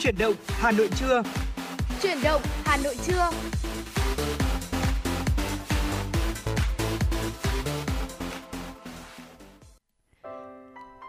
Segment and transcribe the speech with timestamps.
[0.00, 1.22] Chuyển động Hà Nội trưa.
[2.02, 3.30] Chuyển động Hà Nội trưa.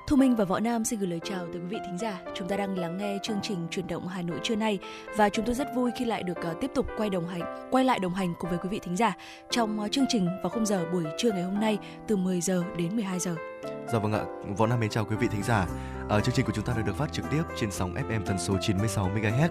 [0.08, 2.22] Thu Minh và Võ Nam xin gửi lời chào tới quý vị thính giả.
[2.36, 4.80] Chúng ta đang lắng nghe chương trình chuyển động Hà Nội trưa nay
[5.18, 7.86] và chúng tôi rất vui khi lại được uh, tiếp tục quay đồng hành, quay
[7.86, 9.14] lại đồng hành cùng với quý vị thính giả
[9.50, 11.78] trong uh, chương trình vào khung giờ buổi trưa ngày hôm nay
[12.08, 13.36] từ 10 giờ đến 12 giờ.
[13.64, 14.22] Dạ vâng ạ,
[14.58, 15.68] Võ Nam mến chào quý vị thính giả.
[16.10, 18.40] À, chương trình của chúng ta được được phát trực tiếp trên sóng FM tần
[18.40, 19.50] số 96 MHz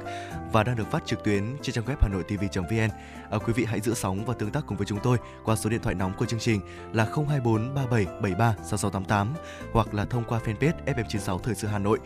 [0.53, 2.91] và đang được phát trực tuyến trên trang web hanoitv.vn.
[3.31, 5.71] À, quý vị hãy giữ sóng và tương tác cùng với chúng tôi qua số
[5.71, 6.61] điện thoại nóng của chương trình
[6.93, 9.35] là 024 3773 6688
[9.73, 11.99] hoặc là thông qua fanpage FM96 Thời sự Hà Nội.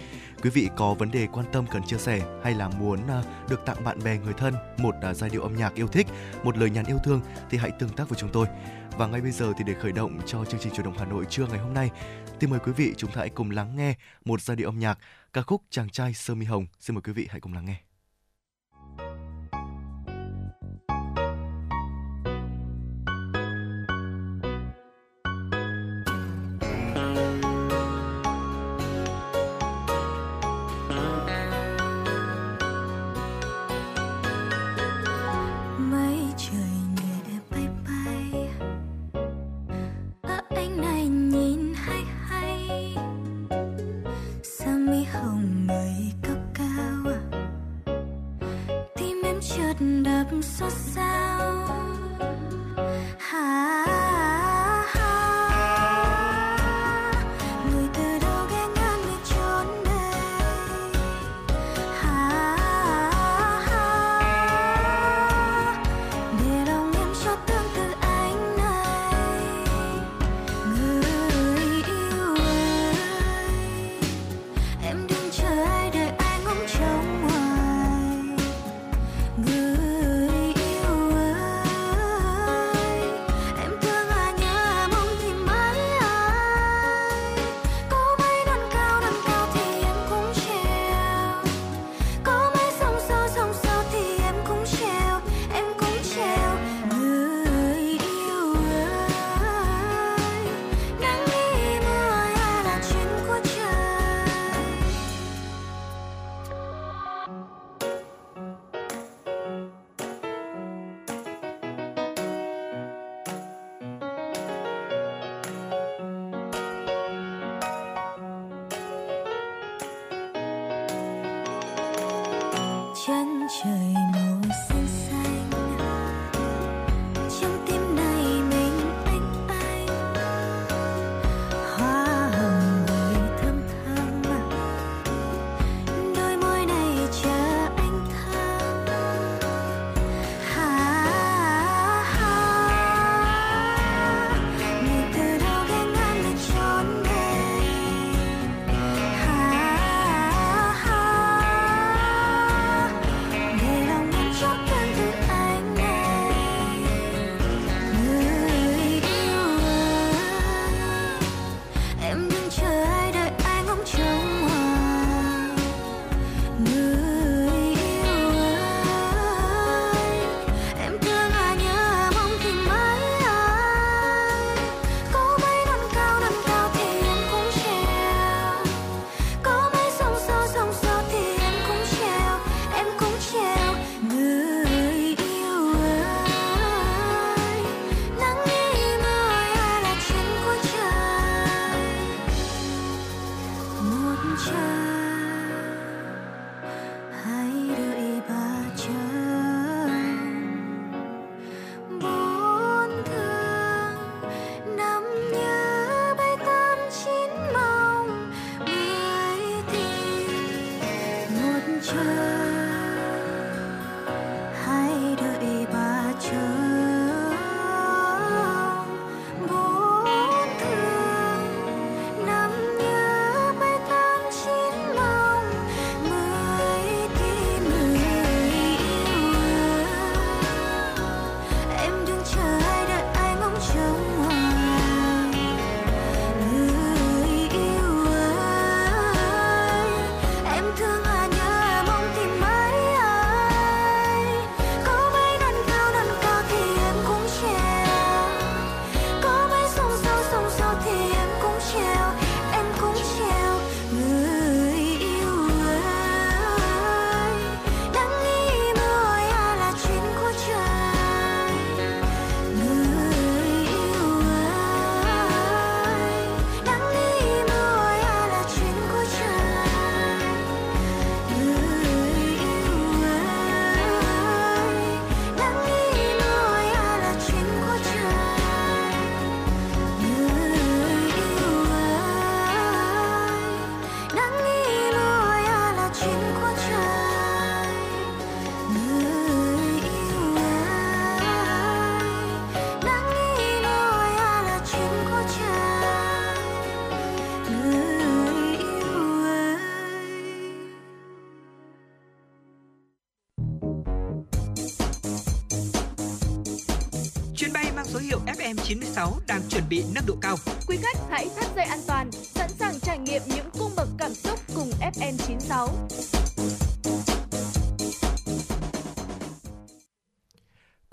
[0.42, 3.60] Quý vị có vấn đề quan tâm cần chia sẻ hay là muốn à, được
[3.66, 6.06] tặng bạn bè người thân một à, giai điệu âm nhạc yêu thích,
[6.42, 8.46] một lời nhắn yêu thương thì hãy tương tác với chúng tôi.
[8.98, 11.24] Và ngay bây giờ thì để khởi động cho chương trình chủ động Hà Nội
[11.30, 11.90] trưa ngày hôm nay,
[12.40, 13.94] thì mời quý vị chúng ta hãy cùng lắng nghe
[14.24, 14.98] một giai điệu âm nhạc
[15.32, 16.66] ca khúc Chàng trai sơ mi hồng.
[16.80, 17.76] Xin mời quý vị hãy cùng lắng nghe.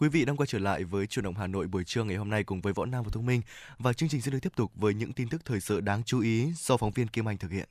[0.02, 2.30] Quý vị đang quay trở lại với Chủ động Hà Nội buổi trưa ngày hôm
[2.30, 3.42] nay cùng với Võ Nam và Thông Minh
[3.80, 6.22] và chương trình sẽ được tiếp tục với những tin tức thời sự đáng chú
[6.22, 7.70] ý do phóng viên Kim Anh thực hiện.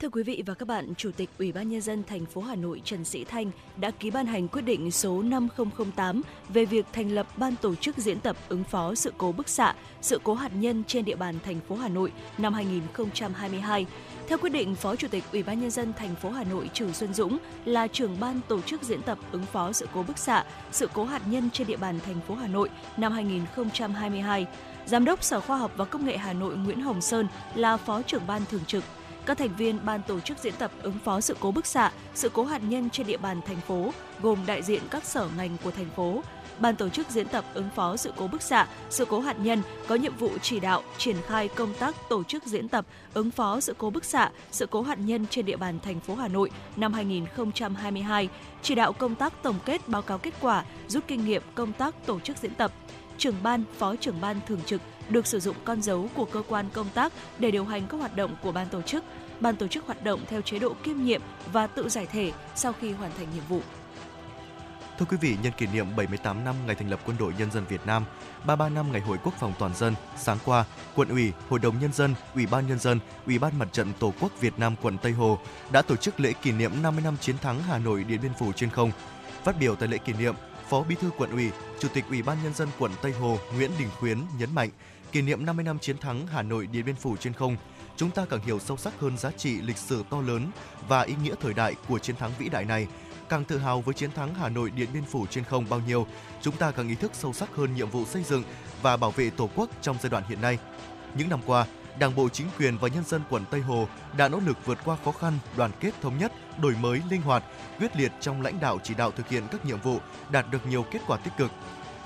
[0.00, 2.54] Thưa quý vị và các bạn, Chủ tịch Ủy ban nhân dân thành phố Hà
[2.54, 7.10] Nội Trần Sĩ Thanh đã ký ban hành quyết định số 5008 về việc thành
[7.10, 10.52] lập ban tổ chức diễn tập ứng phó sự cố bức xạ, sự cố hạt
[10.54, 13.86] nhân trên địa bàn thành phố Hà Nội năm 2022.
[14.28, 16.92] Theo quyết định, Phó Chủ tịch Ủy ban nhân dân thành phố Hà Nội Trử
[16.92, 20.44] Xuân Dũng là trưởng ban tổ chức diễn tập ứng phó sự cố bức xạ,
[20.72, 24.46] sự cố hạt nhân trên địa bàn thành phố Hà Nội năm 2022.
[24.86, 28.02] Giám đốc Sở Khoa học và Công nghệ Hà Nội Nguyễn Hồng Sơn là Phó
[28.02, 28.84] trưởng ban thường trực
[29.26, 32.28] các thành viên ban tổ chức diễn tập ứng phó sự cố bức xạ, sự
[32.28, 35.70] cố hạt nhân trên địa bàn thành phố gồm đại diện các sở ngành của
[35.70, 36.22] thành phố.
[36.60, 39.62] Ban tổ chức diễn tập ứng phó sự cố bức xạ, sự cố hạt nhân
[39.88, 43.60] có nhiệm vụ chỉ đạo, triển khai công tác tổ chức diễn tập ứng phó
[43.60, 46.50] sự cố bức xạ, sự cố hạt nhân trên địa bàn thành phố Hà Nội
[46.76, 48.28] năm 2022,
[48.62, 52.06] chỉ đạo công tác tổng kết báo cáo kết quả, rút kinh nghiệm công tác
[52.06, 52.72] tổ chức diễn tập.
[53.18, 56.66] Trưởng ban, phó trưởng ban thường trực được sử dụng con dấu của cơ quan
[56.72, 59.04] công tác để điều hành các hoạt động của ban tổ chức.
[59.40, 61.22] Ban tổ chức hoạt động theo chế độ kiêm nhiệm
[61.52, 63.60] và tự giải thể sau khi hoàn thành nhiệm vụ.
[64.98, 67.64] Thưa quý vị, nhân kỷ niệm 78 năm ngày thành lập Quân đội Nhân dân
[67.68, 68.04] Việt Nam,
[68.46, 70.64] 33 năm ngày Hội Quốc phòng toàn dân, sáng qua,
[70.94, 74.12] Quận ủy, Hội đồng Nhân dân, Ủy ban Nhân dân, Ủy ban Mặt trận Tổ
[74.20, 75.38] quốc Việt Nam quận Tây Hồ
[75.72, 78.52] đã tổ chức lễ kỷ niệm 50 năm chiến thắng Hà Nội Điện Biên Phủ
[78.52, 78.90] trên không.
[79.44, 80.34] Phát biểu tại lễ kỷ niệm,
[80.68, 81.50] Phó Bí thư Quận ủy,
[81.80, 84.70] Chủ tịch Ủy ban Nhân dân quận Tây Hồ Nguyễn Đình Khuyến nhấn mạnh,
[85.12, 87.56] kỷ niệm 50 năm chiến thắng Hà Nội Điện Biên Phủ trên không,
[87.96, 90.50] chúng ta càng hiểu sâu sắc hơn giá trị lịch sử to lớn
[90.88, 92.86] và ý nghĩa thời đại của chiến thắng vĩ đại này.
[93.28, 96.06] Càng tự hào với chiến thắng Hà Nội Điện Biên Phủ trên không bao nhiêu,
[96.42, 98.42] chúng ta càng ý thức sâu sắc hơn nhiệm vụ xây dựng
[98.82, 100.58] và bảo vệ Tổ quốc trong giai đoạn hiện nay.
[101.14, 101.66] Những năm qua,
[101.98, 104.96] Đảng bộ chính quyền và nhân dân quận Tây Hồ đã nỗ lực vượt qua
[105.04, 107.44] khó khăn, đoàn kết thống nhất, đổi mới linh hoạt,
[107.78, 109.98] quyết liệt trong lãnh đạo chỉ đạo thực hiện các nhiệm vụ,
[110.30, 111.50] đạt được nhiều kết quả tích cực.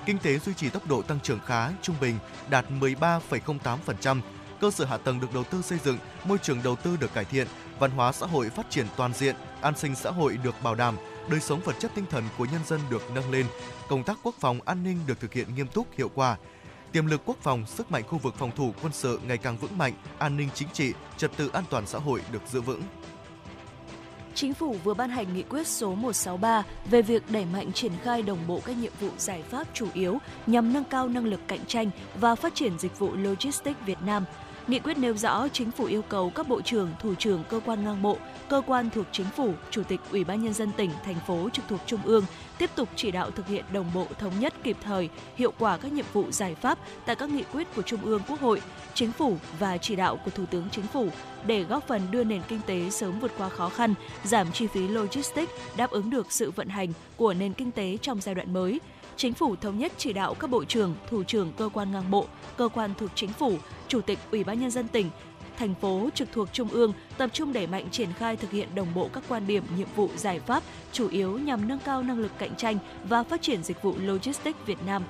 [0.06, 2.18] Kinh tế duy trì tốc độ tăng trưởng khá, trung bình
[2.50, 4.20] đạt 13,08%,
[4.60, 7.24] cơ sở hạ tầng được đầu tư xây dựng, môi trường đầu tư được cải
[7.24, 7.46] thiện,
[7.78, 10.96] văn hóa xã hội phát triển toàn diện, an sinh xã hội được bảo đảm,
[11.30, 13.46] đời sống vật chất tinh thần của nhân dân được nâng lên,
[13.88, 16.36] công tác quốc phòng an ninh được thực hiện nghiêm túc hiệu quả.
[16.92, 19.78] Tiềm lực quốc phòng, sức mạnh khu vực phòng thủ quân sự ngày càng vững
[19.78, 22.82] mạnh, an ninh chính trị, trật tự an toàn xã hội được giữ vững.
[24.34, 28.22] Chính phủ vừa ban hành nghị quyết số 163 về việc đẩy mạnh triển khai
[28.22, 31.66] đồng bộ các nhiệm vụ giải pháp chủ yếu nhằm nâng cao năng lực cạnh
[31.66, 34.24] tranh và phát triển dịch vụ logistics Việt Nam–
[34.68, 37.84] Nghị quyết nêu rõ chính phủ yêu cầu các bộ trưởng, thủ trưởng cơ quan
[37.84, 41.20] ngang bộ, cơ quan thuộc chính phủ, chủ tịch Ủy ban nhân dân tỉnh, thành
[41.26, 42.24] phố trực thuộc trung ương
[42.58, 45.92] tiếp tục chỉ đạo thực hiện đồng bộ thống nhất kịp thời, hiệu quả các
[45.92, 48.60] nhiệm vụ giải pháp tại các nghị quyết của Trung ương Quốc hội,
[48.94, 51.08] Chính phủ và chỉ đạo của Thủ tướng Chính phủ
[51.46, 54.88] để góp phần đưa nền kinh tế sớm vượt qua khó khăn, giảm chi phí
[54.88, 58.80] logistics, đáp ứng được sự vận hành của nền kinh tế trong giai đoạn mới.
[59.20, 62.26] Chính phủ thống nhất chỉ đạo các bộ trưởng, thủ trưởng cơ quan ngang bộ,
[62.56, 63.58] cơ quan thuộc chính phủ,
[63.88, 65.10] chủ tịch Ủy ban nhân dân tỉnh,
[65.56, 68.94] thành phố trực thuộc trung ương tập trung đẩy mạnh triển khai thực hiện đồng
[68.94, 70.62] bộ các quan điểm, nhiệm vụ, giải pháp
[70.92, 74.58] chủ yếu nhằm nâng cao năng lực cạnh tranh và phát triển dịch vụ logistics
[74.66, 75.02] Việt Nam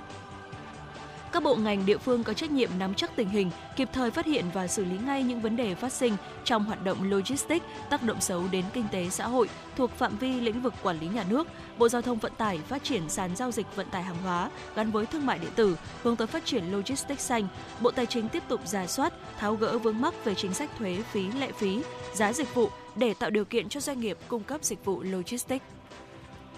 [1.32, 4.26] các bộ ngành địa phương có trách nhiệm nắm chắc tình hình, kịp thời phát
[4.26, 8.02] hiện và xử lý ngay những vấn đề phát sinh trong hoạt động logistics tác
[8.02, 11.24] động xấu đến kinh tế xã hội thuộc phạm vi lĩnh vực quản lý nhà
[11.28, 11.46] nước.
[11.78, 14.90] Bộ Giao thông Vận tải phát triển sàn giao dịch vận tải hàng hóa gắn
[14.90, 17.48] với thương mại điện tử, hướng tới phát triển logistics xanh.
[17.80, 21.02] Bộ Tài chính tiếp tục giả soát, tháo gỡ vướng mắc về chính sách thuế
[21.12, 21.82] phí lệ phí,
[22.14, 25.64] giá dịch vụ để tạo điều kiện cho doanh nghiệp cung cấp dịch vụ logistics.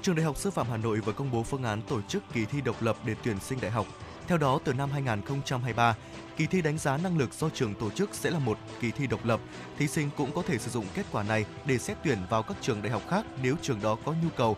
[0.02, 2.45] Trường Đại học Sư phạm Hà Nội vừa công bố phương án tổ chức kỳ
[2.45, 3.87] thi độc lập để tuyển sinh đại học
[4.29, 5.97] theo đó, từ năm 2023,
[6.37, 9.07] kỳ thi đánh giá năng lực do trường tổ chức sẽ là một kỳ thi
[9.07, 9.41] độc lập.
[9.79, 12.57] Thí sinh cũng có thể sử dụng kết quả này để xét tuyển vào các
[12.61, 14.57] trường đại học khác nếu trường đó có nhu cầu.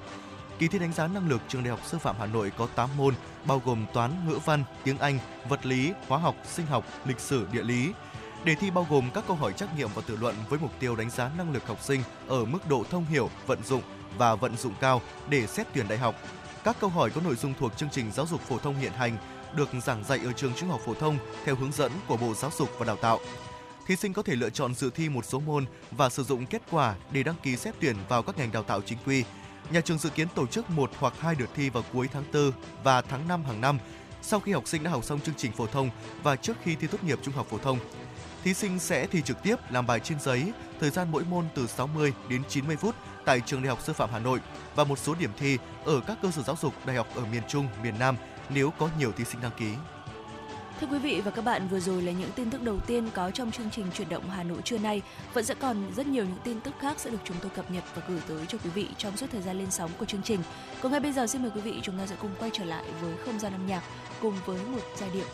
[0.59, 2.90] Kỳ thi đánh giá năng lực trường Đại học Sư phạm Hà Nội có 8
[2.97, 5.18] môn, bao gồm toán, ngữ văn, tiếng Anh,
[5.49, 7.92] vật lý, hóa học, sinh học, lịch sử, địa lý.
[8.44, 10.97] Đề thi bao gồm các câu hỏi trắc nghiệm và tự luận với mục tiêu
[10.97, 13.83] đánh giá năng lực học sinh ở mức độ thông hiểu, vận dụng
[14.18, 16.14] và vận dụng cao để xét tuyển đại học.
[16.64, 19.16] Các câu hỏi có nội dung thuộc chương trình giáo dục phổ thông hiện hành
[19.56, 22.50] được giảng dạy ở trường trung học phổ thông theo hướng dẫn của Bộ Giáo
[22.58, 23.20] dục và Đào tạo.
[23.87, 26.62] Thí sinh có thể lựa chọn dự thi một số môn và sử dụng kết
[26.70, 29.25] quả để đăng ký xét tuyển vào các ngành đào tạo chính quy.
[29.70, 32.52] Nhà trường dự kiến tổ chức một hoặc hai đợt thi vào cuối tháng 4
[32.84, 33.78] và tháng 5 hàng năm
[34.23, 35.90] sau khi học sinh đã học xong chương trình phổ thông
[36.23, 37.78] và trước khi thi tốt nghiệp trung học phổ thông.
[38.44, 41.66] Thí sinh sẽ thi trực tiếp làm bài trên giấy, thời gian mỗi môn từ
[41.66, 42.94] 60 đến 90 phút
[43.25, 44.40] tại trường Đại học Sư phạm Hà Nội
[44.75, 47.42] và một số điểm thi ở các cơ sở giáo dục đại học ở miền
[47.49, 48.16] Trung, miền Nam
[48.48, 49.68] nếu có nhiều thí sinh đăng ký.
[50.80, 53.30] Thưa quý vị và các bạn, vừa rồi là những tin tức đầu tiên có
[53.30, 55.02] trong chương trình chuyển động Hà Nội trưa nay.
[55.32, 57.84] Vẫn sẽ còn rất nhiều những tin tức khác sẽ được chúng tôi cập nhật
[57.94, 60.40] và gửi tới cho quý vị trong suốt thời gian lên sóng của chương trình.
[60.80, 62.84] Còn ngay bây giờ xin mời quý vị chúng ta sẽ cùng quay trở lại
[63.02, 63.82] với không gian âm nhạc
[64.20, 65.26] cùng với một giai điệu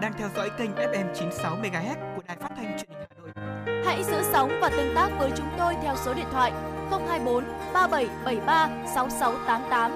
[0.00, 3.84] đang theo dõi kênh FM 96 MHz của đài phát thanh truyền hình Hà Nội.
[3.84, 6.52] Hãy giữ sóng và tương tác với chúng tôi theo số điện thoại
[6.90, 9.90] 024 3773 6688.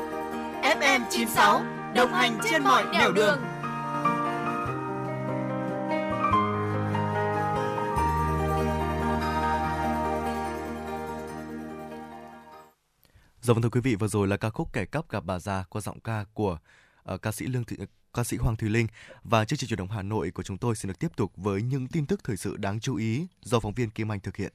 [0.62, 1.62] FM 96
[1.94, 3.14] đồng hành trên mọi nẻo đường.
[3.14, 3.38] đường.
[13.40, 15.64] Dạ vâng thưa quý vị, vừa rồi là ca khúc Kẻ cắp gặp bà già
[15.70, 16.58] qua giọng ca của
[17.14, 17.76] uh, ca sĩ Lương Thị
[18.14, 18.86] ca sĩ Hoàng Thùy Linh
[19.24, 21.62] và chương trình chuyển động Hà Nội của chúng tôi sẽ được tiếp tục với
[21.62, 24.52] những tin tức thời sự đáng chú ý do phóng viên Kim Anh thực hiện.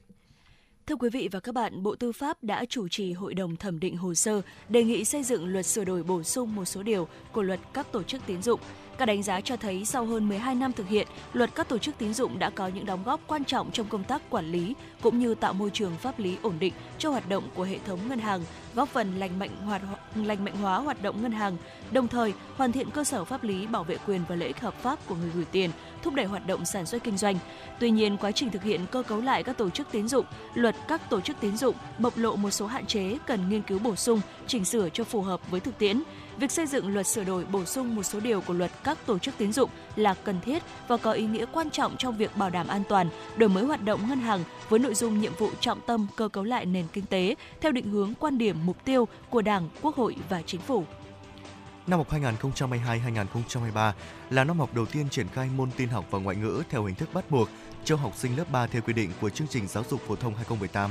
[0.86, 3.80] Thưa quý vị và các bạn, Bộ Tư pháp đã chủ trì hội đồng thẩm
[3.80, 7.08] định hồ sơ đề nghị xây dựng luật sửa đổi bổ sung một số điều
[7.32, 8.60] của luật các tổ chức tín dụng.
[8.98, 11.98] Các đánh giá cho thấy sau hơn 12 năm thực hiện, luật các tổ chức
[11.98, 15.18] tín dụng đã có những đóng góp quan trọng trong công tác quản lý cũng
[15.18, 18.18] như tạo môi trường pháp lý ổn định cho hoạt động của hệ thống ngân
[18.18, 18.40] hàng,
[18.74, 19.82] góp phần lành mạnh hoạt
[20.14, 21.56] lành mạnh hóa hoạt động ngân hàng,
[21.90, 24.82] đồng thời hoàn thiện cơ sở pháp lý bảo vệ quyền và lợi ích hợp
[24.82, 25.70] pháp của người gửi tiền,
[26.02, 27.38] thúc đẩy hoạt động sản xuất kinh doanh.
[27.80, 30.76] Tuy nhiên, quá trình thực hiện cơ cấu lại các tổ chức tín dụng, luật
[30.88, 33.96] các tổ chức tín dụng bộc lộ một số hạn chế cần nghiên cứu bổ
[33.96, 36.02] sung, chỉnh sửa cho phù hợp với thực tiễn.
[36.38, 39.18] Việc xây dựng luật sửa đổi bổ sung một số điều của luật các tổ
[39.18, 42.50] chức tín dụng là cần thiết và có ý nghĩa quan trọng trong việc bảo
[42.50, 45.80] đảm an toàn, đổi mới hoạt động ngân hàng với nội dung nhiệm vụ trọng
[45.86, 49.42] tâm cơ cấu lại nền kinh tế theo định hướng quan điểm mục tiêu của
[49.42, 50.84] Đảng, Quốc hội và Chính phủ.
[51.86, 53.92] Năm học 2022-2023
[54.30, 56.94] là năm học đầu tiên triển khai môn tin học và ngoại ngữ theo hình
[56.94, 57.48] thức bắt buộc
[57.84, 60.34] cho học sinh lớp 3 theo quy định của chương trình giáo dục phổ thông
[60.34, 60.90] 2018.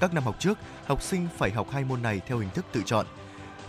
[0.00, 2.82] Các năm học trước, học sinh phải học hai môn này theo hình thức tự
[2.86, 3.06] chọn.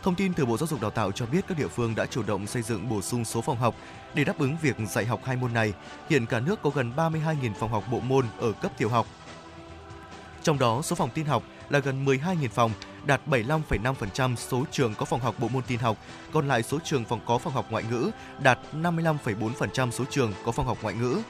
[0.07, 2.23] Thông tin từ Bộ Giáo dục Đào tạo cho biết các địa phương đã chủ
[2.23, 3.75] động xây dựng bổ sung số phòng học
[4.13, 5.73] để đáp ứng việc dạy học hai môn này.
[6.09, 9.07] Hiện cả nước có gần 32.000 phòng học bộ môn ở cấp tiểu học.
[10.43, 12.71] Trong đó, số phòng tin học là gần 12.000 phòng,
[13.05, 15.97] đạt 75,5% số trường có phòng học bộ môn tin học,
[16.34, 20.51] còn lại số trường phòng có phòng học ngoại ngữ đạt 55,4% số trường có
[20.51, 21.21] phòng học ngoại ngữ.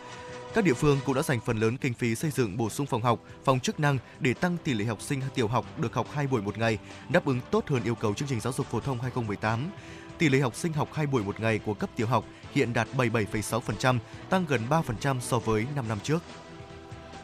[0.58, 3.02] Các địa phương cũng đã dành phần lớn kinh phí xây dựng bổ sung phòng
[3.02, 6.28] học, phòng chức năng để tăng tỷ lệ học sinh tiểu học được học 2
[6.28, 6.78] buổi một ngày,
[7.10, 9.72] đáp ứng tốt hơn yêu cầu chương trình giáo dục phổ thông 2018.
[10.17, 12.88] Tỷ lệ học sinh học 2 buổi một ngày của cấp tiểu học hiện đạt
[12.98, 13.98] 77,6%,
[14.30, 16.24] tăng gần 3% so với 5 năm trước.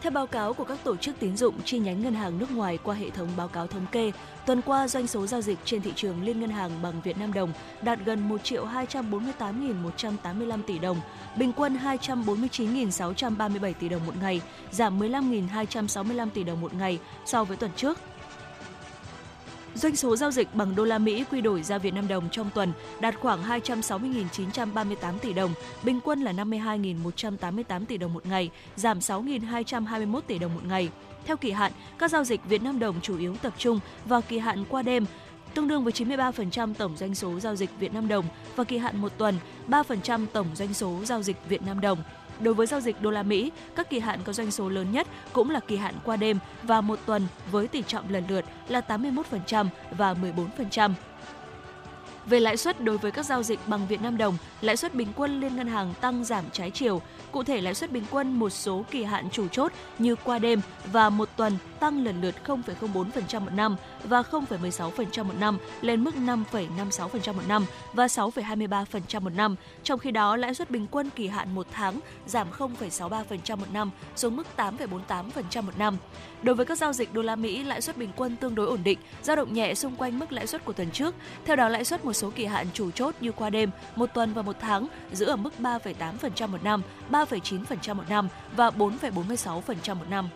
[0.04, 2.80] Theo báo cáo của các tổ chức tín dụng chi nhánh ngân hàng nước ngoài
[2.84, 4.12] qua hệ thống báo cáo thống kê,
[4.46, 7.34] tuần qua doanh số giao dịch trên thị trường liên ngân hàng bằng Việt Nam
[7.34, 11.02] đồng đạt gần 1 triệu 248.185 tỷ đồng,
[11.38, 17.58] bình quân 249.637 tỷ đồng một ngày, giảm 15.265 tỷ đồng một ngày so với
[17.58, 18.00] tuần trước.
[19.76, 22.50] Doanh số giao dịch bằng đô la Mỹ quy đổi ra Việt Nam đồng trong
[22.54, 29.00] tuần đạt khoảng 260.938 tỷ đồng, bình quân là 52.188 tỷ đồng một ngày, giảm
[29.00, 30.90] 6.221 tỷ đồng một ngày.
[31.26, 34.40] Theo kỳ hạn, các giao dịch Việt Nam đồng chủ yếu tập trung vào kỳ
[34.40, 35.06] hạn qua đêm,
[35.54, 39.02] tương đương với 93% tổng doanh số giao dịch Việt Nam đồng và kỳ hạn
[39.02, 39.36] một tuần
[39.68, 42.04] 3% tổng doanh số giao dịch Việt Nam đồng.
[42.44, 45.08] Đối với giao dịch đô la Mỹ, các kỳ hạn có doanh số lớn nhất
[45.34, 48.82] cũng là kỳ hạn qua đêm và một tuần với tỷ trọng lần lượt là
[48.88, 50.92] 81% và 14%.
[52.26, 55.08] Về lãi suất đối với các giao dịch bằng Việt Nam đồng, lãi suất bình
[55.16, 57.02] quân liên ngân hàng tăng giảm trái chiều.
[57.32, 60.62] Cụ thể lãi suất bình quân một số kỳ hạn chủ chốt như qua đêm
[60.92, 66.16] và một tuần tăng lần lượt 0,04% một năm và 0,16% một năm lên mức
[66.16, 69.56] 5,56% một năm và 6,23% một năm.
[69.84, 73.92] Trong khi đó, lãi suất bình quân kỳ hạn một tháng giảm 0,63% một năm
[74.16, 75.98] xuống mức 8,48% một năm.
[76.42, 78.80] Đối với các giao dịch đô la Mỹ, lãi suất bình quân tương đối ổn
[78.84, 81.16] định, dao động nhẹ xung quanh mức lãi suất của tuần trước.
[81.46, 84.34] Theo đó, lãi suất một số kỳ hạn chủ chốt như qua đêm, một tuần
[84.34, 90.10] và một tháng giữ ở mức 3,8% một năm, 3,9% một năm và 4,46% một
[90.10, 90.30] năm.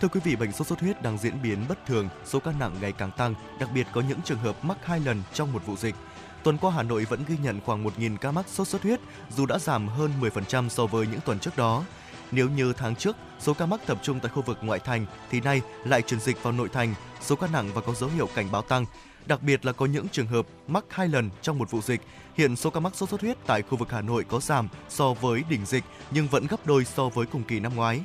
[0.00, 2.76] Thưa quý vị, bệnh sốt xuất huyết đang diễn biến bất thường, số ca nặng
[2.80, 5.76] ngày càng tăng, đặc biệt có những trường hợp mắc hai lần trong một vụ
[5.76, 5.94] dịch.
[6.42, 9.00] Tuần qua Hà Nội vẫn ghi nhận khoảng 1.000 ca mắc sốt xuất huyết,
[9.36, 11.84] dù đã giảm hơn 10% so với những tuần trước đó.
[12.30, 15.40] Nếu như tháng trước, số ca mắc tập trung tại khu vực ngoại thành, thì
[15.40, 18.48] nay lại chuyển dịch vào nội thành, số ca nặng và có dấu hiệu cảnh
[18.52, 18.84] báo tăng.
[19.26, 22.00] Đặc biệt là có những trường hợp mắc hai lần trong một vụ dịch.
[22.34, 25.14] Hiện số ca mắc sốt xuất huyết tại khu vực Hà Nội có giảm so
[25.14, 28.00] với đỉnh dịch nhưng vẫn gấp đôi so với cùng kỳ năm ngoái.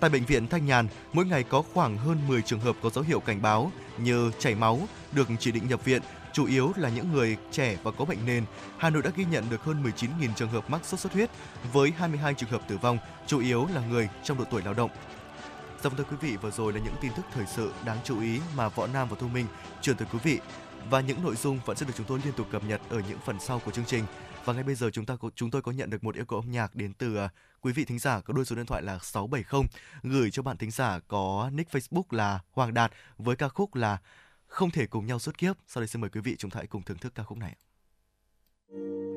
[0.00, 3.04] Tại bệnh viện Thanh Nhàn, mỗi ngày có khoảng hơn 10 trường hợp có dấu
[3.04, 4.80] hiệu cảnh báo như chảy máu,
[5.12, 8.44] được chỉ định nhập viện, chủ yếu là những người trẻ và có bệnh nền.
[8.78, 11.30] Hà Nội đã ghi nhận được hơn 19.000 trường hợp mắc sốt xuất huyết
[11.72, 14.90] với 22 trường hợp tử vong, chủ yếu là người trong độ tuổi lao động.
[15.82, 18.20] Dạ vâng thưa quý vị, vừa rồi là những tin tức thời sự đáng chú
[18.20, 19.46] ý mà Võ Nam và Thu Minh
[19.82, 20.38] truyền tới quý vị.
[20.90, 23.18] Và những nội dung vẫn sẽ được chúng tôi liên tục cập nhật ở những
[23.24, 24.04] phần sau của chương trình.
[24.44, 26.38] Và ngay bây giờ chúng ta có, chúng tôi có nhận được một yêu cầu
[26.38, 28.98] âm nhạc đến từ uh, quý vị thính giả có đôi số điện thoại là
[28.98, 29.62] 670
[30.02, 33.98] gửi cho bạn thính giả có nick Facebook là Hoàng Đạt với ca khúc là
[34.46, 35.56] Không thể cùng nhau suốt kiếp.
[35.66, 37.56] Sau đây xin mời quý vị chúng ta hãy cùng thưởng thức ca khúc này.
[38.68, 39.15] sương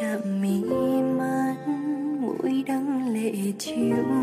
[0.00, 0.60] chạm mi
[1.18, 1.54] mắt
[2.20, 4.19] mũi đắng lệ chiếu.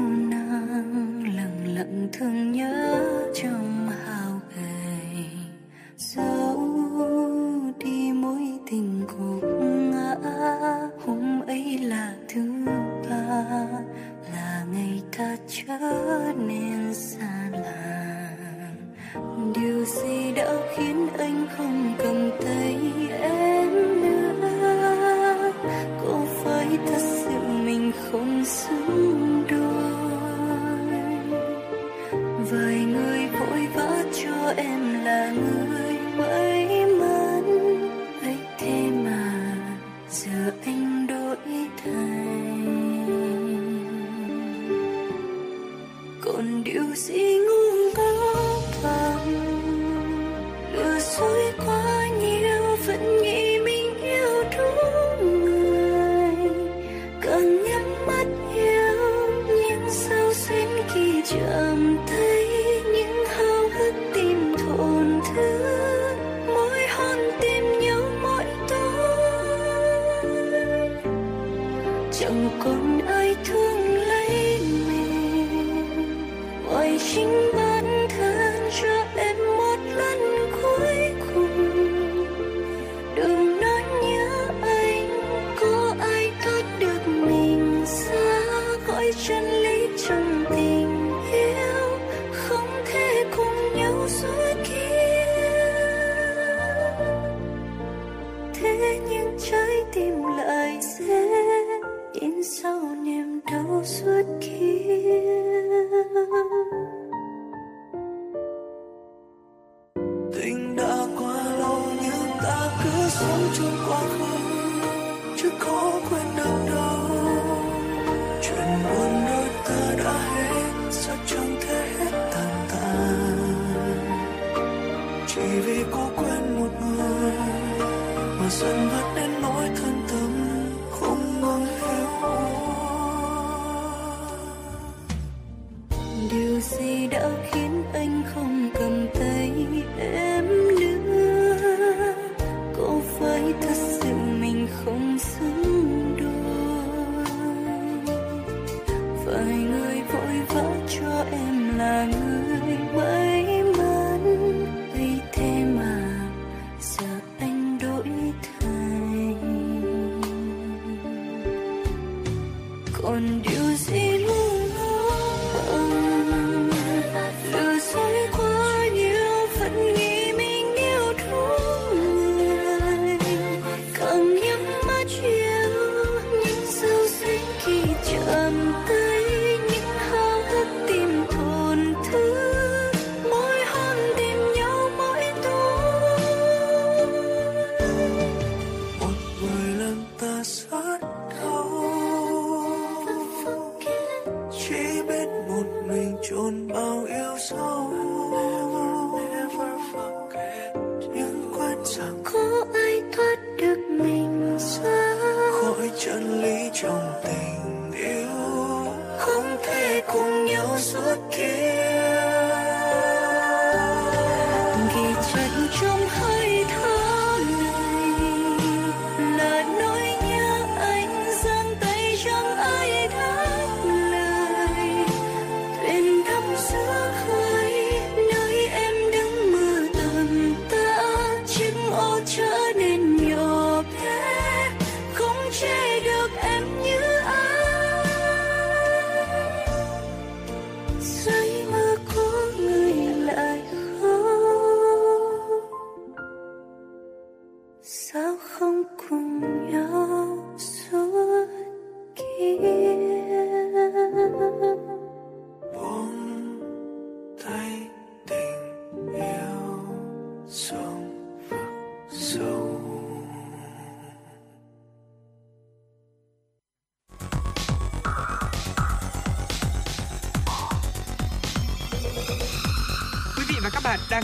[128.58, 129.07] 寸断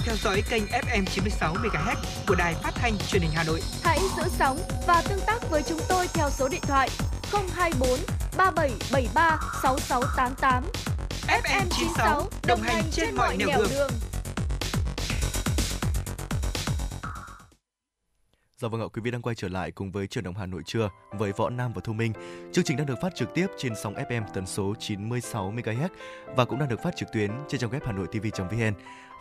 [0.04, 1.96] theo dõi kênh FM 96 MHz
[2.28, 3.60] của đài phát thanh truyền hình Hà Nội.
[3.84, 6.89] Hãy giữ sóng và tương tác với chúng tôi theo số điện thoại
[7.32, 8.00] 024
[8.38, 10.63] 3773 6688.
[11.28, 13.68] FM 96 đồng hành trên mọi nẻo đường.
[13.70, 13.92] đường.
[18.58, 20.62] Dạ vâng ạ, quý vị đang quay trở lại cùng với Trường Đồng Hà Nội
[20.66, 22.13] trưa với Võ Nam và Thu Minh.
[22.54, 25.89] Chương trình đang được phát trực tiếp trên sóng FM tần số 96 MHz
[26.36, 28.74] và cũng đang được phát trực tuyến trên trang web hanoitv.vn.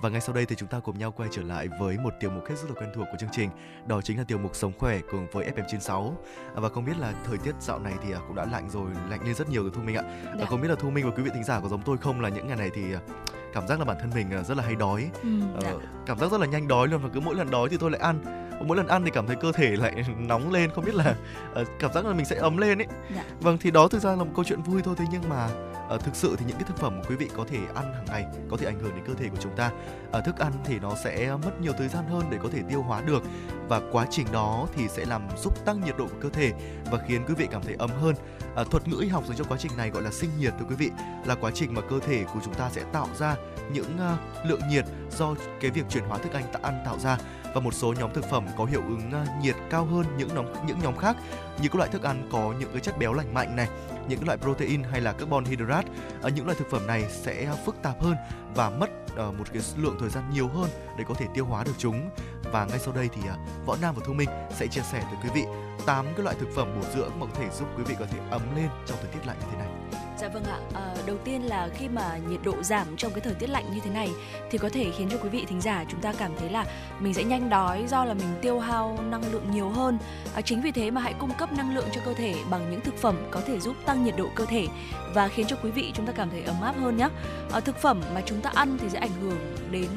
[0.02, 2.30] Và ngay sau đây thì chúng ta cùng nhau quay trở lại với một tiểu
[2.30, 3.50] mục hết sức là quen thuộc của chương trình,
[3.86, 6.12] đó chính là tiểu mục sống khỏe cùng với FM96.
[6.54, 9.24] Và không biết là thời tiết dạo này thì à, cũng đã lạnh rồi, lạnh
[9.24, 10.02] lên rất nhiều rồi Thu Minh ạ.
[10.24, 10.44] và dạ.
[10.44, 12.28] Không biết là Thu Minh và quý vị thính giả có giống tôi không là
[12.28, 13.00] những ngày này thì à,
[13.52, 15.10] cảm giác là bản thân mình ờ, rất là hay đói.
[15.22, 15.28] Ừ,
[15.62, 15.70] dạ.
[15.70, 17.90] Ờ, cảm giác rất là nhanh đói luôn và cứ mỗi lần đói thì tôi
[17.90, 18.42] lại ăn.
[18.66, 21.14] Mỗi lần ăn thì cảm thấy cơ thể lại nóng lên không biết là
[21.54, 22.86] ờ, cảm giác là mình sẽ ấm lên ấy.
[23.14, 23.24] Dạ.
[23.40, 25.48] vâng thì đó thực ra là một câu chuyện vui thôi thế nhưng mà
[25.88, 28.04] ờ, thực sự thì những cái thực phẩm mà quý vị có thể ăn hàng
[28.08, 29.70] ngày có thể ảnh hưởng đến cơ thể của chúng ta
[30.12, 32.82] ở thức ăn thì nó sẽ mất nhiều thời gian hơn để có thể tiêu
[32.82, 33.22] hóa được.
[33.68, 36.52] Và quá trình đó thì sẽ làm giúp tăng nhiệt độ của cơ thể
[36.90, 38.14] và khiến quý vị cảm thấy ấm hơn.
[38.56, 40.66] À, thuật ngữ y học dành cho quá trình này gọi là sinh nhiệt thưa
[40.68, 40.90] quý vị
[41.24, 43.36] là quá trình mà cơ thể của chúng ta sẽ tạo ra
[43.72, 44.84] những uh, lượng nhiệt
[45.18, 47.18] do cái việc chuyển hóa thức ăn ta ăn tạo ra.
[47.54, 50.46] Và một số nhóm thực phẩm có hiệu ứng uh, nhiệt cao hơn những nhóm
[50.66, 51.16] những nhóm khác
[51.62, 53.68] như các loại thức ăn có những cái chất béo lành mạnh này
[54.08, 55.88] những cái loại protein hay là carbon hydrate.
[56.22, 58.16] À, những loại thực phẩm này sẽ phức tạp hơn
[58.54, 61.72] và mất một cái lượng thời gian nhiều hơn để có thể tiêu hóa được
[61.78, 62.10] chúng.
[62.52, 63.20] Và ngay sau đây thì
[63.66, 65.44] võ nam và thu minh sẽ chia sẻ tới quý vị
[65.86, 68.18] 8 cái loại thực phẩm bổ dưỡng mà có thể giúp quý vị có thể
[68.30, 69.68] ấm lên trong thời tiết lạnh như thế này.
[70.22, 70.58] Dạ vâng ạ.
[70.74, 73.80] À, đầu tiên là khi mà nhiệt độ giảm trong cái thời tiết lạnh như
[73.84, 74.10] thế này
[74.50, 76.64] thì có thể khiến cho quý vị thính giả chúng ta cảm thấy là
[77.00, 79.98] mình sẽ nhanh đói do là mình tiêu hao năng lượng nhiều hơn.
[80.34, 82.80] À, chính vì thế mà hãy cung cấp năng lượng cho cơ thể bằng những
[82.80, 84.66] thực phẩm có thể giúp tăng nhiệt độ cơ thể
[85.14, 87.04] và khiến cho quý vị chúng ta cảm thấy ấm áp hơn nhé.
[87.04, 87.10] À,
[87.50, 89.38] ờ, thực phẩm mà chúng ta ăn thì sẽ ảnh hưởng
[89.70, 89.88] đến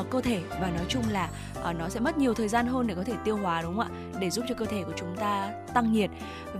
[0.00, 1.28] uh, cơ thể và nói chung là
[1.70, 3.86] uh, nó sẽ mất nhiều thời gian hơn để có thể tiêu hóa đúng không
[3.86, 4.18] ạ?
[4.20, 6.10] Để giúp cho cơ thể của chúng ta tăng nhiệt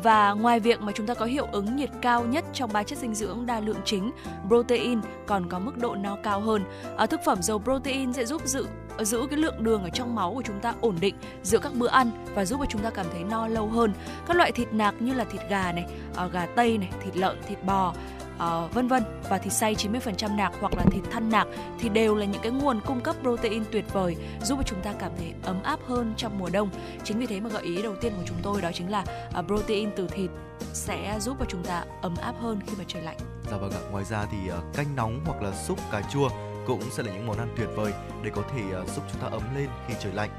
[0.02, 2.98] và ngoài việc mà chúng ta có hiệu ứng nhiệt cao nhất trong ba chất
[2.98, 4.10] dinh dưỡng đa lượng chính,
[4.48, 6.64] protein còn có mức độ no cao hơn.
[7.02, 8.66] uh, thực phẩm dầu protein sẽ giúp giữ
[8.98, 11.88] giữ cái lượng đường ở trong máu của chúng ta ổn định giữa các bữa
[11.88, 13.92] ăn và giúp cho chúng ta cảm thấy no lâu hơn.
[14.26, 15.86] Các loại thịt nạc như là thịt gà này,
[16.32, 17.94] gà tây này, thịt lợn, thịt bò
[18.38, 21.46] À, vân vân và thịt xay 90% nạc hoặc là thịt thăn nạc
[21.80, 24.92] thì đều là những cái nguồn cung cấp protein tuyệt vời, giúp cho chúng ta
[24.98, 26.70] cảm thấy ấm áp hơn trong mùa đông.
[27.04, 29.42] Chính vì thế mà gợi ý đầu tiên của chúng tôi đó chính là à,
[29.42, 30.30] protein từ thịt
[30.72, 33.16] sẽ giúp cho chúng ta ấm áp hơn khi mà trời lạnh.
[33.50, 33.80] Dạ vâng ạ.
[33.90, 36.28] Ngoài ra thì à, canh nóng hoặc là súp, cà chua
[36.66, 37.92] cũng sẽ là những món ăn tuyệt vời
[38.22, 38.62] để có thể
[38.94, 40.30] giúp chúng ta ấm lên khi trời lạnh.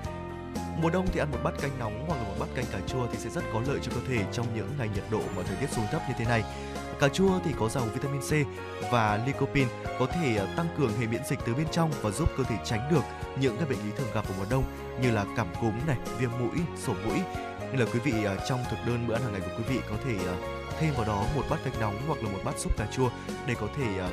[0.81, 3.07] Mùa đông thì ăn một bát canh nóng hoặc là một bát canh cà chua
[3.11, 5.55] thì sẽ rất có lợi cho cơ thể trong những ngày nhiệt độ mà thời
[5.55, 6.43] tiết xuống thấp như thế này.
[7.03, 8.31] Cà chua thì có giàu vitamin C
[8.91, 12.29] và lycopene có thể ờ, tăng cường hệ miễn dịch từ bên trong và giúp
[12.37, 13.01] cơ thể tránh được
[13.39, 14.63] những các bệnh lý thường gặp vào mùa đông
[15.01, 17.19] như là cảm cúm này, viêm mũi, sổ mũi.
[17.71, 19.81] Nên là quý vị ờ, trong thực đơn bữa ăn hàng ngày của quý vị
[19.89, 20.35] có thể ờ,
[20.79, 23.09] thêm vào đó một bát canh nóng hoặc là một bát súp cà chua
[23.47, 24.09] để có thể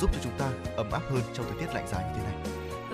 [0.00, 2.34] giúp cho chúng ta ấm áp hơn trong thời tiết lạnh giá như thế này.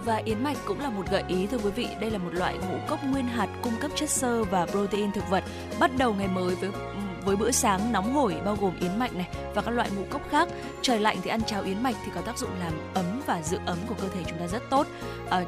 [0.04, 1.88] Và yến mạch cũng là một gợi ý thưa quý vị.
[2.00, 5.30] Đây là một loại ngũ cốc nguyên hạt cung cấp chất xơ và protein thực
[5.30, 5.44] vật.
[5.80, 9.14] Bắt đầu ngày mới với ừ, với bữa sáng nóng hổi bao gồm yến mạch
[9.14, 10.48] này và các loại ngũ cốc khác.
[10.82, 13.58] Trời lạnh thì ăn cháo yến mạch thì có tác dụng làm ấm và giữ
[13.66, 14.86] ấm của cơ thể chúng ta rất tốt.
[15.30, 15.44] À,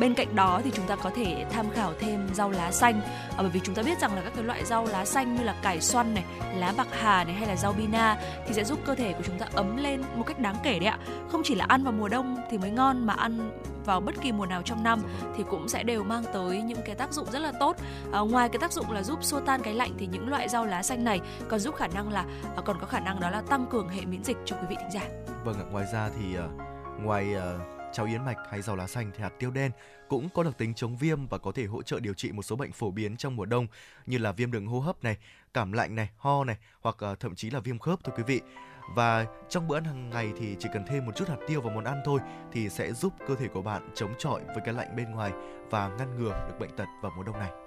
[0.00, 3.00] Bên cạnh đó thì chúng ta có thể tham khảo thêm rau lá xanh
[3.36, 5.42] à, bởi vì chúng ta biết rằng là các cái loại rau lá xanh như
[5.42, 8.78] là cải xoăn này, lá bạc hà này hay là rau bina thì sẽ giúp
[8.86, 10.98] cơ thể của chúng ta ấm lên một cách đáng kể đấy ạ.
[11.28, 13.50] Không chỉ là ăn vào mùa đông thì mới ngon mà ăn
[13.84, 15.02] vào bất kỳ mùa nào trong năm
[15.36, 17.76] thì cũng sẽ đều mang tới những cái tác dụng rất là tốt.
[18.12, 20.66] À, ngoài cái tác dụng là giúp xua tan cái lạnh thì những loại rau
[20.66, 22.24] lá xanh này còn giúp khả năng là
[22.56, 24.76] à, còn có khả năng đó là tăng cường hệ miễn dịch cho quý vị
[24.80, 25.08] thính giả.
[25.44, 26.46] Vâng ạ, ngoài ra thì à,
[27.02, 29.72] ngoài à, cháo yến mạch hay rau lá xanh thì hạt tiêu đen
[30.08, 32.56] cũng có đặc tính chống viêm và có thể hỗ trợ điều trị một số
[32.56, 33.66] bệnh phổ biến trong mùa đông
[34.06, 35.16] như là viêm đường hô hấp này,
[35.54, 38.40] cảm lạnh này, ho này hoặc ờ, thậm chí là viêm khớp thưa quý vị.
[38.94, 41.74] Và trong bữa ăn hàng ngày thì chỉ cần thêm một chút hạt tiêu vào
[41.74, 42.20] món ăn thôi
[42.52, 45.32] thì sẽ giúp cơ thể của bạn chống chọi với cái lạnh bên ngoài
[45.70, 47.65] và ngăn ngừa được bệnh tật vào mùa đông này.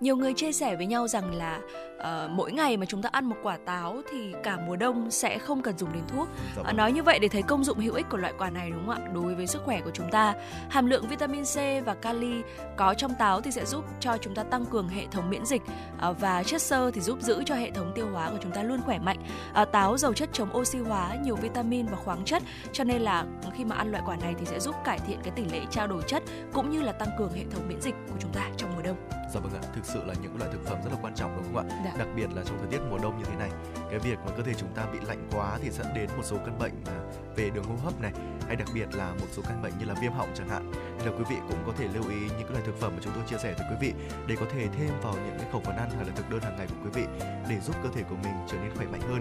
[0.00, 1.60] Nhiều người chia sẻ với nhau rằng là
[1.98, 5.38] ờ, mỗi ngày mà chúng ta ăn một quả táo thì cả mùa đông sẽ
[5.38, 6.28] không cần dùng đến thuốc.
[6.56, 6.76] Dạ vâng.
[6.76, 9.04] nói như vậy để thấy công dụng hữu ích của loại quả này đúng không
[9.04, 9.08] ạ?
[9.14, 10.34] Đối với sức khỏe của chúng ta,
[10.68, 11.56] hàm lượng vitamin C
[11.86, 12.42] và kali
[12.76, 15.62] có trong táo thì sẽ giúp cho chúng ta tăng cường hệ thống miễn dịch
[15.98, 18.62] à, và chất xơ thì giúp giữ cho hệ thống tiêu hóa của chúng ta
[18.62, 19.18] luôn khỏe mạnh.
[19.52, 23.24] À, táo giàu chất chống oxy hóa, nhiều vitamin và khoáng chất cho nên là
[23.54, 25.86] khi mà ăn loại quả này thì sẽ giúp cải thiện cái tỷ lệ trao
[25.86, 28.70] đổi chất cũng như là tăng cường hệ thống miễn dịch của chúng ta trong
[28.76, 28.96] mùa đông.
[29.34, 31.44] Dạ vâng ạ, thực sự là những loại thực phẩm rất là quan trọng đúng
[31.54, 31.76] không ạ?
[31.84, 31.92] Dạ.
[31.98, 33.50] Đặc biệt là trong thời tiết mùa đông như thế này,
[33.90, 36.36] cái việc mà cơ thể chúng ta bị lạnh quá thì dẫn đến một số
[36.36, 36.98] căn bệnh à,
[37.36, 38.12] về đường hô hấp này,
[38.46, 40.72] hay đặc biệt là một số căn bệnh như là viêm họng chẳng hạn.
[40.98, 42.98] Nên là quý vị cũng có thể lưu ý những cái loại thực phẩm mà
[43.02, 43.92] chúng tôi chia sẻ tới quý vị
[44.26, 46.56] để có thể thêm vào những cái khẩu phần ăn hay là thực đơn hàng
[46.56, 47.04] ngày của quý vị
[47.48, 49.20] để giúp cơ thể của mình trở nên khỏe mạnh hơn.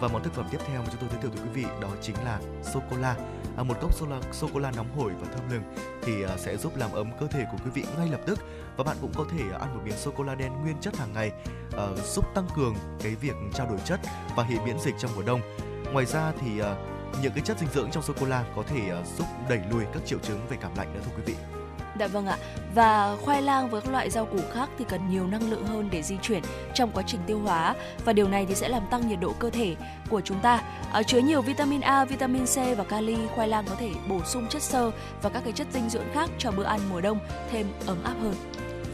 [0.00, 1.88] Và món thực phẩm tiếp theo mà chúng tôi giới thiệu tới quý vị đó
[2.02, 3.16] chính là sô cô la.
[3.56, 5.62] À, một cốc sô sô cô la nóng hổi và thơm lừng
[6.02, 8.38] thì à, sẽ giúp làm ấm cơ thể của quý vị ngay lập tức
[8.76, 11.12] và bạn cũng có thể ăn một miếng sô cô la đen nguyên chất hàng
[11.12, 11.32] ngày
[11.72, 14.00] ờ, giúp tăng cường cái việc trao đổi chất
[14.36, 15.40] và hệ miễn dịch trong mùa đông.
[15.92, 16.76] Ngoài ra thì ờ,
[17.22, 19.84] những cái chất dinh dưỡng trong sô cô la có thể ờ, giúp đẩy lùi
[19.92, 21.34] các triệu chứng về cảm lạnh nữa thưa quý vị.
[21.98, 22.36] Dạ vâng ạ.
[22.74, 25.88] Và khoai lang với các loại rau củ khác thì cần nhiều năng lượng hơn
[25.92, 26.42] để di chuyển
[26.74, 27.74] trong quá trình tiêu hóa
[28.04, 29.76] và điều này thì sẽ làm tăng nhiệt độ cơ thể
[30.08, 30.62] của chúng ta.
[30.92, 34.46] À, chứa nhiều vitamin A, vitamin C và kali, khoai lang có thể bổ sung
[34.48, 34.90] chất xơ
[35.22, 37.18] và các cái chất dinh dưỡng khác cho bữa ăn mùa đông
[37.50, 38.34] thêm ấm áp hơn.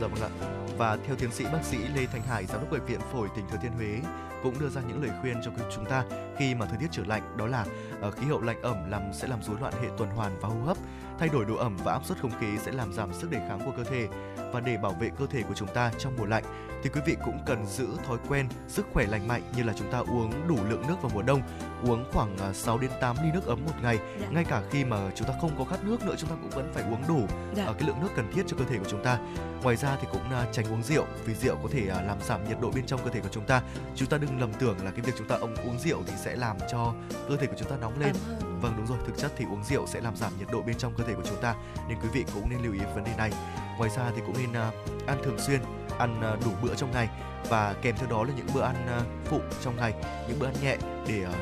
[0.01, 0.31] Dạ vâng ạ.
[0.79, 3.45] Và theo tiến sĩ bác sĩ Lê Thanh Hải, giám đốc bệnh viện phổi tỉnh
[3.51, 4.01] Thừa Thiên Huế
[4.43, 6.05] cũng đưa ra những lời khuyên cho chúng ta
[6.39, 7.65] khi mà thời tiết trở lạnh đó là
[8.07, 10.61] uh, khí hậu lạnh ẩm làm sẽ làm rối loạn hệ tuần hoàn và hô
[10.61, 10.77] hấp
[11.19, 13.61] thay đổi độ ẩm và áp suất không khí sẽ làm giảm sức đề kháng
[13.65, 14.09] của cơ thể
[14.53, 16.45] và để bảo vệ cơ thể của chúng ta trong mùa lạnh
[16.83, 19.93] thì quý vị cũng cần giữ thói quen sức khỏe lành mạnh như là chúng
[19.93, 21.43] ta uống đủ lượng nước vào mùa đông
[21.83, 24.27] uống khoảng 6 đến 8 ly nước ấm một ngày dạ.
[24.31, 26.73] ngay cả khi mà chúng ta không có khát nước nữa chúng ta cũng vẫn
[26.75, 27.27] phải uống đủ
[27.57, 27.65] dạ.
[27.65, 29.19] cái lượng nước cần thiết cho cơ thể của chúng ta
[29.63, 32.71] ngoài ra thì cũng tránh uống rượu vì rượu có thể làm giảm nhiệt độ
[32.71, 33.63] bên trong cơ thể của chúng ta
[33.95, 36.37] chúng ta đừng lầm tưởng là cái việc chúng ta ông uống rượu thì sẽ
[36.37, 36.95] làm cho
[37.29, 38.13] cơ thể của chúng ta nóng lên.
[38.61, 40.95] Vâng đúng rồi thực chất thì uống rượu sẽ làm giảm nhiệt độ bên trong
[40.95, 41.55] cơ thể của chúng ta.
[41.89, 43.33] Nên quý vị cũng nên lưu ý vấn đề này.
[43.79, 45.61] Ngoài ra thì cũng nên uh, ăn thường xuyên
[45.99, 47.09] ăn uh, đủ bữa trong ngày.
[47.49, 49.95] Và kèm theo đó là những bữa ăn uh, phụ trong ngày
[50.29, 50.77] những bữa ăn nhẹ
[51.09, 51.35] để uh,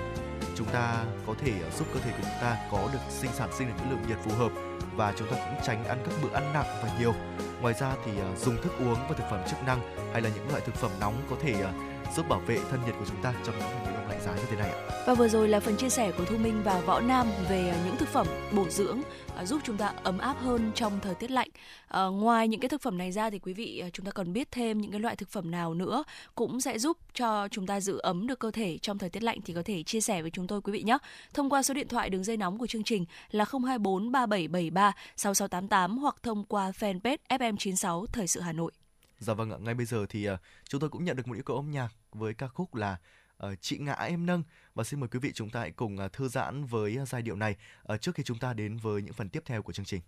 [0.57, 3.50] chúng ta có thể uh, giúp cơ thể của chúng ta có được sinh sản
[3.59, 4.53] sinh được những lượng nhiệt phù hợp.
[4.96, 7.14] Và chúng ta cũng tránh ăn các bữa ăn nặng và nhiều.
[7.61, 10.48] Ngoài ra thì uh, dùng thức uống và thực phẩm chức năng hay là những
[10.48, 11.74] loại thực phẩm nóng có thể uh,
[12.16, 14.42] giúp bảo vệ thân nhiệt của chúng ta trong những ngày đông lạnh giá như
[14.51, 15.03] thế này ạ.
[15.07, 17.96] Và vừa rồi là phần chia sẻ của Thu Minh và Võ Nam về những
[17.96, 19.03] thực phẩm bổ dưỡng
[19.40, 21.49] À, giúp chúng ta ấm áp hơn trong thời tiết lạnh.
[21.88, 24.33] À, ngoài những cái thực phẩm này ra thì quý vị à, chúng ta còn
[24.33, 27.81] biết thêm những cái loại thực phẩm nào nữa cũng sẽ giúp cho chúng ta
[27.81, 30.31] giữ ấm được cơ thể trong thời tiết lạnh thì có thể chia sẻ với
[30.31, 30.99] chúng tôi quý vị nhé.
[31.35, 35.99] Thông qua số điện thoại đường dây nóng của chương trình là 024 3773 6688
[35.99, 38.73] hoặc thông qua fanpage FM96 Thời sự Hà Nội.
[39.18, 41.42] Dạ vâng ạ, ngay bây giờ thì uh, chúng tôi cũng nhận được một yêu
[41.42, 42.96] cầu âm nhạc với ca khúc là
[43.37, 44.42] ờ, Chị ngã em nâng
[44.75, 47.23] và xin mời quý vị chúng ta hãy cùng ờ, thư giãn với ờ, giai
[47.23, 47.57] điệu này
[48.01, 50.01] trước khi chúng ta đến với những phần tiếp theo của chương trình.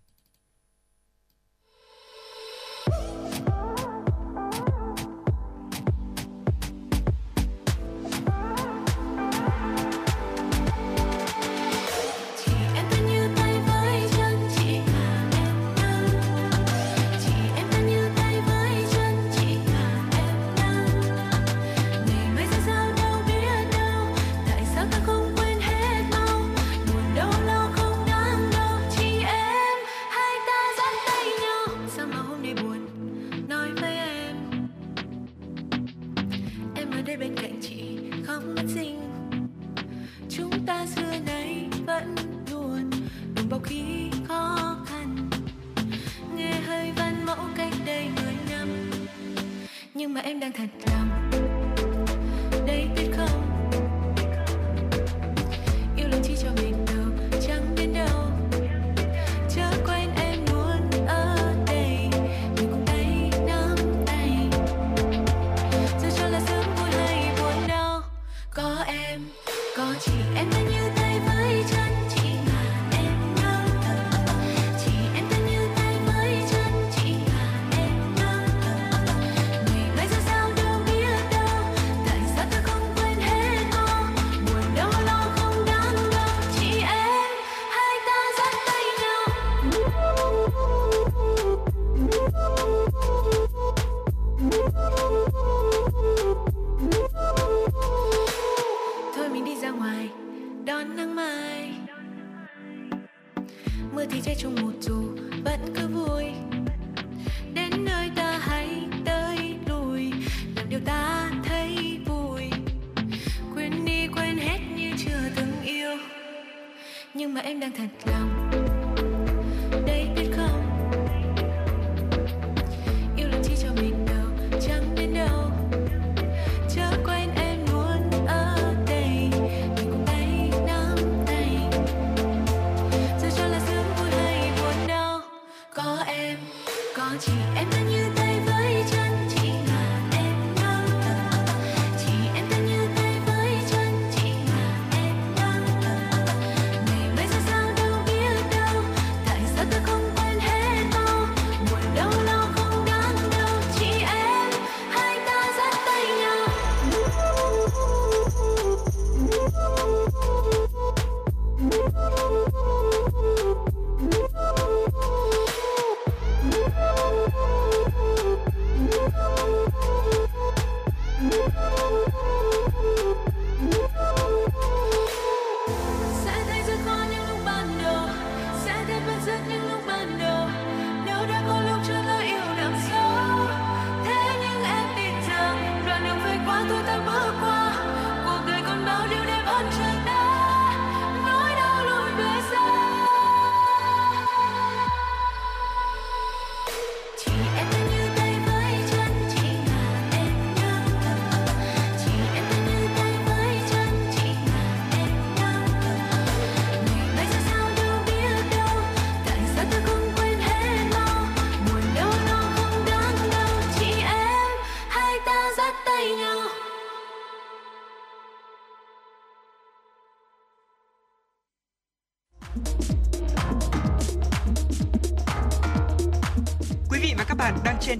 [50.03, 51.02] Nhưng mà em đang thật lòng.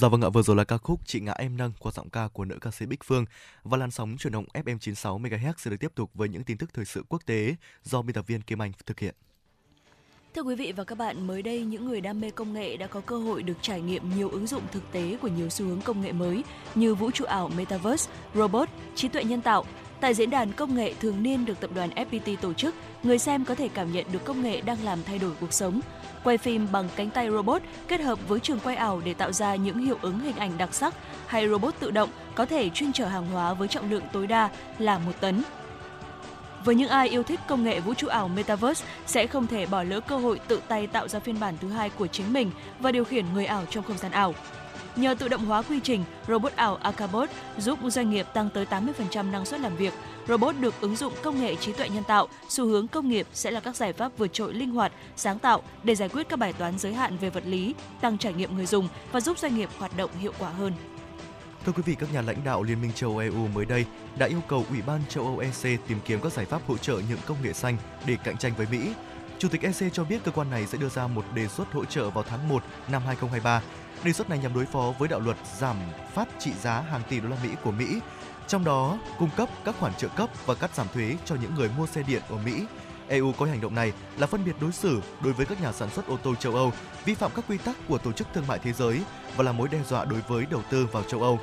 [0.00, 2.28] Dạ vâng ạ, vừa rồi là ca khúc Chị ngã em nâng qua giọng ca
[2.32, 3.24] của nữ ca sĩ Bích Phương
[3.62, 6.58] và làn sóng chuyển động FM 96 MHz sẽ được tiếp tục với những tin
[6.58, 9.14] tức thời sự quốc tế do biên tập viên Kim Anh thực hiện.
[10.34, 12.86] Thưa quý vị và các bạn, mới đây những người đam mê công nghệ đã
[12.86, 15.80] có cơ hội được trải nghiệm nhiều ứng dụng thực tế của nhiều xu hướng
[15.80, 16.44] công nghệ mới
[16.74, 19.64] như vũ trụ ảo Metaverse, robot, trí tuệ nhân tạo.
[20.00, 23.44] Tại diễn đàn công nghệ thường niên được tập đoàn FPT tổ chức, người xem
[23.44, 25.80] có thể cảm nhận được công nghệ đang làm thay đổi cuộc sống.
[26.28, 29.54] Quay phim bằng cánh tay robot kết hợp với trường quay ảo để tạo ra
[29.54, 30.94] những hiệu ứng hình ảnh đặc sắc
[31.26, 34.50] hay robot tự động có thể chuyên chở hàng hóa với trọng lượng tối đa
[34.78, 35.42] là một tấn
[36.64, 39.82] với những ai yêu thích công nghệ vũ trụ ảo Metaverse sẽ không thể bỏ
[39.82, 42.50] lỡ cơ hội tự tay tạo ra phiên bản thứ hai của chính mình
[42.80, 44.34] và điều khiển người ảo trong không gian ảo.
[44.98, 47.28] Nhờ tự động hóa quy trình, robot ảo Akabot
[47.58, 49.94] giúp doanh nghiệp tăng tới 80% năng suất làm việc.
[50.28, 53.50] Robot được ứng dụng công nghệ trí tuệ nhân tạo, xu hướng công nghiệp sẽ
[53.50, 56.52] là các giải pháp vượt trội linh hoạt, sáng tạo để giải quyết các bài
[56.52, 59.68] toán giới hạn về vật lý, tăng trải nghiệm người dùng và giúp doanh nghiệp
[59.78, 60.72] hoạt động hiệu quả hơn.
[61.66, 63.86] Thưa quý vị, các nhà lãnh đạo Liên minh châu Âu EU mới đây
[64.18, 67.00] đã yêu cầu Ủy ban châu Âu EC tìm kiếm các giải pháp hỗ trợ
[67.08, 67.76] những công nghệ xanh
[68.06, 68.92] để cạnh tranh với Mỹ.
[69.38, 71.84] Chủ tịch EC cho biết cơ quan này sẽ đưa ra một đề xuất hỗ
[71.84, 73.62] trợ vào tháng 1 năm 2023.
[74.04, 75.76] Đề xuất này nhằm đối phó với đạo luật giảm
[76.14, 78.00] phát trị giá hàng tỷ đô la Mỹ của Mỹ,
[78.46, 81.70] trong đó cung cấp các khoản trợ cấp và cắt giảm thuế cho những người
[81.76, 82.64] mua xe điện ở Mỹ.
[83.08, 85.90] EU coi hành động này là phân biệt đối xử đối với các nhà sản
[85.90, 86.72] xuất ô tô châu Âu,
[87.04, 89.00] vi phạm các quy tắc của Tổ chức Thương mại Thế giới
[89.36, 91.40] và là mối đe dọa đối với đầu tư vào châu Âu.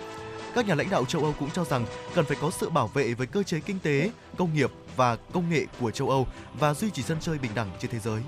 [0.56, 1.86] Các nhà lãnh đạo châu Âu cũng cho rằng
[2.16, 5.50] cần phải có sự bảo vệ với cơ chế kinh tế, công nghiệp và công
[5.50, 6.28] nghệ của châu Âu
[6.60, 8.22] và duy trì sân chơi bình đẳng trên thế giới.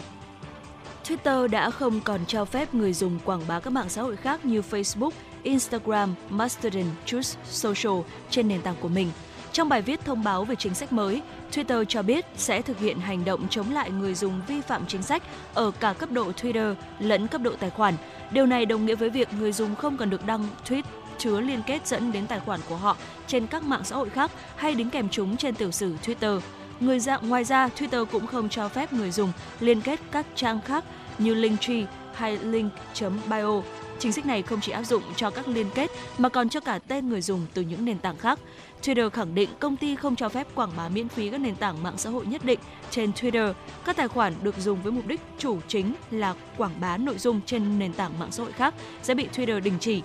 [1.07, 4.45] Twitter đã không còn cho phép người dùng quảng bá các mạng xã hội khác
[4.45, 5.09] như Facebook,
[5.43, 7.99] Instagram, Mastodon, Truth Social
[8.29, 9.11] trên nền tảng của mình.
[9.51, 12.99] Trong bài viết thông báo về chính sách mới, Twitter cho biết sẽ thực hiện
[12.99, 16.75] hành động chống lại người dùng vi phạm chính sách ở cả cấp độ Twitter
[16.99, 17.93] lẫn cấp độ tài khoản.
[18.31, 20.83] Điều này đồng nghĩa với việc người dùng không cần được đăng tweet
[21.17, 22.97] chứa liên kết dẫn đến tài khoản của họ
[23.27, 26.39] trên các mạng xã hội khác hay đính kèm chúng trên tiểu sử Twitter.
[26.79, 30.61] Người dạng ngoài ra, Twitter cũng không cho phép người dùng liên kết các trang
[30.61, 30.83] khác
[31.17, 33.61] như Linktree hay link.bio.
[33.99, 36.79] Chính sách này không chỉ áp dụng cho các liên kết mà còn cho cả
[36.87, 38.39] tên người dùng từ những nền tảng khác.
[38.81, 41.83] Twitter khẳng định công ty không cho phép quảng bá miễn phí các nền tảng
[41.83, 42.59] mạng xã hội nhất định
[42.91, 43.53] trên Twitter.
[43.85, 47.41] Các tài khoản được dùng với mục đích chủ chính là quảng bá nội dung
[47.45, 48.73] trên nền tảng mạng xã hội khác
[49.03, 50.01] sẽ bị Twitter đình chỉ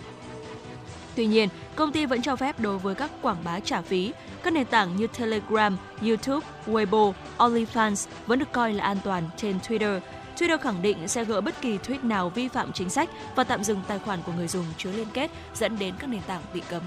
[1.14, 4.12] Tuy nhiên, công ty vẫn cho phép đối với các quảng bá trả phí.
[4.42, 9.58] Các nền tảng như Telegram, YouTube, Weibo, OnlyFans vẫn được coi là an toàn trên
[9.58, 10.00] Twitter.
[10.36, 13.64] Twitter khẳng định sẽ gỡ bất kỳ tweet nào vi phạm chính sách và tạm
[13.64, 16.62] dừng tài khoản của người dùng chứa liên kết dẫn đến các nền tảng bị
[16.70, 16.82] cấm.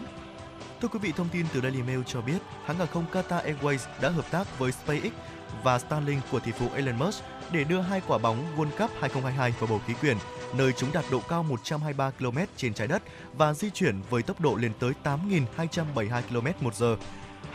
[0.82, 3.78] Thưa quý vị, thông tin từ Daily Mail cho biết, hãng hàng không Qatar Airways
[4.01, 5.12] đã hợp tác với SpaceX
[5.64, 9.53] và Starlink của tỷ phú Elon Musk để đưa hai quả bóng World Cup 2022
[9.60, 10.18] vào bầu khí quyển,
[10.58, 13.03] nơi chúng đạt độ cao 123 km trên trái đất
[13.34, 16.97] và di chuyển với tốc độ lên tới 8.272 km một giờ.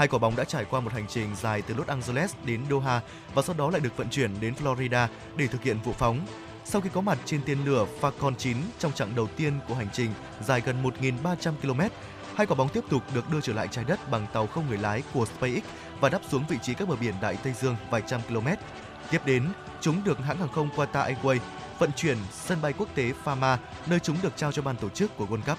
[0.00, 3.00] Hai quả bóng đã trải qua một hành trình dài từ Los Angeles đến Doha
[3.34, 6.20] và sau đó lại được vận chuyển đến Florida để thực hiện vụ phóng.
[6.64, 9.88] Sau khi có mặt trên tên lửa Falcon 9 trong chặng đầu tiên của hành
[9.92, 10.10] trình
[10.46, 11.80] dài gần 1.300 km,
[12.34, 14.78] hai quả bóng tiếp tục được đưa trở lại trái đất bằng tàu không người
[14.78, 15.62] lái của SpaceX
[16.00, 18.48] và đáp xuống vị trí các bờ biển Đại Tây Dương vài trăm km.
[19.10, 19.48] Tiếp đến,
[19.80, 21.40] chúng được hãng hàng không Qatar Airways
[21.78, 25.16] vận chuyển sân bay quốc tế Fama, nơi chúng được trao cho ban tổ chức
[25.16, 25.58] của World Cup.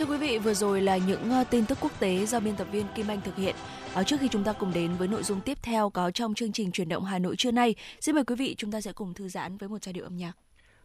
[0.00, 2.66] Thưa quý vị, vừa rồi là những ờ, tin tức quốc tế do biên tập
[2.72, 3.56] viên Kim Anh thực hiện.
[3.94, 6.52] À, trước khi chúng ta cùng đến với nội dung tiếp theo có trong chương
[6.52, 9.14] trình chuyển động Hà Nội trưa nay, xin mời quý vị chúng ta sẽ cùng
[9.14, 10.32] thư giãn với một giai điệu âm nhạc.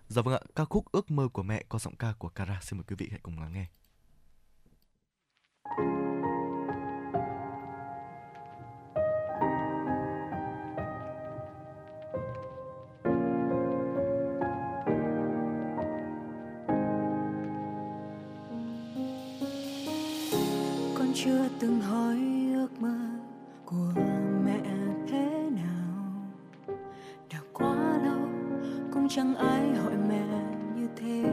[0.08, 2.60] Dạ vâng ạ, ca khúc Ước mơ của mẹ có giọng ca của Kara.
[2.62, 3.66] Xin mời quý vị hãy cùng lắng nghe.
[21.18, 22.18] Chưa từng hỏi
[22.54, 22.98] ước mơ
[23.66, 23.92] của
[24.46, 24.60] mẹ
[25.08, 26.78] thế nào.
[27.34, 28.28] Đã quá lâu
[28.94, 30.28] cũng chẳng ai hỏi mẹ
[30.76, 31.24] như thế.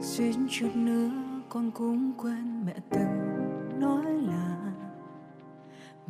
[0.00, 1.10] Suýt chút nữa
[1.48, 4.56] con cũng quên mẹ từng nói là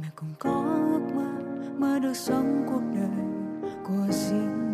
[0.02, 1.30] mẹ cũng có ước mơ
[1.78, 3.26] mơ được sống cuộc đời
[3.84, 4.65] của riêng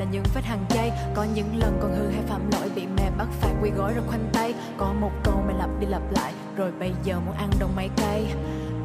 [0.00, 0.92] là những vết hàng chay.
[1.14, 4.04] Có những lần con hư hay phạm lỗi, bị mẹ bắt phạt quỳ gối rồi
[4.06, 4.54] khoanh tay.
[4.76, 7.88] Có một câu mẹ lặp đi lặp lại, rồi bây giờ muốn ăn đồng mấy
[7.96, 8.26] cây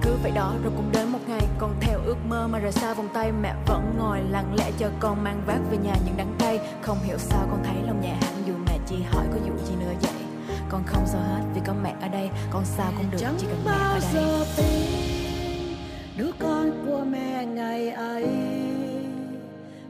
[0.01, 2.93] cứ vậy đó, rồi cũng đến một ngày con theo ước mơ mà rời xa
[2.93, 6.35] vòng tay, mẹ vẫn ngồi lặng lẽ chờ con mang vác về nhà những đắng
[6.39, 6.59] cay.
[6.81, 9.75] Không hiểu sao con thấy lòng nhẹ hẳn dù mẹ chỉ hỏi có vụ gì
[9.79, 10.11] nữa vậy.
[10.69, 13.47] Con không sao hết vì có mẹ ở đây, con sao cũng được chẳng chỉ
[13.47, 14.09] cần mẹ ở đây.
[14.13, 14.65] Giờ tin
[16.17, 18.27] đứa con của mẹ ngày ấy.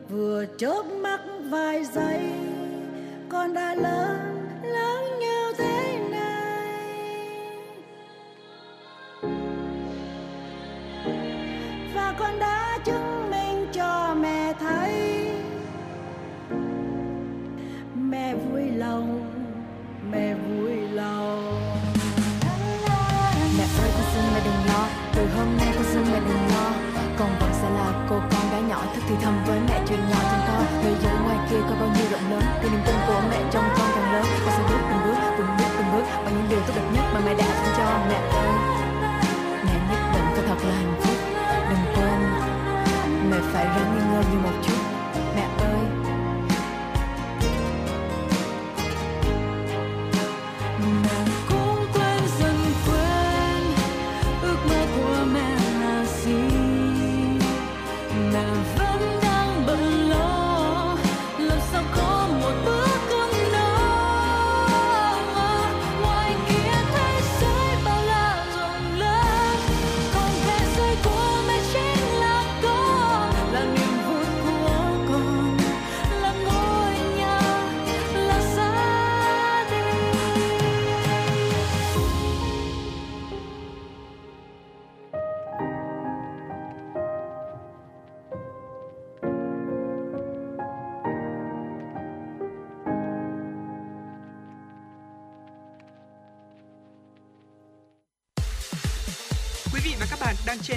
[0.10, 0.84] Vừa chớp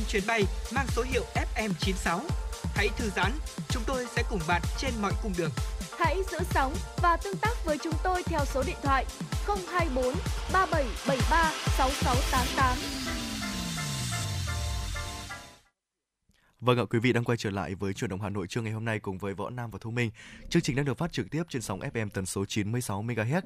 [0.08, 0.44] chuyến bay
[0.74, 2.20] mang số hiệu FM96.
[2.74, 3.32] Hãy thư giãn,
[3.68, 5.50] chúng tôi sẽ cùng bạn trên mọi cung đường.
[5.98, 9.04] Hãy giữ sóng và tương tác với chúng tôi theo số điện thoại
[9.46, 10.14] 024
[10.52, 13.08] 3773 6688.
[16.60, 18.72] Vâng ạ, quý vị đang quay trở lại với chuyển động Hà Nội trưa ngày
[18.72, 20.10] hôm nay cùng với Võ Nam và Thu Minh.
[20.50, 23.42] Chương trình đang được phát trực tiếp trên sóng FM tần số 96 MHz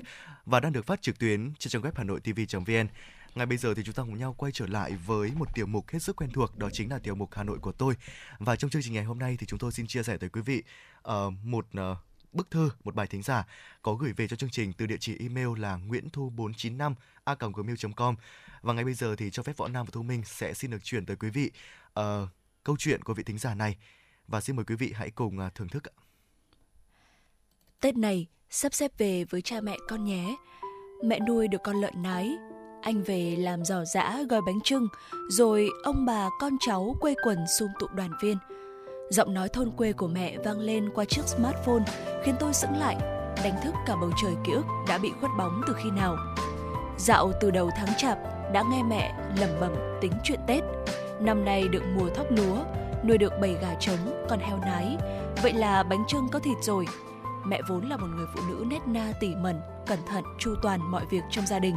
[0.46, 2.86] và đang được phát trực tuyến trên trang web hanoitv.vn.
[3.34, 5.88] Ngay bây giờ thì chúng ta cùng nhau quay trở lại với một tiểu mục
[5.88, 7.94] hết sức quen thuộc đó chính là tiểu mục Hà Nội của tôi.
[8.38, 10.40] Và trong chương trình ngày hôm nay thì chúng tôi xin chia sẻ tới quý
[10.42, 10.62] vị
[11.08, 11.14] uh,
[11.44, 11.98] một uh,
[12.32, 13.46] bức thư, một bài thính giả
[13.82, 17.34] có gửi về cho chương trình từ địa chỉ email là nguyễn thu 495 a
[17.34, 18.14] gmail.com
[18.62, 20.84] và ngay bây giờ thì cho phép Võ Nam và Thu Minh sẽ xin được
[20.84, 21.50] chuyển tới quý vị
[22.00, 22.04] uh,
[22.64, 23.76] câu chuyện của vị thính giả này
[24.28, 25.82] và xin mời quý vị hãy cùng uh, thưởng thức.
[27.80, 30.36] Tết này sắp xếp về với cha mẹ con nhé.
[31.04, 32.30] Mẹ nuôi được con lợn nái
[32.82, 34.88] anh về làm giò giã gói bánh trưng,
[35.28, 38.36] rồi ông bà con cháu quây quần sum tụ đoàn viên.
[39.10, 41.84] Giọng nói thôn quê của mẹ vang lên qua chiếc smartphone
[42.24, 42.96] khiến tôi sững lại,
[43.44, 46.16] đánh thức cả bầu trời ký ức đã bị khuất bóng từ khi nào.
[46.98, 48.18] Dạo từ đầu tháng chạp
[48.52, 50.62] đã nghe mẹ lẩm bẩm tính chuyện Tết.
[51.20, 52.64] Năm nay được mùa thóc lúa,
[53.04, 54.96] nuôi được bầy gà trống, con heo nái.
[55.42, 56.86] Vậy là bánh trưng có thịt rồi.
[57.46, 60.90] Mẹ vốn là một người phụ nữ nét na tỉ mẩn, cẩn thận, chu toàn
[60.90, 61.74] mọi việc trong gia đình.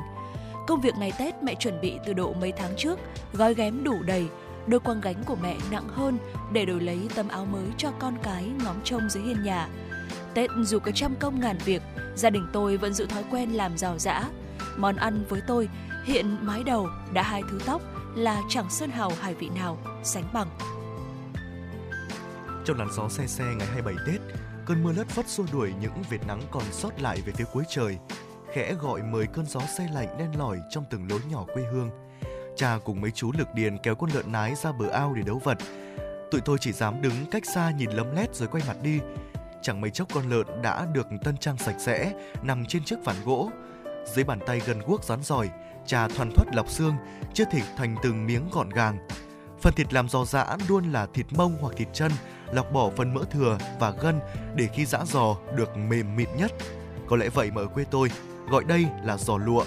[0.68, 3.00] Công việc ngày Tết mẹ chuẩn bị từ độ mấy tháng trước,
[3.34, 4.28] gói ghém đủ đầy,
[4.68, 6.18] đôi quăng gánh của mẹ nặng hơn
[6.54, 9.70] để đổi lấy tấm áo mới cho con cái ngóng trông dưới hiên nhà.
[10.34, 11.82] Tết dù có trăm công ngàn việc,
[12.16, 14.24] gia đình tôi vẫn giữ thói quen làm giàu rã.
[14.78, 15.70] Món ăn với tôi
[16.06, 17.82] hiện mái đầu đã hai thứ tóc
[18.16, 20.48] là chẳng sơn hào hải vị nào sánh bằng.
[22.66, 24.22] Trong làn gió xe xe ngày 27 Tết,
[24.66, 27.64] cơn mưa lất phất xua đuổi những vệt nắng còn sót lại về phía cuối
[27.70, 27.98] trời,
[28.56, 31.90] khẽ gọi mời cơn gió xe lạnh len lỏi trong từng lối nhỏ quê hương.
[32.56, 35.42] Cha cùng mấy chú lực điền kéo con lợn nái ra bờ ao để đấu
[35.44, 35.58] vật.
[36.32, 39.00] Tụi tôi chỉ dám đứng cách xa nhìn lấm lét rồi quay mặt đi.
[39.62, 43.16] Chẳng mấy chốc con lợn đã được tân trang sạch sẽ, nằm trên chiếc ván
[43.26, 43.50] gỗ.
[44.06, 45.50] Dưới bàn tay gần guốc rắn giỏi,
[45.86, 46.96] cha thoăn thoắt lọc xương,
[47.34, 48.98] chia thịt thành từng miếng gọn gàng.
[49.62, 52.12] Phần thịt làm giò giã luôn là thịt mông hoặc thịt chân,
[52.52, 54.20] lọc bỏ phần mỡ thừa và gân
[54.56, 56.52] để khi giã giò được mềm mịn nhất.
[57.08, 58.10] Có lẽ vậy mà ở quê tôi,
[58.50, 59.64] gọi đây là giò lụa.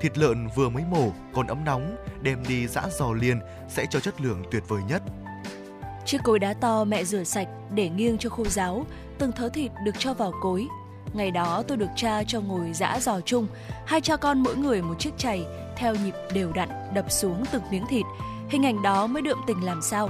[0.00, 4.00] Thịt lợn vừa mới mổ còn ấm nóng, đem đi giã giò liền sẽ cho
[4.00, 5.02] chất lượng tuyệt vời nhất.
[6.04, 8.86] Chiếc cối đá to mẹ rửa sạch để nghiêng cho khô ráo,
[9.18, 10.66] từng thớ thịt được cho vào cối.
[11.12, 13.46] Ngày đó tôi được cha cho ngồi giã giò chung,
[13.86, 15.44] hai cha con mỗi người một chiếc chày,
[15.76, 18.06] theo nhịp đều đặn đập xuống từng miếng thịt.
[18.48, 20.08] Hình ảnh đó mới đượm tình làm sao.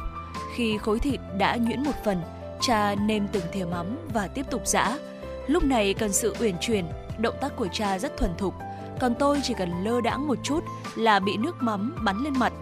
[0.56, 2.22] Khi khối thịt đã nhuyễn một phần,
[2.60, 4.98] cha nêm từng thìa mắm và tiếp tục giã.
[5.46, 6.84] Lúc này cần sự uyển chuyển,
[7.20, 8.54] động tác của cha rất thuần thục,
[9.00, 10.64] còn tôi chỉ cần lơ đãng một chút
[10.96, 12.52] là bị nước mắm bắn lên mặt.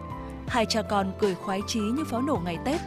[0.48, 2.80] Hai cha con cười khoái chí như pháo nổ ngày Tết.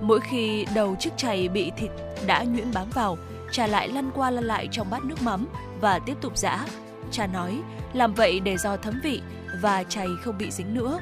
[0.00, 1.90] Mỗi khi đầu chiếc chày bị thịt
[2.26, 3.18] đã nhuyễn bám vào,
[3.52, 5.46] cha lại lăn qua lăn lại trong bát nước mắm
[5.80, 6.66] và tiếp tục giã.
[7.10, 9.22] Cha nói, làm vậy để giò thấm vị
[9.60, 10.98] và chày không bị dính nữa.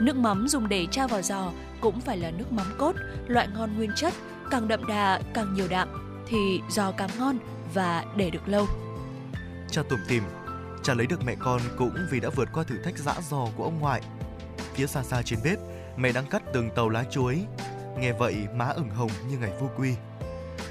[0.00, 2.92] Nước mắm dùng để tra vào giò cũng phải là nước mắm cốt,
[3.26, 4.14] loại ngon nguyên chất,
[4.50, 5.88] càng đậm đà càng nhiều đạm
[6.26, 7.38] thì giò càng ngon
[7.74, 8.66] và để được lâu.
[9.74, 10.22] Cha tủm tìm,
[10.82, 13.64] cha lấy được mẹ con cũng vì đã vượt qua thử thách dã dò của
[13.64, 14.02] ông ngoại.
[14.74, 15.58] Phía xa xa trên bếp,
[15.96, 17.44] mẹ đang cắt từng tàu lá chuối.
[17.98, 19.94] Nghe vậy má ửng hồng như ngày vô quy.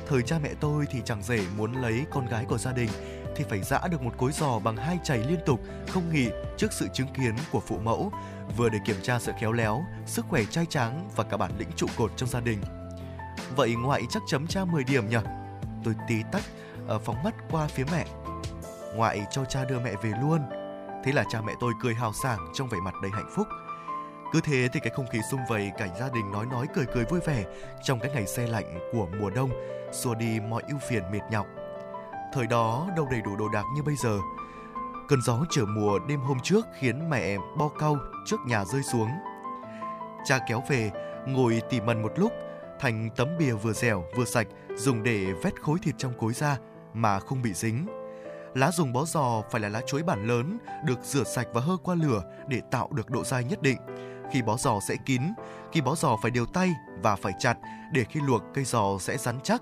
[0.07, 2.89] Thời cha mẹ tôi thì chẳng rể muốn lấy con gái của gia đình
[3.35, 6.73] thì phải giã được một cối giò bằng hai chày liên tục không nghỉ trước
[6.73, 8.11] sự chứng kiến của phụ mẫu
[8.57, 11.71] vừa để kiểm tra sự khéo léo, sức khỏe trai tráng và cả bản lĩnh
[11.75, 12.61] trụ cột trong gia đình.
[13.55, 15.17] Vậy ngoại chắc chấm cha 10 điểm nhỉ?
[15.83, 16.43] Tôi tí tách
[16.87, 18.05] ờ, phóng mắt qua phía mẹ.
[18.95, 20.41] Ngoại cho cha đưa mẹ về luôn.
[21.03, 23.47] Thế là cha mẹ tôi cười hào sảng trong vẻ mặt đầy hạnh phúc.
[24.31, 27.05] Cứ thế thì cái không khí xung vầy cả gia đình nói nói cười cười
[27.05, 27.43] vui vẻ
[27.83, 29.49] trong cái ngày xe lạnh của mùa đông
[29.91, 31.47] xua đi mọi ưu phiền mệt nhọc.
[32.33, 34.17] Thời đó đâu đầy đủ đồ đạc như bây giờ.
[35.07, 39.09] Cơn gió trở mùa đêm hôm trước khiến mẹ bo cau trước nhà rơi xuống.
[40.25, 40.91] Cha kéo về,
[41.27, 42.33] ngồi tỉ mần một lúc,
[42.79, 46.57] thành tấm bìa vừa dẻo vừa sạch dùng để vét khối thịt trong cối ra
[46.93, 48.02] mà không bị dính.
[48.53, 51.77] Lá dùng bó giò phải là lá chuối bản lớn, được rửa sạch và hơ
[51.77, 53.77] qua lửa để tạo được độ dai nhất định.
[54.31, 55.21] Khi bó giò sẽ kín,
[55.71, 57.57] khi bó giò phải đều tay và phải chặt
[57.93, 59.61] để khi luộc cây giò sẽ rắn chắc.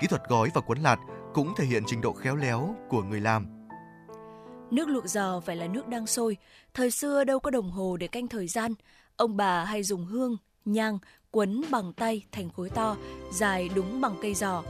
[0.00, 0.96] Kỹ thuật gói và cuốn lạt
[1.34, 3.46] cũng thể hiện trình độ khéo léo của người làm.
[4.70, 6.36] Nước luộc giò phải là nước đang sôi.
[6.74, 8.74] Thời xưa đâu có đồng hồ để canh thời gian.
[9.16, 10.98] Ông bà hay dùng hương, nhang
[11.30, 12.96] quấn bằng tay thành khối to,
[13.32, 14.62] dài đúng bằng cây giò.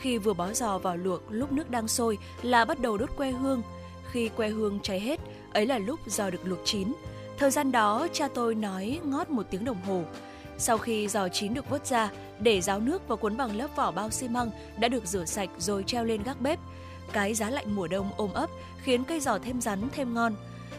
[0.00, 3.30] Khi vừa bó giò vào luộc lúc nước đang sôi là bắt đầu đốt que
[3.30, 3.62] hương.
[4.10, 5.20] Khi que hương cháy hết,
[5.52, 6.92] ấy là lúc giò được luộc chín.
[7.38, 10.02] Thời gian đó cha tôi nói ngót một tiếng đồng hồ.
[10.58, 13.90] Sau khi giò chín được vớt ra, để ráo nước và cuốn bằng lớp vỏ
[13.90, 16.58] bao xi măng đã được rửa sạch rồi treo lên gác bếp.
[17.12, 18.50] Cái giá lạnh mùa đông ôm ấp
[18.82, 20.34] khiến cây giò thêm rắn thêm ngon.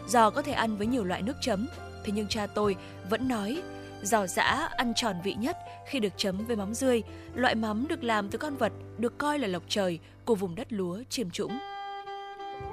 [0.08, 1.68] Giò có thể ăn với nhiều loại nước chấm,
[2.06, 2.76] thế nhưng cha tôi
[3.10, 3.62] vẫn nói
[4.04, 8.04] giò giã ăn tròn vị nhất khi được chấm với mắm rươi, loại mắm được
[8.04, 11.60] làm từ con vật được coi là lộc trời của vùng đất lúa chiêm trũng.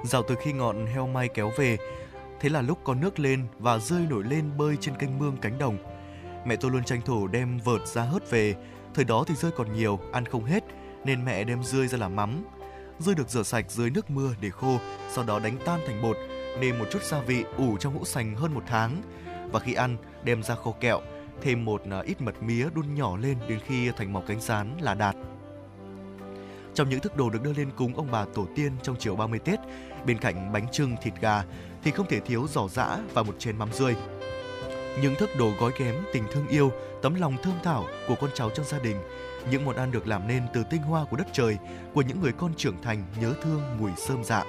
[0.03, 1.77] Dạo từ khi ngọn heo may kéo về,
[2.39, 5.57] thế là lúc có nước lên và rơi nổi lên bơi trên kênh mương cánh
[5.57, 5.77] đồng.
[6.45, 8.55] Mẹ tôi luôn tranh thủ đem vợt ra hớt về,
[8.93, 10.63] thời đó thì rơi còn nhiều, ăn không hết,
[11.05, 12.45] nên mẹ đem rươi ra làm mắm.
[12.99, 14.77] Rươi được rửa sạch dưới nước mưa để khô,
[15.09, 16.17] sau đó đánh tan thành bột,
[16.59, 19.01] nêm một chút gia vị ủ trong hũ sành hơn một tháng.
[19.51, 21.01] Và khi ăn, đem ra kho kẹo,
[21.41, 24.77] thêm một à, ít mật mía đun nhỏ lên đến khi thành màu cánh rán
[24.79, 25.15] là đạt.
[26.73, 29.39] Trong những thức đồ được đưa lên cúng ông bà tổ tiên trong chiều 30
[29.39, 29.59] Tết,
[30.05, 31.43] bên cạnh bánh trưng thịt gà
[31.83, 33.95] thì không thể thiếu giò giã và một chén mắm rươi.
[35.01, 36.71] Những thức đồ gói ghém tình thương yêu,
[37.01, 38.97] tấm lòng thơm thảo của con cháu trong gia đình,
[39.51, 41.57] những món ăn được làm nên từ tinh hoa của đất trời,
[41.93, 44.43] của những người con trưởng thành nhớ thương mùi sơm dạ.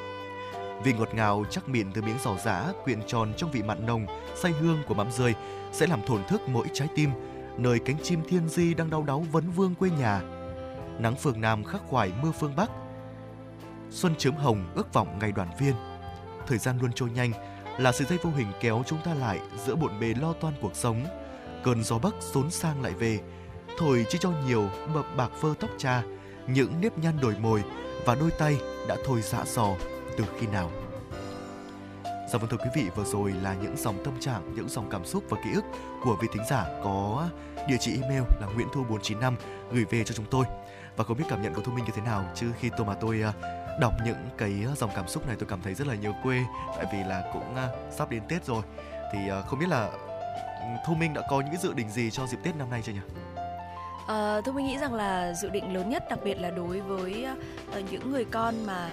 [0.84, 4.06] Vị ngọt ngào chắc mịn từ miếng giò giã quyện tròn trong vị mặn nồng,
[4.36, 5.34] say hương của mắm rươi
[5.72, 7.10] sẽ làm thổn thức mỗi trái tim,
[7.56, 10.20] nơi cánh chim thiên di đang đau đáu vấn vương quê nhà.
[10.98, 12.70] Nắng phương Nam khắc khoải mưa phương Bắc.
[13.90, 15.74] Xuân chớm hồng ước vọng ngày đoàn viên.
[16.46, 17.32] Thời gian luôn trôi nhanh,
[17.78, 20.76] là sợi dây vô hình kéo chúng ta lại giữa bộn bề lo toan cuộc
[20.76, 21.06] sống.
[21.64, 23.20] Cơn gió bắc xốn sang lại về,
[23.78, 26.02] thổi chỉ cho nhiều mập bạc phơ tóc cha,
[26.46, 27.62] những nếp nhăn đổi mồi
[28.04, 28.58] và đôi tay
[28.88, 29.74] đã thôi dạ sò
[30.18, 30.70] từ khi nào.
[32.04, 35.04] Dạ vâng thưa quý vị, vừa rồi là những dòng tâm trạng, những dòng cảm
[35.04, 35.64] xúc và ký ức
[36.04, 37.28] của vị thính giả có
[37.68, 39.36] địa chỉ email là nguyễn thu 495
[39.72, 40.44] gửi về cho chúng tôi.
[40.96, 42.94] Và không biết cảm nhận của Thu Minh như thế nào chứ khi tôi mà
[42.94, 43.32] tôi à,
[43.80, 46.44] đọc những cái à, dòng cảm xúc này tôi cảm thấy rất là nhớ quê
[46.76, 48.62] tại vì là cũng à, sắp đến Tết rồi
[49.12, 49.90] thì không biết là
[50.60, 52.92] ừ, Thu Minh đã có những dự định gì cho dịp Tết năm nay chưa
[52.92, 53.00] nhỉ?
[54.08, 57.26] À, Thu Minh nghĩ rằng là dự định lớn nhất đặc biệt là đối với
[57.90, 58.90] những người con mà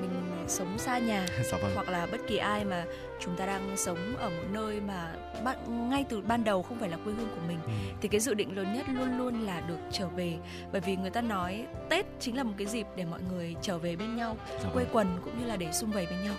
[0.00, 1.72] mình sống xa nhà dạ vâng.
[1.74, 2.84] hoặc là bất kỳ ai mà
[3.20, 6.88] chúng ta đang sống ở một nơi mà bạn ngay từ ban đầu không phải
[6.88, 7.72] là quê hương của mình ừ.
[8.00, 10.38] thì cái dự định lớn nhất luôn luôn là được trở về
[10.72, 13.78] bởi vì người ta nói Tết chính là một cái dịp để mọi người trở
[13.78, 14.72] về bên nhau dạ vâng.
[14.72, 16.34] quây quần cũng như là để sum vầy bên nhau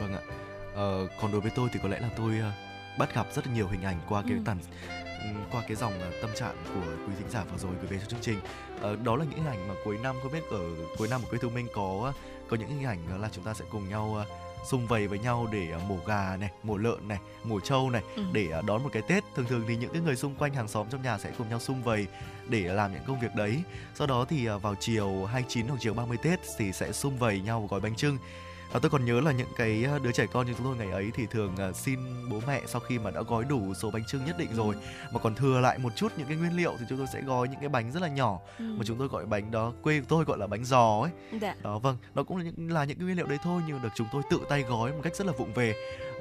[0.00, 0.20] vâng ạ
[0.74, 3.68] ờ, còn đối với tôi thì có lẽ là tôi uh, bắt gặp rất nhiều
[3.68, 4.38] hình ảnh qua cái ừ.
[4.44, 4.58] tàn
[5.52, 8.06] qua cái dòng uh, tâm trạng của quý thính giả vừa rồi gửi về cho
[8.06, 8.38] chương trình
[8.92, 10.60] uh, đó là những hình ảnh mà cuối năm không biết ở
[10.98, 12.12] cuối năm của quê thu minh có
[12.50, 14.24] có những hình ảnh là chúng ta sẽ cùng nhau
[14.64, 18.02] xung vầy với nhau để uh, mổ gà này, mổ lợn này, mổ trâu này
[18.16, 18.22] ừ.
[18.32, 19.24] để uh, đón một cái Tết.
[19.34, 21.58] Thường thường thì những cái người xung quanh hàng xóm trong nhà sẽ cùng nhau
[21.58, 22.06] xung vầy
[22.48, 23.62] để làm những công việc đấy.
[23.94, 27.66] Sau đó thì vào chiều 29 hoặc chiều 30 Tết thì sẽ xung vầy nhau
[27.70, 28.18] gói bánh trưng
[28.72, 30.90] và tôi còn nhớ là những cái ờ, đứa trẻ con như chúng tôi ngày
[30.90, 31.98] ấy thì thường uh, xin
[32.30, 34.74] bố mẹ sau khi mà đã gói đủ số bánh trưng nhất định rồi.
[35.12, 37.48] Mà còn thừa lại một chút những cái nguyên liệu thì chúng tôi sẽ gói
[37.48, 38.38] những cái bánh rất là nhỏ.
[38.58, 38.64] Ừ.
[38.78, 41.10] mà chúng tôi gọi bánh đó quê tôi gọi là bánh giò ấy.
[41.40, 41.54] Dạ.
[41.62, 41.96] đó vâng.
[42.14, 44.22] Nó cũng là những là những cái nguyên liệu đấy thôi nhưng được chúng tôi
[44.30, 45.74] tự tay gói một cách rất là vụng về.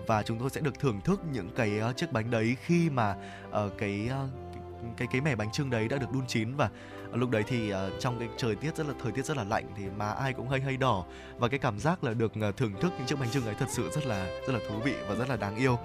[0.07, 3.15] Và chúng tôi sẽ được thưởng thức những cái uh, chiếc bánh đấy khi mà
[3.49, 4.49] uh, cái uh,
[4.97, 6.69] cái cái mẻ bánh trưng đấy đã được đun chín và
[7.11, 9.43] Ờ, lúc đấy thì uh, trong cái trời tiết rất là thời tiết rất là
[9.43, 11.05] lạnh thì má ai cũng hơi hơi đỏ.
[11.37, 13.67] Và cái cảm giác là được uh, thưởng thức những chiếc bánh trưng ấy thật
[13.69, 15.77] sự rất là rất là thú vị và rất là đáng yêu.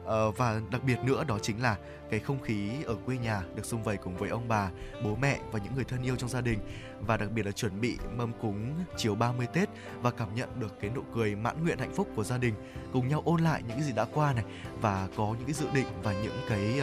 [0.00, 1.76] Uh, và đặc biệt nữa đó chính là
[2.10, 4.70] cái không khí ở quê nhà được xung vầy cùng với ông bà,
[5.04, 6.58] bố mẹ và những người thân yêu trong gia đình.
[7.00, 9.68] Và đặc biệt là chuẩn bị mâm cúng chiều 30 Tết
[10.02, 12.54] và cảm nhận được cái nụ cười mãn nguyện hạnh phúc của gia đình
[12.92, 14.44] cùng nhau ôn lại những cái gì đã qua này
[14.80, 16.80] và có những cái dự định và những cái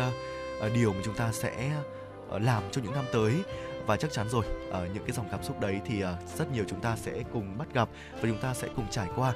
[0.65, 1.71] uh, điều mà chúng ta sẽ
[2.31, 3.43] làm cho những năm tới
[3.87, 6.63] và chắc chắn rồi ở những cái dòng cảm xúc đấy thì ờ, rất nhiều
[6.67, 9.33] chúng ta sẽ cùng bắt gặp và chúng ta sẽ cùng trải qua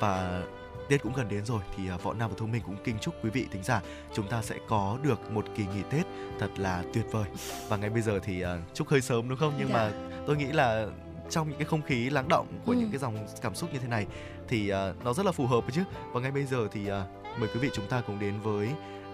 [0.00, 0.42] và
[0.88, 3.14] Tết cũng gần đến rồi thì ờ, Võ Nam và Thu Minh cũng kinh chúc
[3.24, 3.82] quý vị thính giả
[4.14, 6.06] chúng ta sẽ có được một kỳ nghỉ Tết
[6.38, 7.24] thật là tuyệt vời.
[7.68, 9.54] Và ngay bây giờ thì ờ, chúc hơi sớm đúng không?
[9.58, 9.74] Nhưng dạ.
[9.74, 9.92] mà
[10.26, 10.86] tôi nghĩ là
[11.30, 12.78] trong những cái không khí lắng động của ừ.
[12.78, 14.06] những cái dòng cảm xúc như thế này
[14.48, 15.84] thì uh, nó rất là phù hợp chứ.
[16.12, 16.90] Và ngay bây giờ thì
[17.38, 18.68] mời quý vị chúng ta cùng đến với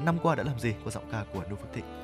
[0.04, 2.03] năm qua đã làm gì qua giọng ca của Noo Phước Thịnh.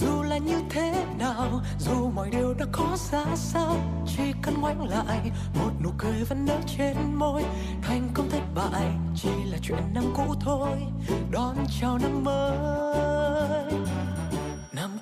[0.00, 3.76] dù là như thế nào, dù mọi điều đã có ra sao,
[4.06, 7.44] chỉ cần ngoảnh lại, một nụ cười vẫn nở trên môi.
[7.82, 10.78] Thành công thất bại chỉ là chuyện năm cũ thôi,
[11.30, 13.85] đón chào năm mới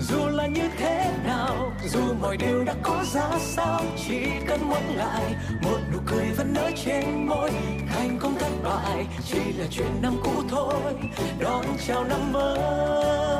[0.00, 4.96] dù là như thế nào, dù mọi điều đã có ra sao, chỉ cần muốn
[4.96, 7.50] lại, một nụ cười vẫn nở trên môi.
[7.88, 10.94] Thành công thất bại chỉ là chuyện năm cũ thôi,
[11.38, 13.39] đón chào năm mới.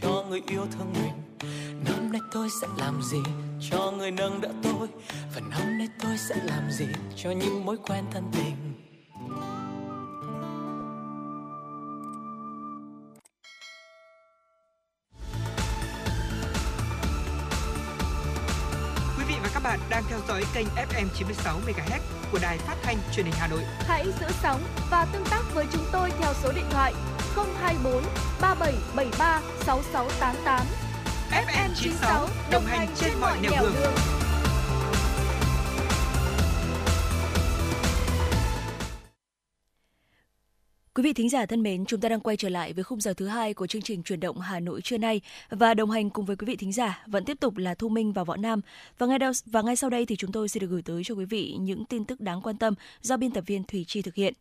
[0.00, 1.12] Cho người yêu thương mình.
[1.84, 3.18] Năm nay tôi sẽ làm gì
[3.70, 4.88] cho người nâng đỡ tôi?
[5.34, 6.86] Và năm nay tôi sẽ làm gì
[7.16, 8.56] cho những mối quen thân tình?
[19.18, 22.00] Quý vị và các bạn đang theo dõi kênh FM 96 MHz
[22.32, 23.62] của đài phát thanh truyền hình Hà Nội.
[23.78, 26.94] Hãy giữ sóng và tương tác với chúng tôi theo số điện thoại
[27.36, 28.02] 024
[28.40, 30.66] 3773 6688.
[31.30, 33.92] FM 96 đồng hành trên mọi nẻo đường.
[40.94, 43.14] Quý vị thính giả thân mến, chúng ta đang quay trở lại với khung giờ
[43.14, 45.20] thứ hai của chương trình truyền động Hà Nội trưa nay
[45.50, 48.12] và đồng hành cùng với quý vị thính giả vẫn tiếp tục là Thu Minh
[48.12, 48.60] và Võ Nam.
[48.98, 51.14] Và ngay đầu, và ngay sau đây thì chúng tôi sẽ được gửi tới cho
[51.14, 54.14] quý vị những tin tức đáng quan tâm do biên tập viên Thủy Chi thực
[54.14, 54.34] hiện.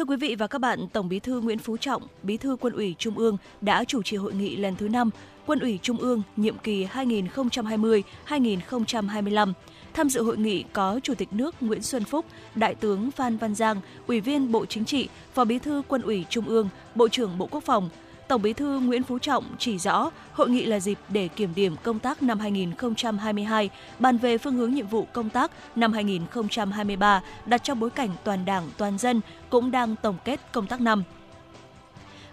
[0.00, 2.72] Thưa quý vị và các bạn, Tổng Bí thư Nguyễn Phú Trọng, Bí thư Quân
[2.72, 5.10] ủy Trung ương đã chủ trì hội nghị lần thứ 5
[5.46, 9.52] Quân ủy Trung ương nhiệm kỳ 2020-2025.
[9.94, 12.24] Tham dự hội nghị có Chủ tịch nước Nguyễn Xuân Phúc,
[12.54, 16.24] Đại tướng Phan Văn Giang, Ủy viên Bộ Chính trị, Phó Bí thư Quân ủy
[16.30, 17.88] Trung ương, Bộ trưởng Bộ Quốc phòng.
[18.30, 21.76] Tổng Bí thư Nguyễn Phú Trọng chỉ rõ hội nghị là dịp để kiểm điểm
[21.82, 27.64] công tác năm 2022, bàn về phương hướng nhiệm vụ công tác năm 2023 đặt
[27.64, 29.20] trong bối cảnh toàn Đảng, toàn dân
[29.50, 31.02] cũng đang tổng kết công tác năm.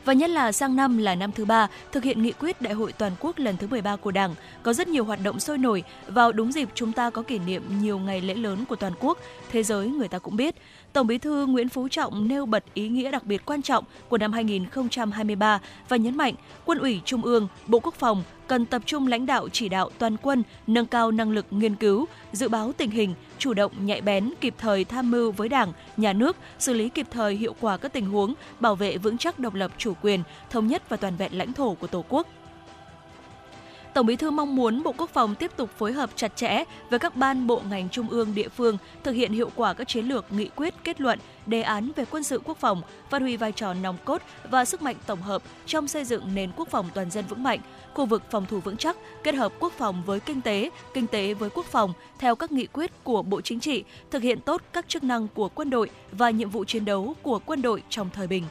[0.05, 2.93] Và nhất là sang năm là năm thứ ba thực hiện nghị quyết Đại hội
[2.93, 5.83] toàn quốc lần thứ 13 của Đảng, có rất nhiều hoạt động sôi nổi.
[6.07, 9.17] Vào đúng dịp chúng ta có kỷ niệm nhiều ngày lễ lớn của toàn quốc,
[9.51, 10.55] thế giới người ta cũng biết.
[10.93, 14.17] Tổng Bí thư Nguyễn Phú Trọng nêu bật ý nghĩa đặc biệt quan trọng của
[14.17, 15.59] năm 2023
[15.89, 16.33] và nhấn mạnh
[16.65, 20.17] Quân ủy Trung ương, Bộ Quốc phòng cần tập trung lãnh đạo chỉ đạo toàn
[20.17, 24.33] quân, nâng cao năng lực nghiên cứu, dự báo tình hình, chủ động nhạy bén,
[24.41, 27.93] kịp thời tham mưu với Đảng, Nhà nước, xử lý kịp thời hiệu quả các
[27.93, 31.37] tình huống, bảo vệ vững chắc độc lập chủ quyền, thống nhất và toàn vẹn
[31.37, 32.27] lãnh thổ của Tổ quốc.
[33.97, 36.99] Tổng Bí thư mong muốn Bộ Quốc phòng tiếp tục phối hợp chặt chẽ với
[36.99, 40.25] các ban bộ ngành trung ương địa phương thực hiện hiệu quả các chiến lược,
[40.31, 43.73] nghị quyết, kết luận, đề án về quân sự quốc phòng, phát huy vai trò
[43.73, 47.25] nòng cốt và sức mạnh tổng hợp trong xây dựng nền quốc phòng toàn dân
[47.29, 47.59] vững mạnh,
[47.93, 51.33] khu vực phòng thủ vững chắc, kết hợp quốc phòng với kinh tế, kinh tế
[51.33, 54.89] với quốc phòng theo các nghị quyết của Bộ Chính trị, thực hiện tốt các
[54.89, 58.27] chức năng của quân đội và nhiệm vụ chiến đấu của quân đội trong thời
[58.27, 58.43] bình.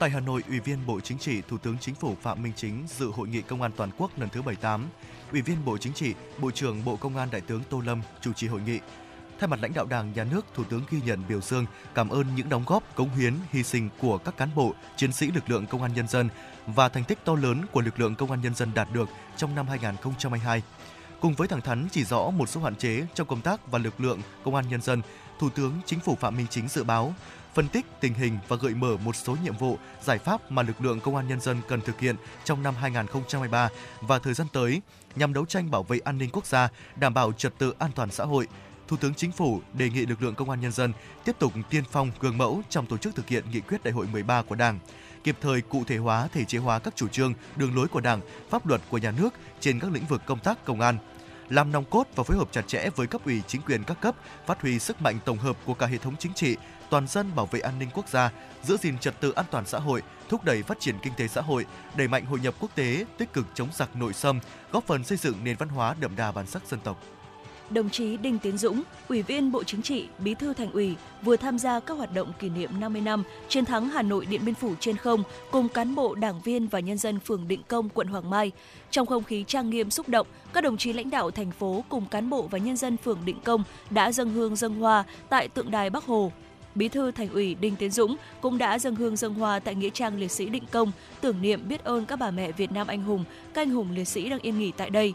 [0.00, 2.84] Tại Hà Nội, Ủy viên Bộ Chính trị, Thủ tướng Chính phủ Phạm Minh Chính
[2.88, 4.86] dự hội nghị Công an toàn quốc lần thứ 78.
[5.32, 8.32] Ủy viên Bộ Chính trị, Bộ trưởng Bộ Công an Đại tướng Tô Lâm chủ
[8.32, 8.78] trì hội nghị.
[9.38, 12.34] Thay mặt lãnh đạo Đảng, Nhà nước, Thủ tướng ghi nhận biểu dương, cảm ơn
[12.36, 15.66] những đóng góp, cống hiến, hy sinh của các cán bộ, chiến sĩ lực lượng
[15.66, 16.28] Công an nhân dân
[16.66, 19.54] và thành tích to lớn của lực lượng Công an nhân dân đạt được trong
[19.54, 20.62] năm 2022.
[21.20, 24.00] Cùng với thẳng thắn chỉ rõ một số hạn chế trong công tác và lực
[24.00, 25.02] lượng công an nhân dân,
[25.38, 27.14] Thủ tướng Chính phủ Phạm Minh Chính dự báo
[27.54, 30.80] phân tích tình hình và gợi mở một số nhiệm vụ, giải pháp mà lực
[30.80, 33.68] lượng công an nhân dân cần thực hiện trong năm 2023
[34.00, 34.82] và thời gian tới
[35.16, 38.10] nhằm đấu tranh bảo vệ an ninh quốc gia, đảm bảo trật tự an toàn
[38.10, 38.46] xã hội.
[38.88, 40.92] Thủ tướng Chính phủ đề nghị lực lượng công an nhân dân
[41.24, 44.06] tiếp tục tiên phong gương mẫu trong tổ chức thực hiện nghị quyết đại hội
[44.12, 44.78] 13 của Đảng,
[45.24, 48.20] kịp thời cụ thể hóa, thể chế hóa các chủ trương, đường lối của Đảng,
[48.50, 50.98] pháp luật của nhà nước trên các lĩnh vực công tác công an,
[51.48, 54.14] làm nòng cốt và phối hợp chặt chẽ với cấp ủy chính quyền các cấp,
[54.46, 56.56] phát huy sức mạnh tổng hợp của cả hệ thống chính trị,
[56.90, 58.30] toàn dân bảo vệ an ninh quốc gia,
[58.62, 61.40] giữ gìn trật tự an toàn xã hội, thúc đẩy phát triển kinh tế xã
[61.40, 61.66] hội,
[61.96, 64.40] đẩy mạnh hội nhập quốc tế, tích cực chống giặc nội xâm,
[64.72, 67.02] góp phần xây dựng nền văn hóa đậm đà bản sắc dân tộc
[67.70, 71.36] đồng chí Đinh Tiến Dũng, Ủy viên Bộ Chính trị, Bí thư Thành ủy, vừa
[71.36, 74.54] tham gia các hoạt động kỷ niệm 50 năm chiến thắng Hà Nội Điện Biên
[74.54, 78.06] Phủ trên không cùng cán bộ, đảng viên và nhân dân phường Định Công, quận
[78.06, 78.52] Hoàng Mai.
[78.90, 82.06] Trong không khí trang nghiêm xúc động, các đồng chí lãnh đạo thành phố cùng
[82.06, 85.70] cán bộ và nhân dân phường Định Công đã dâng hương dâng hoa tại tượng
[85.70, 86.32] đài Bắc Hồ,
[86.74, 89.90] Bí thư Thành ủy Đinh Tiến Dũng cũng đã dâng hương dâng hoa tại nghĩa
[89.90, 93.02] trang liệt sĩ Định Công, tưởng niệm biết ơn các bà mẹ Việt Nam anh
[93.02, 95.14] hùng, các anh hùng liệt sĩ đang yên nghỉ tại đây.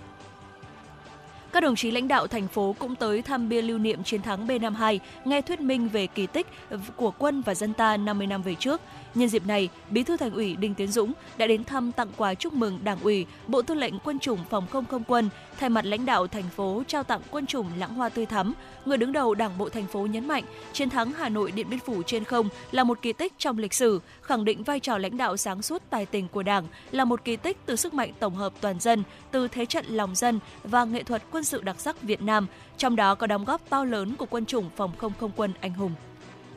[1.56, 4.47] Các đồng chí lãnh đạo thành phố cũng tới thăm bia lưu niệm chiến thắng
[4.47, 6.47] B52, nghe thuyết minh về kỳ tích
[6.95, 8.82] của quân và dân ta 50 năm về trước.
[9.16, 12.34] Nhân dịp này, Bí thư Thành ủy Đinh Tiến Dũng đã đến thăm tặng quà
[12.34, 15.30] chúc mừng Đảng ủy, Bộ Tư lệnh Quân chủng Phòng không không quân,
[15.60, 18.53] thay mặt lãnh đạo thành phố trao tặng quân chủng lãng hoa tươi thắm.
[18.86, 20.43] Người đứng đầu Đảng bộ thành phố nhấn mạnh,
[20.74, 23.74] chiến thắng Hà Nội Điện Biên Phủ trên không là một kỳ tích trong lịch
[23.74, 27.26] sử, khẳng định vai trò lãnh đạo sáng suốt tài tình của Đảng là một
[27.26, 30.86] kỳ tích từ sức mạnh tổng hợp toàn dân, từ thế trận lòng dân và
[30.86, 34.16] nghệ thuật quân sự đặc sắc Việt Nam, trong đó có đóng góp to lớn
[34.16, 35.96] của quân chủng phòng không không quân anh hùng.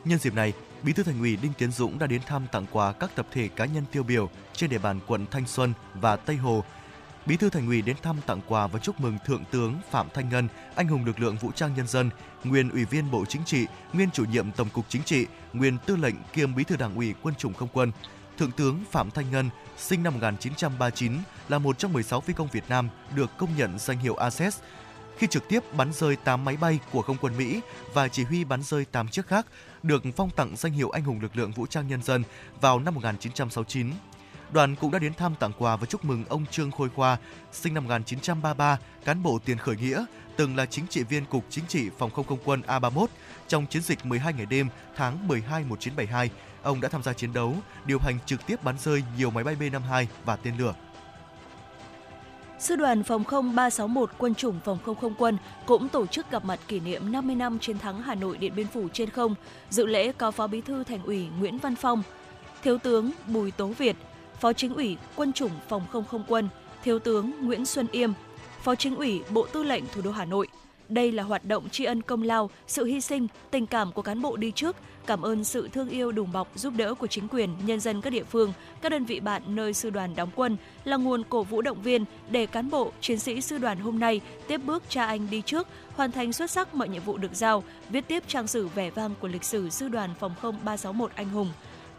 [0.04, 2.92] Nhân dịp này, Bí thư Thành ủy Đinh Tiến Dũng đã đến thăm tặng quà
[2.92, 6.36] các tập thể cá nhân tiêu biểu trên địa bàn quận Thanh Xuân và Tây
[6.36, 6.64] Hồ.
[7.26, 10.28] Bí thư Thành ủy đến thăm tặng quà và chúc mừng Thượng tướng Phạm Thanh
[10.28, 12.10] Ngân, anh hùng lực lượng vũ trang nhân dân,
[12.44, 15.96] nguyên Ủy viên Bộ Chính trị, nguyên chủ nhiệm Tổng cục Chính trị, nguyên Tư
[15.96, 17.92] lệnh kiêm Bí thư Đảng ủy Quân chủng Không quân.
[18.38, 21.12] Thượng tướng Phạm Thanh Ngân, sinh năm 1939,
[21.48, 24.58] là một trong 16 phi công Việt Nam được công nhận danh hiệu ACES
[25.18, 27.60] khi trực tiếp bắn rơi 8 máy bay của không quân Mỹ
[27.94, 29.46] và chỉ huy bắn rơi 8 chiếc khác,
[29.82, 32.22] được phong tặng danh hiệu Anh hùng lực lượng vũ trang nhân dân
[32.60, 33.90] vào năm 1969.
[34.52, 37.16] Đoàn cũng đã đến thăm tặng quà và chúc mừng ông Trương Khôi Khoa,
[37.52, 40.04] sinh năm 1933, cán bộ tiền khởi nghĩa,
[40.36, 43.06] từng là chính trị viên Cục Chính trị Phòng không không quân A31
[43.48, 46.30] trong chiến dịch 12 ngày đêm tháng 12 1972.
[46.68, 47.54] Ông đã tham gia chiến đấu,
[47.84, 50.74] điều hành trực tiếp bắn rơi nhiều máy bay B-52 và tên lửa.
[52.58, 56.44] Sư đoàn Phòng không 361 Quân chủng Phòng không không quân cũng tổ chức gặp
[56.44, 59.34] mặt kỷ niệm 50 năm chiến thắng Hà Nội Điện Biên Phủ trên không.
[59.70, 62.02] Dự lễ có Phó Bí thư Thành ủy Nguyễn Văn Phong,
[62.62, 63.96] Thiếu tướng Bùi Tố Việt,
[64.40, 66.48] Phó Chính ủy Quân chủng Phòng không không quân,
[66.84, 68.12] Thiếu tướng Nguyễn Xuân Yêm,
[68.62, 70.48] Phó Chính ủy Bộ Tư lệnh Thủ đô Hà Nội.
[70.88, 74.22] Đây là hoạt động tri ân công lao, sự hy sinh, tình cảm của cán
[74.22, 74.76] bộ đi trước,
[75.06, 78.10] cảm ơn sự thương yêu đùm bọc giúp đỡ của chính quyền, nhân dân các
[78.10, 81.62] địa phương, các đơn vị bạn nơi sư đoàn đóng quân là nguồn cổ vũ
[81.62, 85.30] động viên để cán bộ, chiến sĩ sư đoàn hôm nay tiếp bước cha anh
[85.30, 88.68] đi trước, hoàn thành xuất sắc mọi nhiệm vụ được giao, viết tiếp trang sử
[88.68, 91.48] vẻ vang của lịch sử sư đoàn phòng không 361 anh hùng.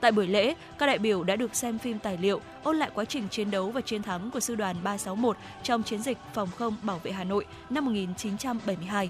[0.01, 3.05] Tại buổi lễ, các đại biểu đã được xem phim tài liệu, ôn lại quá
[3.05, 6.75] trình chiến đấu và chiến thắng của sư đoàn 361 trong chiến dịch phòng không
[6.81, 9.09] bảo vệ Hà Nội năm 1972.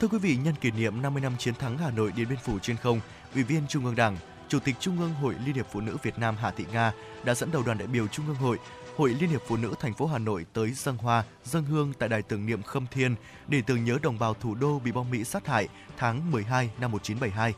[0.00, 2.58] Thưa quý vị, nhân kỷ niệm 50 năm chiến thắng Hà Nội Điện Biên Phủ
[2.58, 3.00] trên không,
[3.34, 4.16] Ủy viên Trung ương Đảng,
[4.48, 6.92] Chủ tịch Trung ương Hội Liên hiệp Phụ nữ Việt Nam Hà Thị Nga
[7.24, 8.58] đã dẫn đầu đoàn đại biểu Trung ương Hội,
[8.96, 12.08] Hội Liên hiệp Phụ nữ thành phố Hà Nội tới dân hoa, dân hương tại
[12.08, 13.14] đài tưởng niệm Khâm Thiên
[13.48, 16.90] để tưởng nhớ đồng bào thủ đô bị bom Mỹ sát hại tháng 12 năm
[16.90, 17.54] 1972.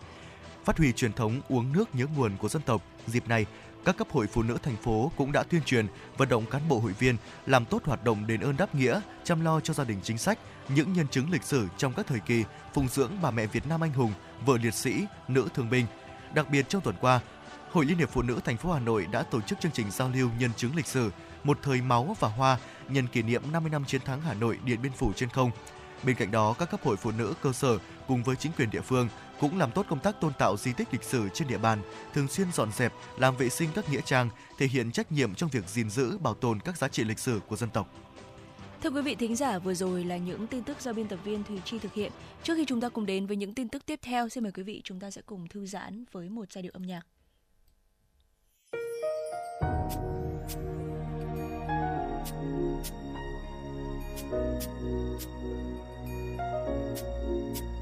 [0.64, 3.46] Phát huy truyền thống uống nước nhớ nguồn của dân tộc, dịp này,
[3.84, 5.86] các cấp hội phụ nữ thành phố cũng đã tuyên truyền,
[6.16, 9.44] vận động cán bộ hội viên làm tốt hoạt động đền ơn đáp nghĩa, chăm
[9.44, 10.38] lo cho gia đình chính sách,
[10.68, 12.44] những nhân chứng lịch sử trong các thời kỳ
[12.74, 14.12] phụng dưỡng bà mẹ Việt Nam anh hùng,
[14.46, 15.86] vợ liệt sĩ, nữ thương binh.
[16.34, 17.20] Đặc biệt trong tuần qua,
[17.72, 20.10] Hội Liên hiệp Phụ nữ thành phố Hà Nội đã tổ chức chương trình giao
[20.14, 21.10] lưu nhân chứng lịch sử
[21.44, 22.58] Một thời máu và hoa
[22.88, 25.50] nhân kỷ niệm 50 năm chiến thắng Hà Nội Điện Biên Phủ trên không.
[26.02, 28.80] Bên cạnh đó, các cấp hội phụ nữ cơ sở cùng với chính quyền địa
[28.80, 29.08] phương
[29.43, 31.82] cũng làm tốt công tác tôn tạo di tích lịch sử trên địa bàn,
[32.14, 34.28] thường xuyên dọn dẹp, làm vệ sinh các nghĩa trang,
[34.59, 37.40] thể hiện trách nhiệm trong việc gìn giữ, bảo tồn các giá trị lịch sử
[37.49, 37.88] của dân tộc.
[38.82, 41.45] Thưa quý vị thính giả, vừa rồi là những tin tức do biên tập viên
[41.45, 42.12] Thùy Chi thực hiện.
[42.43, 44.62] Trước khi chúng ta cùng đến với những tin tức tiếp theo, xin mời quý
[44.62, 47.03] vị chúng ta sẽ cùng thư giãn với một giai điệu âm nhạc.
[54.32, 54.62] Thank
[57.62, 57.81] you.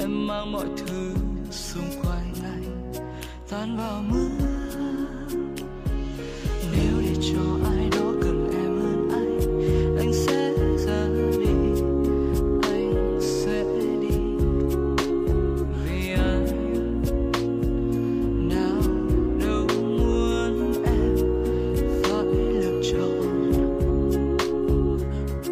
[0.00, 1.14] em mang mọi thứ
[1.50, 2.92] xung quanh anh,
[3.50, 4.28] tan vào mưa.
[6.72, 9.38] Nếu để cho ai đó cần em hơn anh
[9.98, 10.52] anh sẽ
[10.86, 11.54] ra đi,
[12.62, 13.64] anh sẽ
[14.00, 14.16] đi.
[15.84, 16.46] Vì anh
[18.48, 18.82] nào
[19.46, 19.66] đâu
[19.98, 21.16] muốn em
[22.02, 23.52] phải lựa chọn.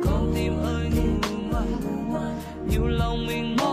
[0.04, 1.38] Con tim ơi ngủ
[2.10, 2.40] ngoan,
[2.70, 3.67] nhiều lòng mình mong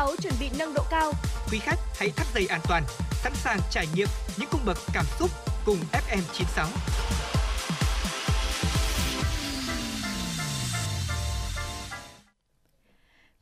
[0.00, 1.12] FM96 chuẩn bị nâng độ cao.
[1.52, 2.82] Quý khách hãy thắt dây an toàn,
[3.12, 4.08] sẵn sàng trải nghiệm
[4.38, 5.30] những cung bậc cảm xúc
[5.64, 6.66] cùng FM96.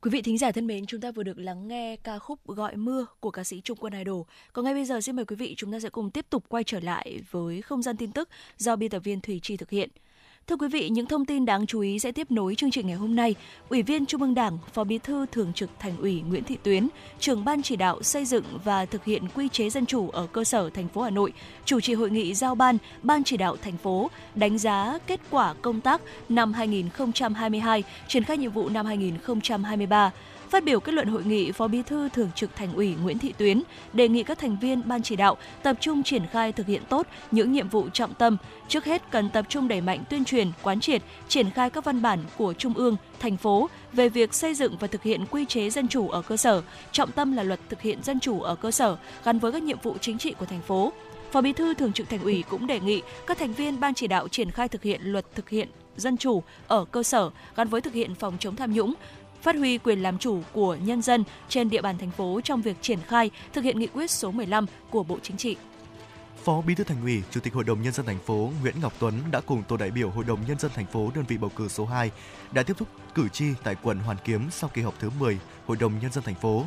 [0.00, 2.76] Quý vị thính giả thân mến, chúng ta vừa được lắng nghe ca khúc Gọi
[2.76, 4.22] mưa của ca sĩ Trung Quân Idol.
[4.52, 6.64] Còn ngay bây giờ xin mời quý vị chúng ta sẽ cùng tiếp tục quay
[6.64, 9.90] trở lại với không gian tin tức do biên tập viên Thủy Chi thực hiện.
[10.48, 12.96] Thưa quý vị, những thông tin đáng chú ý sẽ tiếp nối chương trình ngày
[12.96, 13.34] hôm nay.
[13.68, 16.88] Ủy viên Trung ương Đảng, Phó Bí thư Thường trực Thành ủy Nguyễn Thị Tuyến,
[17.18, 20.44] trưởng ban chỉ đạo xây dựng và thực hiện quy chế dân chủ ở cơ
[20.44, 21.32] sở thành phố Hà Nội,
[21.64, 25.54] chủ trì hội nghị giao ban ban chỉ đạo thành phố đánh giá kết quả
[25.62, 30.10] công tác năm 2022, triển khai nhiệm vụ năm 2023.
[30.50, 33.34] Phát biểu kết luận hội nghị, Phó Bí thư Thường trực Thành ủy Nguyễn Thị
[33.38, 33.62] Tuyến
[33.92, 37.06] đề nghị các thành viên ban chỉ đạo tập trung triển khai thực hiện tốt
[37.30, 38.36] những nhiệm vụ trọng tâm.
[38.68, 42.02] Trước hết cần tập trung đẩy mạnh tuyên truyền, quán triệt, triển khai các văn
[42.02, 45.70] bản của Trung ương, thành phố về việc xây dựng và thực hiện quy chế
[45.70, 46.62] dân chủ ở cơ sở,
[46.92, 49.78] trọng tâm là luật thực hiện dân chủ ở cơ sở gắn với các nhiệm
[49.82, 50.92] vụ chính trị của thành phố.
[51.32, 54.06] Phó Bí thư Thường trực Thành ủy cũng đề nghị các thành viên ban chỉ
[54.06, 57.80] đạo triển khai thực hiện luật thực hiện dân chủ ở cơ sở gắn với
[57.80, 58.94] thực hiện phòng chống tham nhũng,
[59.42, 62.76] phát huy quyền làm chủ của nhân dân trên địa bàn thành phố trong việc
[62.80, 65.56] triển khai thực hiện nghị quyết số 15 của Bộ Chính trị.
[66.44, 68.92] Phó Bí thư Thành ủy, Chủ tịch Hội đồng nhân dân thành phố Nguyễn Ngọc
[68.98, 71.50] Tuấn đã cùng tổ đại biểu Hội đồng nhân dân thành phố đơn vị bầu
[71.56, 72.10] cử số 2
[72.52, 75.76] đã tiếp xúc cử tri tại quận Hoàn Kiếm sau kỳ họp thứ 10 Hội
[75.80, 76.64] đồng nhân dân thành phố.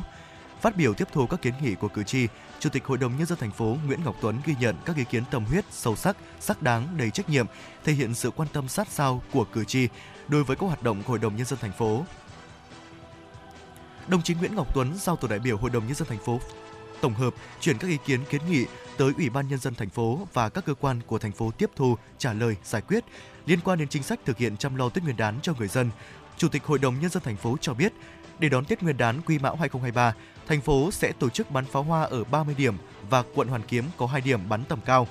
[0.60, 2.26] Phát biểu tiếp thu các kiến nghị của cử tri,
[2.60, 5.04] Chủ tịch Hội đồng nhân dân thành phố Nguyễn Ngọc Tuấn ghi nhận các ý
[5.04, 7.46] kiến tâm huyết, sâu sắc, sắc đáng, đầy trách nhiệm,
[7.84, 9.88] thể hiện sự quan tâm sát sao của cử tri
[10.28, 12.04] đối với các hoạt động của Hội đồng nhân dân thành phố,
[14.08, 16.40] đồng chí Nguyễn Ngọc Tuấn giao tổ đại biểu Hội đồng nhân dân thành phố
[17.02, 18.66] tổng hợp chuyển các ý kiến kiến nghị
[18.96, 21.70] tới Ủy ban nhân dân thành phố và các cơ quan của thành phố tiếp
[21.76, 23.04] thu, trả lời, giải quyết
[23.46, 25.90] liên quan đến chính sách thực hiện chăm lo Tết Nguyên đán cho người dân.
[26.36, 27.92] Chủ tịch Hội đồng nhân dân thành phố cho biết,
[28.38, 30.14] để đón Tết Nguyên đán Quý Mão 2023,
[30.46, 32.74] thành phố sẽ tổ chức bắn pháo hoa ở 30 điểm
[33.10, 35.08] và quận Hoàn Kiếm có 2 điểm bắn tầm cao.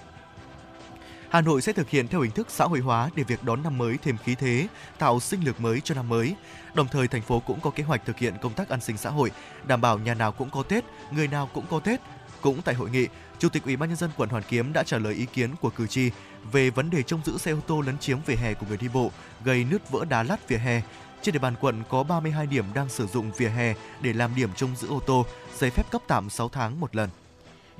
[1.31, 3.77] Hà Nội sẽ thực hiện theo hình thức xã hội hóa để việc đón năm
[3.77, 4.67] mới thêm khí thế,
[4.99, 6.35] tạo sinh lực mới cho năm mới.
[6.73, 9.09] Đồng thời, thành phố cũng có kế hoạch thực hiện công tác an sinh xã
[9.09, 9.31] hội,
[9.67, 11.99] đảm bảo nhà nào cũng có Tết, người nào cũng có Tết.
[12.41, 13.07] Cũng tại hội nghị,
[13.39, 15.69] Chủ tịch Ủy ban nhân dân quận Hoàn Kiếm đã trả lời ý kiến của
[15.69, 16.11] cử tri
[16.51, 18.87] về vấn đề trông giữ xe ô tô lấn chiếm vỉa hè của người đi
[18.87, 19.11] bộ,
[19.43, 20.81] gây nứt vỡ đá lát vỉa hè.
[21.21, 24.49] Trên địa bàn quận có 32 điểm đang sử dụng vỉa hè để làm điểm
[24.55, 25.25] trông giữ ô tô,
[25.57, 27.09] giấy phép cấp tạm 6 tháng một lần.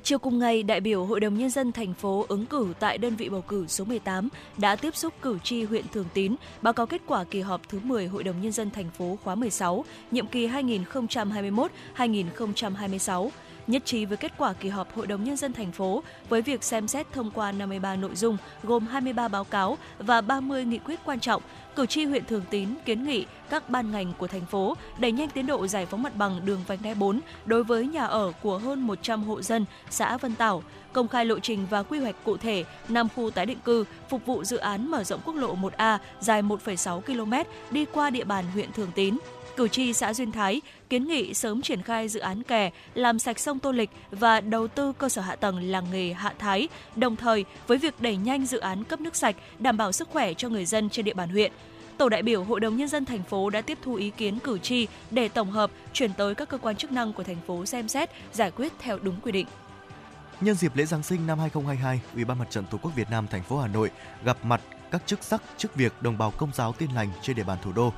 [0.03, 3.15] Chiều cùng ngày, đại biểu Hội đồng Nhân dân thành phố ứng cử tại đơn
[3.15, 6.86] vị bầu cử số 18 đã tiếp xúc cử tri huyện Thường Tín, báo cáo
[6.86, 10.28] kết quả kỳ họp thứ 10 Hội đồng Nhân dân thành phố khóa 16, nhiệm
[10.28, 13.30] kỳ 2021-2026
[13.68, 16.64] nhất trí với kết quả kỳ họp Hội đồng Nhân dân thành phố với việc
[16.64, 20.99] xem xét thông qua 53 nội dung gồm 23 báo cáo và 30 nghị quyết
[21.06, 21.41] quan trọng.
[21.76, 25.30] Cử tri huyện Thường Tín kiến nghị các ban ngành của thành phố đẩy nhanh
[25.30, 28.57] tiến độ giải phóng mặt bằng đường vành đai 4 đối với nhà ở của
[28.57, 32.38] hơn 100 hộ dân xã Vân Tảo, công khai lộ trình và quy hoạch cụ
[32.38, 35.98] thể năm khu tái định cư phục vụ dự án mở rộng quốc lộ 1A
[36.19, 37.34] dài 1,6 km
[37.72, 39.18] đi qua địa bàn huyện Thường Tín.
[39.57, 40.61] Cử tri xã Duyên Thái
[40.91, 44.68] kiến nghị sớm triển khai dự án kè làm sạch sông Tô Lịch và đầu
[44.68, 48.45] tư cơ sở hạ tầng làng nghề Hạ Thái, đồng thời với việc đẩy nhanh
[48.45, 51.30] dự án cấp nước sạch, đảm bảo sức khỏe cho người dân trên địa bàn
[51.30, 51.51] huyện.
[51.97, 54.57] Tổ đại biểu Hội đồng Nhân dân thành phố đã tiếp thu ý kiến cử
[54.59, 57.88] tri để tổng hợp, chuyển tới các cơ quan chức năng của thành phố xem
[57.88, 59.47] xét, giải quyết theo đúng quy định.
[60.41, 63.27] Nhân dịp lễ Giáng sinh năm 2022, Ủy ban Mặt trận Tổ quốc Việt Nam
[63.27, 63.89] thành phố Hà Nội
[64.23, 64.61] gặp mặt
[64.91, 67.72] các chức sắc, chức việc đồng bào công giáo tin lành trên địa bàn thủ
[67.72, 67.93] đô.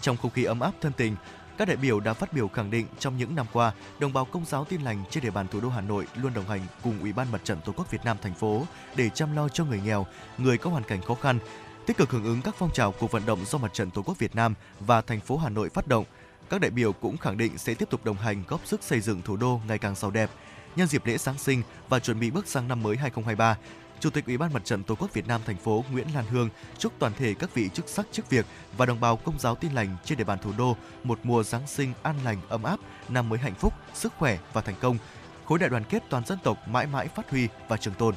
[0.00, 1.16] Trong không khí ấm áp thân tình,
[1.58, 4.44] các đại biểu đã phát biểu khẳng định trong những năm qua, đồng bào công
[4.44, 7.12] giáo tin lành trên địa bàn thủ đô Hà Nội luôn đồng hành cùng Ủy
[7.12, 8.66] ban Mặt trận Tổ quốc Việt Nam thành phố
[8.96, 10.06] để chăm lo cho người nghèo,
[10.38, 11.38] người có hoàn cảnh khó khăn,
[11.86, 14.18] tích cực hưởng ứng các phong trào cuộc vận động do Mặt trận Tổ quốc
[14.18, 16.04] Việt Nam và thành phố Hà Nội phát động.
[16.50, 19.22] Các đại biểu cũng khẳng định sẽ tiếp tục đồng hành góp sức xây dựng
[19.22, 20.30] thủ đô ngày càng giàu đẹp.
[20.76, 23.56] Nhân dịp lễ Giáng sinh và chuẩn bị bước sang năm mới 2023,
[24.00, 26.48] Chủ tịch Ủy ban Mặt trận Tổ quốc Việt Nam thành phố Nguyễn Lan Hương
[26.78, 28.46] chúc toàn thể các vị chức sắc chức việc
[28.76, 31.66] và đồng bào công giáo tin lành trên địa bàn thủ đô một mùa Giáng
[31.66, 34.98] sinh an lành, ấm áp, năm mới hạnh phúc, sức khỏe và thành công.
[35.44, 38.14] Khối đại đoàn kết toàn dân tộc mãi mãi phát huy và trường tồn.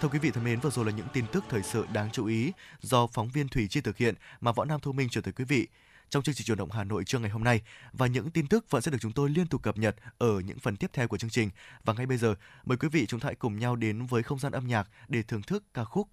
[0.00, 2.26] Thưa quý vị thân mến, vừa rồi là những tin tức thời sự đáng chú
[2.26, 5.32] ý do phóng viên Thủy Chi thực hiện mà Võ Nam Thu Minh chuyển tới
[5.32, 5.66] quý vị
[6.14, 7.62] trong chương trình chuyển động Hà Nội trưa ngày hôm nay
[7.92, 10.58] và những tin tức vẫn sẽ được chúng tôi liên tục cập nhật ở những
[10.58, 11.50] phần tiếp theo của chương trình.
[11.84, 12.34] Và ngay bây giờ,
[12.64, 15.22] mời quý vị chúng ta hãy cùng nhau đến với không gian âm nhạc để
[15.22, 16.08] thưởng thức ca khúc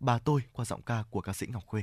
[0.00, 1.82] Bà tôi qua giọng ca của ca sĩ Ngọc Khuê.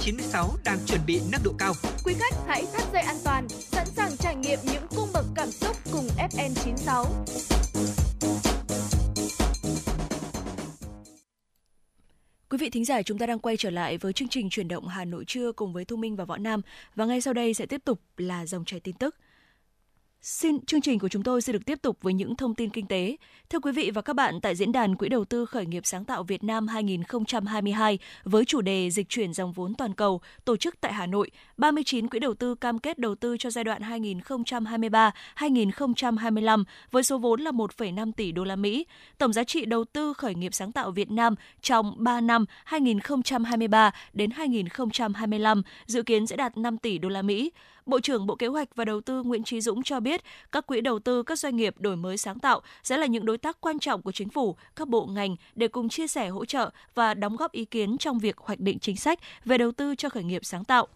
[0.00, 1.72] 96 đang chuẩn bị nâng độ cao.
[2.04, 5.50] Quý khách hãy thắt dây an toàn, sẵn sàng trải nghiệm những cung bậc cảm
[5.50, 7.06] xúc cùng FN 96.
[12.50, 14.88] Quý vị thính giả, chúng ta đang quay trở lại với chương trình chuyển động
[14.88, 16.60] Hà Nội trưa cùng với Thu Minh và Võ Nam
[16.96, 19.16] và ngay sau đây sẽ tiếp tục là dòng chảy tin tức.
[20.22, 22.86] Xin chương trình của chúng tôi sẽ được tiếp tục với những thông tin kinh
[22.86, 23.16] tế.
[23.50, 26.04] Thưa quý vị và các bạn, tại diễn đàn Quỹ đầu tư khởi nghiệp sáng
[26.04, 30.80] tạo Việt Nam 2022 với chủ đề dịch chuyển dòng vốn toàn cầu tổ chức
[30.80, 33.82] tại Hà Nội, 39 quỹ đầu tư cam kết đầu tư cho giai đoạn
[35.36, 38.86] 2023-2025 với số vốn là 1,5 tỷ đô la Mỹ.
[39.18, 43.90] Tổng giá trị đầu tư khởi nghiệp sáng tạo Việt Nam trong 3 năm 2023
[44.12, 47.50] đến 2025 dự kiến sẽ đạt 5 tỷ đô la Mỹ.
[47.86, 50.20] Bộ trưởng Bộ Kế hoạch và Đầu tư Nguyễn Trí Dũng cho biết,
[50.52, 53.38] các quỹ đầu tư các doanh nghiệp đổi mới sáng tạo sẽ là những đối
[53.38, 56.70] tác quan trọng của chính phủ, các bộ ngành để cùng chia sẻ hỗ trợ
[56.94, 60.08] và đóng góp ý kiến trong việc hoạch định chính sách về đầu tư cho
[60.08, 60.86] khởi nghiệp sáng tạo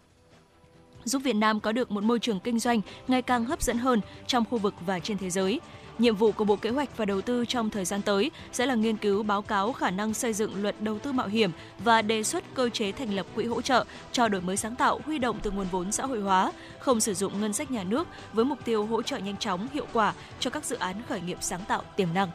[1.04, 4.00] giúp Việt Nam có được một môi trường kinh doanh ngày càng hấp dẫn hơn
[4.26, 5.60] trong khu vực và trên thế giới.
[5.98, 8.74] Nhiệm vụ của Bộ Kế hoạch và Đầu tư trong thời gian tới sẽ là
[8.74, 12.22] nghiên cứu báo cáo khả năng xây dựng luật đầu tư mạo hiểm và đề
[12.22, 15.38] xuất cơ chế thành lập quỹ hỗ trợ cho đổi mới sáng tạo huy động
[15.42, 18.58] từ nguồn vốn xã hội hóa, không sử dụng ngân sách nhà nước với mục
[18.64, 21.82] tiêu hỗ trợ nhanh chóng, hiệu quả cho các dự án khởi nghiệp sáng tạo
[21.96, 22.28] tiềm năng.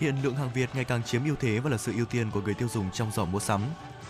[0.00, 2.40] Hiện lượng hàng Việt ngày càng chiếm ưu thế và là sự ưu tiên của
[2.40, 3.60] người tiêu dùng trong giỏ mua sắm.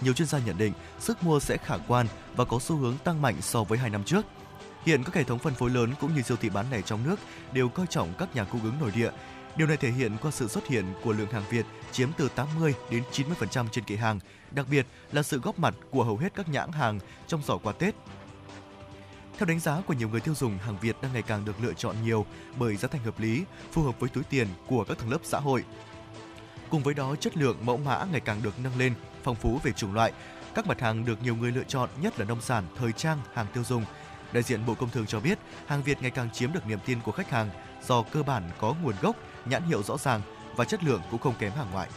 [0.01, 2.07] Nhiều chuyên gia nhận định sức mua sẽ khả quan
[2.37, 4.23] và có xu hướng tăng mạnh so với hai năm trước–
[4.85, 7.17] Hiện các hệ thống phân phối lớn cũng như siêu thị bán lẻ trong nước
[7.53, 9.11] đều coi trọng các nhà cung ứng nội địa.
[9.57, 12.75] Điều này thể hiện qua sự xuất hiện của lượng hàng Việt chiếm từ 80
[12.91, 14.21] đến 90% trên kệ hàng,
[14.51, 17.73] đặc biệt là sự góp mặt của hầu hết các nhãn hàng trong giỏ quà
[17.73, 17.95] Tết.
[19.39, 21.73] Theo đánh giá của nhiều người tiêu dùng, hàng Việt đang ngày càng được lựa
[21.73, 22.27] chọn nhiều
[22.59, 25.41] bởi giá thành hợp lý, phù hợp với túi tiền của các tầng lớp xã
[25.41, 25.65] hội.
[26.71, 29.73] Cùng với đó, chất lượng mẫu mã ngày càng được nâng lên, phong phú về
[29.73, 30.13] chủng loại.
[30.55, 33.47] Các mặt hàng được nhiều người lựa chọn nhất là nông sản, thời trang, hàng
[33.55, 33.85] tiêu dùng–
[34.35, 37.01] Đại diện Bộ Công Thương cho biết, hàng Việt ngày càng chiếm được niềm tin
[37.01, 37.51] của khách hàng
[37.87, 40.21] do cơ bản có nguồn gốc, nhãn hiệu rõ ràng
[40.57, 41.89] và chất lượng cũng không kém hàng ngoại.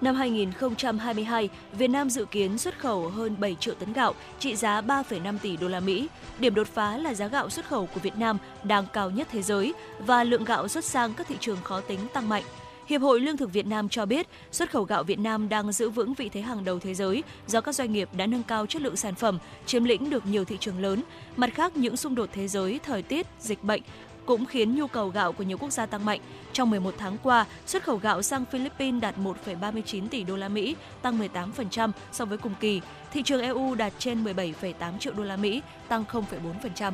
[0.00, 4.80] Năm 2022, Việt Nam dự kiến xuất khẩu hơn 7 triệu tấn gạo, trị giá
[4.80, 6.08] 3,5 tỷ đô la Mỹ.
[6.38, 9.42] Điểm đột phá là giá gạo xuất khẩu của Việt Nam đang cao nhất thế
[9.42, 12.44] giới và lượng gạo xuất sang các thị trường khó tính tăng mạnh.
[12.86, 15.90] Hiệp hội Lương thực Việt Nam cho biết, xuất khẩu gạo Việt Nam đang giữ
[15.90, 18.82] vững vị thế hàng đầu thế giới do các doanh nghiệp đã nâng cao chất
[18.82, 21.02] lượng sản phẩm, chiếm lĩnh được nhiều thị trường lớn.
[21.36, 23.82] Mặt khác, những xung đột thế giới, thời tiết, dịch bệnh
[24.26, 26.20] cũng khiến nhu cầu gạo của nhiều quốc gia tăng mạnh.
[26.52, 30.76] Trong 11 tháng qua, xuất khẩu gạo sang Philippines đạt 1,39 tỷ đô la Mỹ,
[31.02, 32.80] tăng 18% so với cùng kỳ.
[33.12, 36.92] Thị trường EU đạt trên 17,8 triệu đô la Mỹ, tăng 0,4%.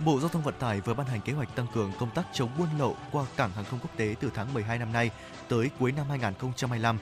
[0.00, 2.50] Bộ Giao thông Vận tải vừa ban hành kế hoạch tăng cường công tác chống
[2.58, 5.10] buôn lậu qua cảng hàng không quốc tế từ tháng 12 năm nay
[5.48, 6.98] tới cuối năm 2025.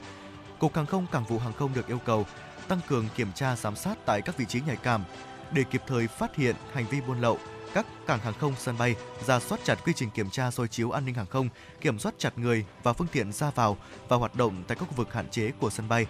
[0.59, 2.25] Cục Hàng không Cảng vụ Hàng không được yêu cầu
[2.67, 5.03] tăng cường kiểm tra giám sát tại các vị trí nhạy cảm
[5.51, 7.37] để kịp thời phát hiện hành vi buôn lậu,
[7.73, 8.95] các cảng hàng không sân bay
[9.25, 11.49] ra soát chặt quy trình kiểm tra soi chiếu an ninh hàng không,
[11.81, 13.77] kiểm soát chặt người và phương tiện ra vào
[14.07, 16.05] và hoạt động tại các khu vực hạn chế của sân bay.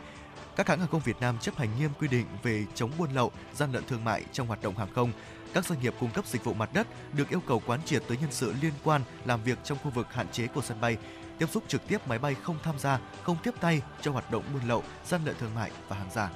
[0.56, 3.32] Các hãng hàng không Việt Nam chấp hành nghiêm quy định về chống buôn lậu,
[3.54, 5.12] gian lận thương mại trong hoạt động hàng không.
[5.54, 8.18] Các doanh nghiệp cung cấp dịch vụ mặt đất được yêu cầu quán triệt tới
[8.18, 10.98] nhân sự liên quan làm việc trong khu vực hạn chế của sân bay,
[11.38, 14.44] tiếp xúc trực tiếp máy bay không tham gia, không tiếp tay cho hoạt động
[14.54, 16.30] buôn lậu, gian lận thương mại và hàng giả.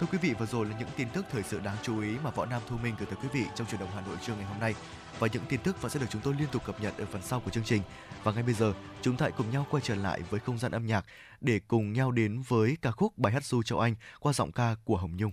[0.00, 2.30] Thưa quý vị, vừa rồi là những tin tức thời sự đáng chú ý mà
[2.30, 4.44] Võ Nam Thu Minh gửi tới quý vị trong truyền động Hà Nội trưa ngày
[4.44, 4.74] hôm nay.
[5.18, 7.22] Và những tin tức vẫn sẽ được chúng tôi liên tục cập nhật ở phần
[7.22, 7.82] sau của chương trình.
[8.22, 8.72] Và ngay bây giờ,
[9.02, 11.04] chúng ta hãy cùng nhau quay trở lại với không gian âm nhạc
[11.40, 14.76] để cùng nhau đến với ca khúc Bài hát du châu Anh qua giọng ca
[14.84, 15.32] của Hồng Nhung.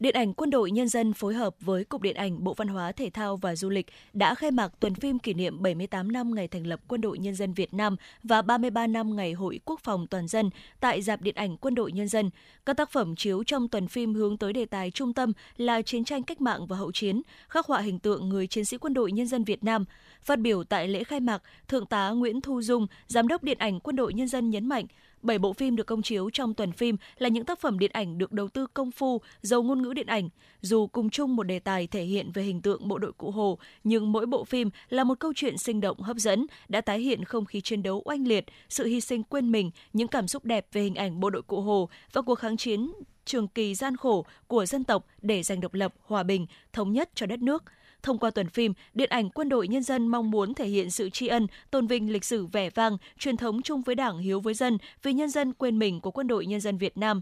[0.00, 2.92] Điện ảnh Quân đội Nhân dân phối hợp với Cục Điện ảnh Bộ Văn hóa
[2.92, 6.48] Thể thao và Du lịch đã khai mạc tuần phim kỷ niệm 78 năm ngày
[6.48, 10.06] thành lập Quân đội Nhân dân Việt Nam và 33 năm ngày Hội Quốc phòng
[10.06, 10.50] toàn dân
[10.80, 12.30] tại Dạp Điện ảnh Quân đội Nhân dân.
[12.66, 16.04] Các tác phẩm chiếu trong tuần phim hướng tới đề tài trung tâm là chiến
[16.04, 19.12] tranh cách mạng và hậu chiến, khắc họa hình tượng người chiến sĩ Quân đội
[19.12, 19.84] Nhân dân Việt Nam.
[20.22, 23.80] Phát biểu tại lễ khai mạc, Thượng tá Nguyễn Thu Dung, Giám đốc Điện ảnh
[23.80, 24.86] Quân đội Nhân dân nhấn mạnh,
[25.22, 28.18] Bảy bộ phim được công chiếu trong tuần phim là những tác phẩm điện ảnh
[28.18, 30.28] được đầu tư công phu, giàu ngôn ngữ điện ảnh.
[30.60, 33.58] Dù cùng chung một đề tài thể hiện về hình tượng bộ đội cụ Hồ,
[33.84, 37.24] nhưng mỗi bộ phim là một câu chuyện sinh động hấp dẫn, đã tái hiện
[37.24, 40.66] không khí chiến đấu oanh liệt, sự hy sinh quên mình, những cảm xúc đẹp
[40.72, 42.92] về hình ảnh bộ đội cụ Hồ và cuộc kháng chiến
[43.24, 47.10] trường kỳ gian khổ của dân tộc để giành độc lập, hòa bình, thống nhất
[47.14, 47.64] cho đất nước.
[48.02, 51.10] Thông qua tuần phim, Điện ảnh Quân đội Nhân dân mong muốn thể hiện sự
[51.10, 54.54] tri ân, tôn vinh lịch sử vẻ vang, truyền thống chung với Đảng hiếu với
[54.54, 57.20] dân, vì nhân dân quên mình của Quân đội Nhân dân Việt Nam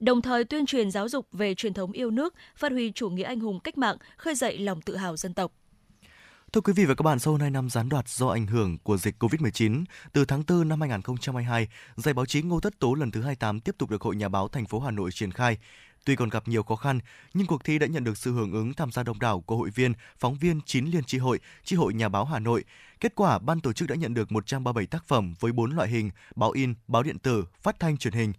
[0.00, 3.22] đồng thời tuyên truyền giáo dục về truyền thống yêu nước, phát huy chủ nghĩa
[3.22, 5.52] anh hùng cách mạng, khơi dậy lòng tự hào dân tộc.
[6.52, 8.96] Thưa quý vị và các bạn, sau 2 năm gián đoạt do ảnh hưởng của
[8.96, 13.20] dịch Covid-19, từ tháng 4 năm 2022, giải báo chí Ngô Tất Tố lần thứ
[13.20, 15.58] 28 tiếp tục được Hội Nhà báo thành phố Hà Nội triển khai.
[16.06, 16.98] Tuy còn gặp nhiều khó khăn,
[17.34, 19.70] nhưng cuộc thi đã nhận được sự hưởng ứng tham gia đông đảo của hội
[19.70, 22.64] viên, phóng viên chín liên tri hội, tri hội Nhà báo Hà Nội.
[23.00, 26.10] Kết quả, ban tổ chức đã nhận được 137 tác phẩm với 4 loại hình:
[26.36, 28.32] báo in, báo điện tử, phát thanh truyền hình.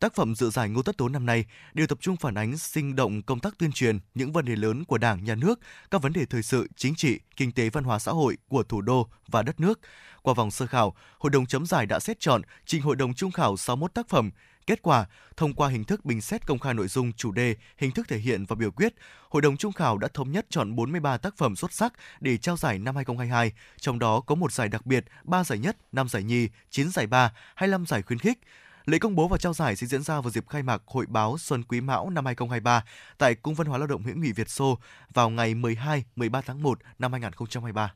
[0.00, 1.44] Tác phẩm dự giải Ngô Tất Tố năm nay
[1.74, 4.84] đều tập trung phản ánh sinh động công tác tuyên truyền những vấn đề lớn
[4.84, 7.98] của Đảng, Nhà nước, các vấn đề thời sự, chính trị, kinh tế, văn hóa
[7.98, 9.80] xã hội của thủ đô và đất nước.
[10.22, 13.30] Qua vòng sơ khảo, Hội đồng chấm giải đã xét chọn trình Hội đồng trung
[13.30, 14.30] khảo 61 tác phẩm.
[14.66, 15.06] Kết quả,
[15.36, 18.18] thông qua hình thức bình xét công khai nội dung, chủ đề, hình thức thể
[18.18, 18.94] hiện và biểu quyết,
[19.28, 22.56] Hội đồng trung khảo đã thống nhất chọn 43 tác phẩm xuất sắc để trao
[22.56, 26.22] giải năm 2022, trong đó có một giải đặc biệt, 3 giải nhất, 5 giải
[26.22, 28.38] nhì, 9 giải ba, 25 giải khuyến khích.
[28.86, 31.38] Lễ công bố và trao giải sẽ diễn ra vào dịp khai mạc Hội báo
[31.38, 32.84] Xuân Quý Mão năm 2023
[33.18, 34.78] tại Cung văn hóa lao động Hữu nghị Việt Xô
[35.14, 37.94] vào ngày 12, 13 tháng 1 năm 2023.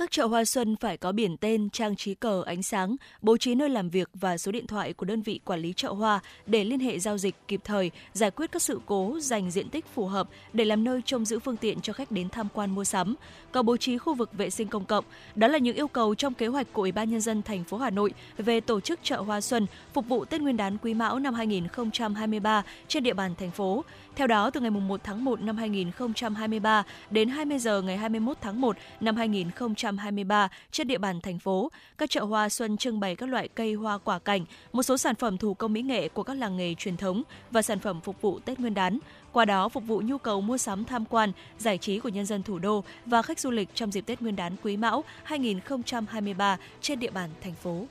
[0.00, 3.54] Các chợ hoa xuân phải có biển tên, trang trí cờ, ánh sáng, bố trí
[3.54, 6.64] nơi làm việc và số điện thoại của đơn vị quản lý chợ hoa để
[6.64, 10.06] liên hệ giao dịch kịp thời, giải quyết các sự cố, dành diện tích phù
[10.06, 13.14] hợp để làm nơi trông giữ phương tiện cho khách đến tham quan mua sắm.
[13.52, 15.04] Có bố trí khu vực vệ sinh công cộng.
[15.34, 17.78] Đó là những yêu cầu trong kế hoạch của Ủy ban nhân dân thành phố
[17.78, 21.18] Hà Nội về tổ chức chợ hoa xuân phục vụ Tết Nguyên đán Quý Mão
[21.18, 23.84] năm 2023 trên địa bàn thành phố.
[24.16, 28.60] Theo đó, từ ngày 1 tháng 1 năm 2023 đến 20 giờ ngày 21 tháng
[28.60, 33.28] 1 năm 2023 trên địa bàn thành phố, các chợ hoa xuân trưng bày các
[33.28, 36.34] loại cây hoa quả cảnh, một số sản phẩm thủ công mỹ nghệ của các
[36.34, 38.98] làng nghề truyền thống và sản phẩm phục vụ Tết Nguyên đán.
[39.32, 42.42] Qua đó phục vụ nhu cầu mua sắm tham quan, giải trí của nhân dân
[42.42, 46.98] thủ đô và khách du lịch trong dịp Tết Nguyên đán Quý Mão 2023 trên
[46.98, 47.86] địa bàn thành phố.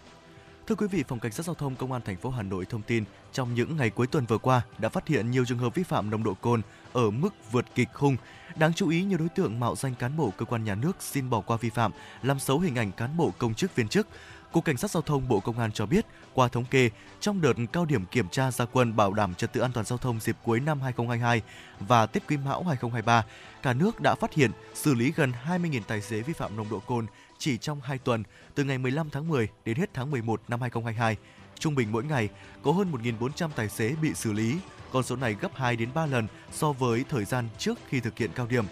[0.68, 2.82] Thưa quý vị, Phòng Cảnh sát Giao thông Công an thành phố Hà Nội thông
[2.82, 5.84] tin, trong những ngày cuối tuần vừa qua đã phát hiện nhiều trường hợp vi
[5.84, 6.62] phạm nồng độ cồn
[6.94, 8.18] ở mức vượt kịch khung.
[8.56, 11.30] Đáng chú ý, nhiều đối tượng mạo danh cán bộ cơ quan nhà nước xin
[11.30, 11.92] bỏ qua vi phạm,
[12.24, 14.08] làm xấu hình ảnh cán bộ công chức viên chức.
[14.52, 16.90] Cục Cảnh sát Giao thông Bộ Công an cho biết, qua thống kê,
[17.20, 19.98] trong đợt cao điểm kiểm tra gia quân bảo đảm trật tự an toàn giao
[19.98, 21.42] thông dịp cuối năm 2022
[21.80, 23.26] và Tết Quý Mão 2023,
[23.62, 26.80] cả nước đã phát hiện xử lý gần 20.000 tài xế vi phạm nồng độ
[26.80, 27.06] cồn
[27.38, 28.24] chỉ trong 2 tuần,
[28.56, 31.18] từ ngày 15 tháng 10 đến hết tháng 11 năm 2022.
[31.60, 32.30] Trung bình mỗi ngày
[32.64, 34.58] có hơn 1.400 tài xế bị xử lý,
[34.92, 38.18] con số này gấp 2 đến 3 lần so với thời gian trước khi thực
[38.18, 38.66] hiện cao điểm.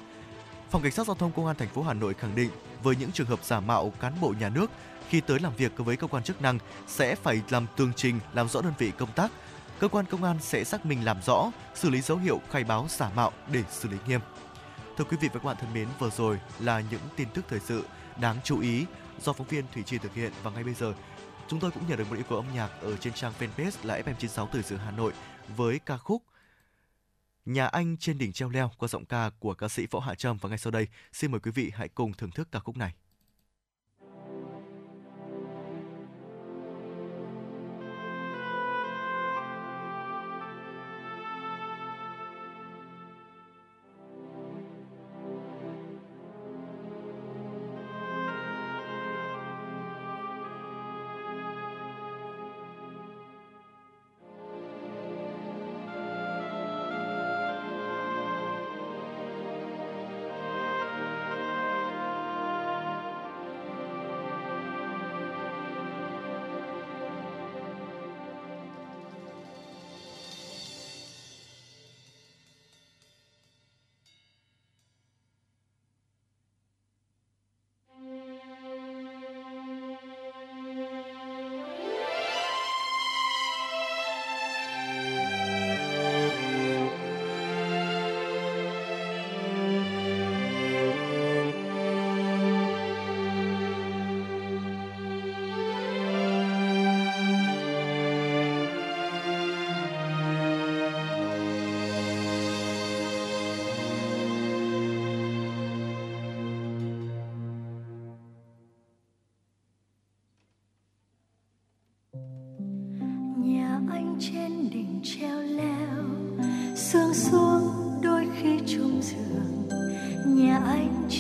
[0.70, 2.50] Phòng Cảnh sát Giao thông Công an thành phố Hà Nội khẳng định
[2.84, 4.72] với những trường hợp giả mạo cán bộ nhà nước
[5.10, 8.50] khi tới làm việc với cơ quan chức năng sẽ phải làm tường trình làm
[8.50, 9.32] rõ đơn vị công tác.
[9.80, 12.86] Cơ quan công an sẽ xác minh làm rõ, xử lý dấu hiệu khai báo
[12.90, 14.20] giả mạo để xử lý nghiêm.
[14.98, 17.60] Thưa quý vị và các bạn thân mến, vừa rồi là những tin tức thời
[17.60, 17.84] sự
[18.18, 18.86] đáng chú ý
[19.22, 20.94] do phóng viên Thủy Chi thực hiện và ngay bây giờ,
[21.48, 24.02] chúng tôi cũng nhận được một yêu cầu âm nhạc ở trên trang fanpage là
[24.02, 25.14] FM96 từ sự Hà Nội
[25.56, 26.24] với ca khúc
[27.46, 30.38] Nhà anh trên đỉnh treo leo qua giọng ca của ca sĩ Võ Hạ Trâm
[30.38, 32.94] và ngay sau đây, xin mời quý vị hãy cùng thưởng thức ca khúc này.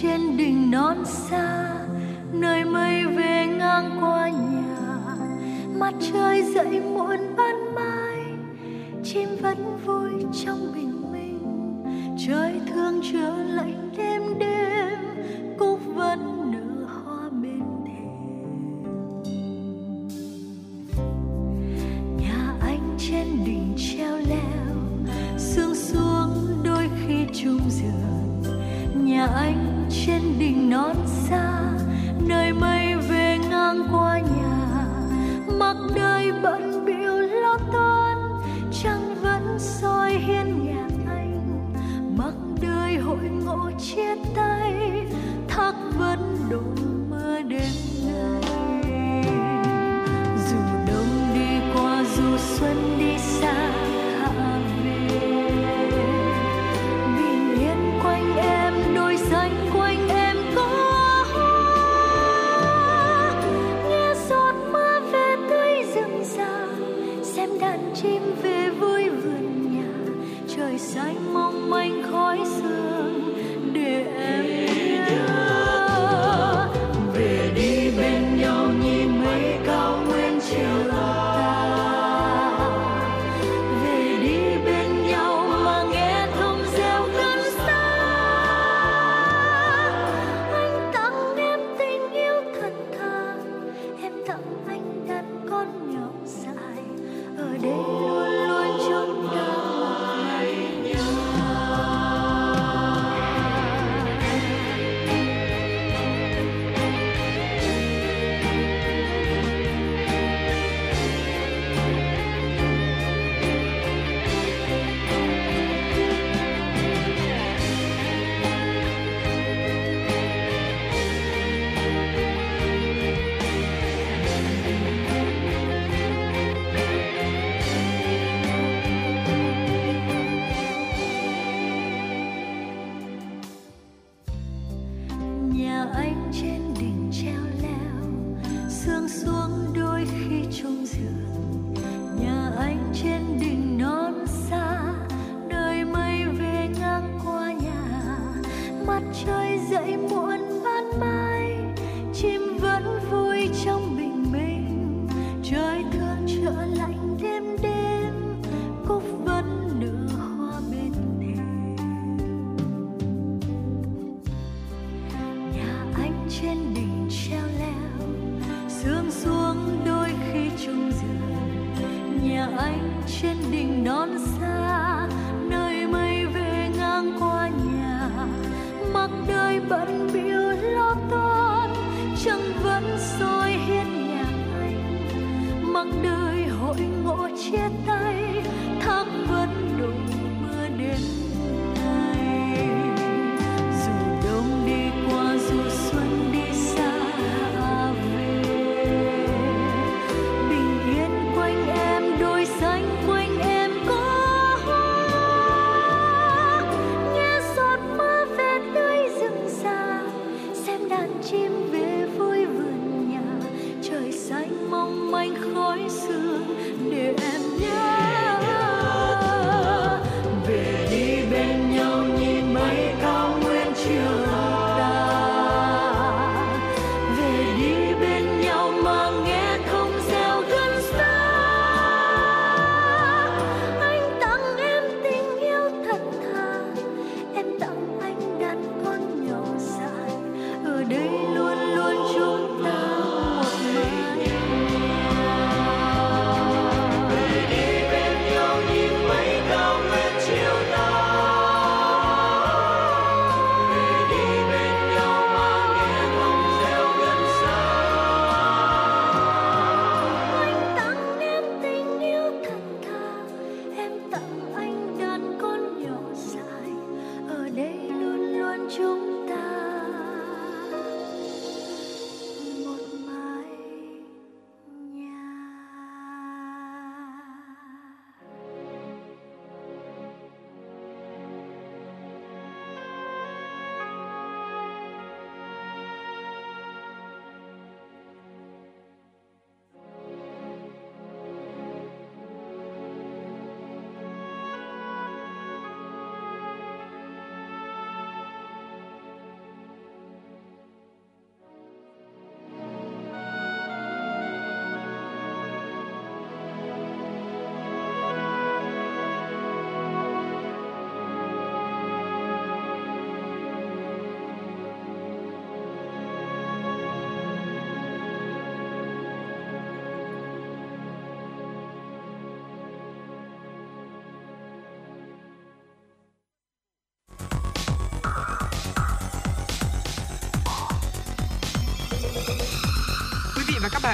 [0.04, 1.74] Trên đỉnh non xa,
[2.32, 4.98] nơi mây về ngang qua nhà.
[5.80, 8.18] Mặt trời dậy muộn ban mai,
[9.04, 10.12] chim vẫn vui
[10.46, 11.84] trong bình minh.
[12.28, 14.83] Trời thương chưa lạnh đêm đêm.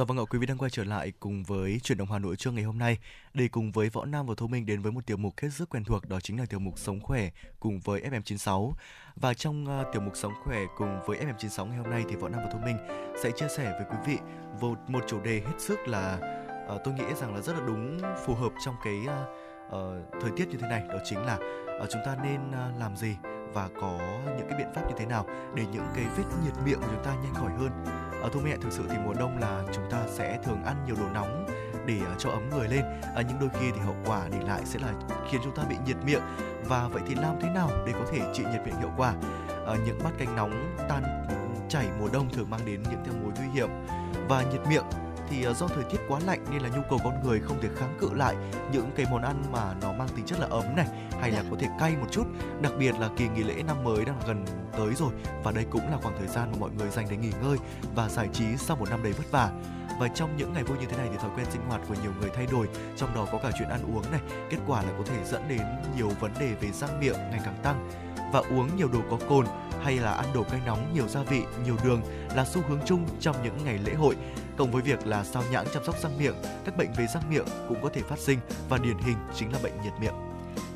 [0.00, 2.36] Dạ vâng ạ, quý vị đang quay trở lại cùng với chuyển động Hà Nội
[2.36, 2.98] trưa ngày hôm nay
[3.34, 5.68] để cùng với Võ Nam và Thu Minh đến với một tiểu mục hết sức
[5.68, 8.72] quen thuộc đó chính là tiểu mục Sống khỏe cùng với FM96.
[9.16, 12.28] Và trong uh, tiểu mục Sống khỏe cùng với FM96 ngày hôm nay thì Võ
[12.28, 12.76] Nam và Thu Minh
[13.22, 14.18] sẽ chia sẻ với quý vị
[14.60, 16.18] một một chủ đề hết sức là
[16.74, 19.10] uh, tôi nghĩ rằng là rất là đúng phù hợp trong cái uh,
[19.66, 21.38] uh, thời tiết như thế này đó chính là
[21.82, 23.16] uh, chúng ta nên uh, làm gì
[23.54, 23.98] và có
[24.36, 27.04] những cái biện pháp như thế nào để những cái vết nhiệt miệng của chúng
[27.04, 27.70] ta nhanh khỏi hơn?
[27.86, 30.76] Ờ, Ở thu mẹ thực sự thì mùa đông là chúng ta sẽ thường ăn
[30.86, 31.46] nhiều đồ nóng
[31.86, 32.84] để uh, cho ấm người lên.
[33.14, 34.92] À, nhưng đôi khi thì hậu quả để lại sẽ là
[35.30, 36.22] khiến chúng ta bị nhiệt miệng.
[36.68, 39.14] Và vậy thì làm thế nào để có thể trị nhiệt miệng hiệu quả?
[39.66, 41.02] À, những bát canh nóng tan
[41.68, 43.68] chảy mùa đông thường mang đến những theo mối nguy hiểm
[44.28, 44.84] và nhiệt miệng
[45.30, 47.68] thì uh, do thời tiết quá lạnh nên là nhu cầu con người không thể
[47.76, 48.36] kháng cự lại
[48.72, 50.86] những cái món ăn mà nó mang tính chất là ấm này
[51.20, 52.24] hay là có thể cay một chút.
[52.62, 54.44] Đặc biệt là kỳ nghỉ lễ năm mới đang gần
[54.78, 55.12] tới rồi
[55.44, 57.58] và đây cũng là khoảng thời gian mà mọi người dành để nghỉ ngơi
[57.94, 59.50] và giải trí sau một năm đầy vất vả.
[60.00, 62.12] Và trong những ngày vui như thế này thì thói quen sinh hoạt của nhiều
[62.20, 64.20] người thay đổi trong đó có cả chuyện ăn uống này.
[64.50, 65.62] Kết quả là có thể dẫn đến
[65.96, 67.90] nhiều vấn đề về răng miệng ngày càng tăng
[68.32, 69.46] và uống nhiều đồ có cồn
[69.82, 72.02] hay là ăn đồ cay nóng nhiều gia vị nhiều đường
[72.36, 74.16] là xu hướng chung trong những ngày lễ hội
[74.56, 76.34] cộng với việc là sao nhãng chăm sóc răng miệng
[76.64, 78.38] các bệnh về răng miệng cũng có thể phát sinh
[78.68, 80.14] và điển hình chính là bệnh nhiệt miệng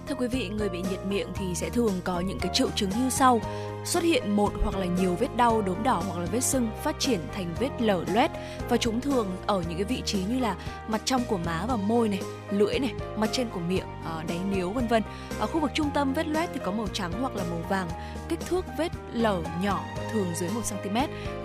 [0.09, 2.91] Thưa quý vị, người bị nhiệt miệng thì sẽ thường có những cái triệu chứng
[2.91, 3.41] như sau.
[3.85, 6.97] Xuất hiện một hoặc là nhiều vết đau, đốm đỏ hoặc là vết sưng phát
[6.99, 8.31] triển thành vết lở loét
[8.69, 10.57] và chúng thường ở những cái vị trí như là
[10.89, 12.21] mặt trong của má và môi này,
[12.51, 15.03] lưỡi này, mặt trên của miệng, ờ, đáy níu vân vân.
[15.39, 17.89] Ở khu vực trung tâm vết loét thì có màu trắng hoặc là màu vàng.
[18.29, 20.97] Kích thước vết lở nhỏ thường dưới 1 cm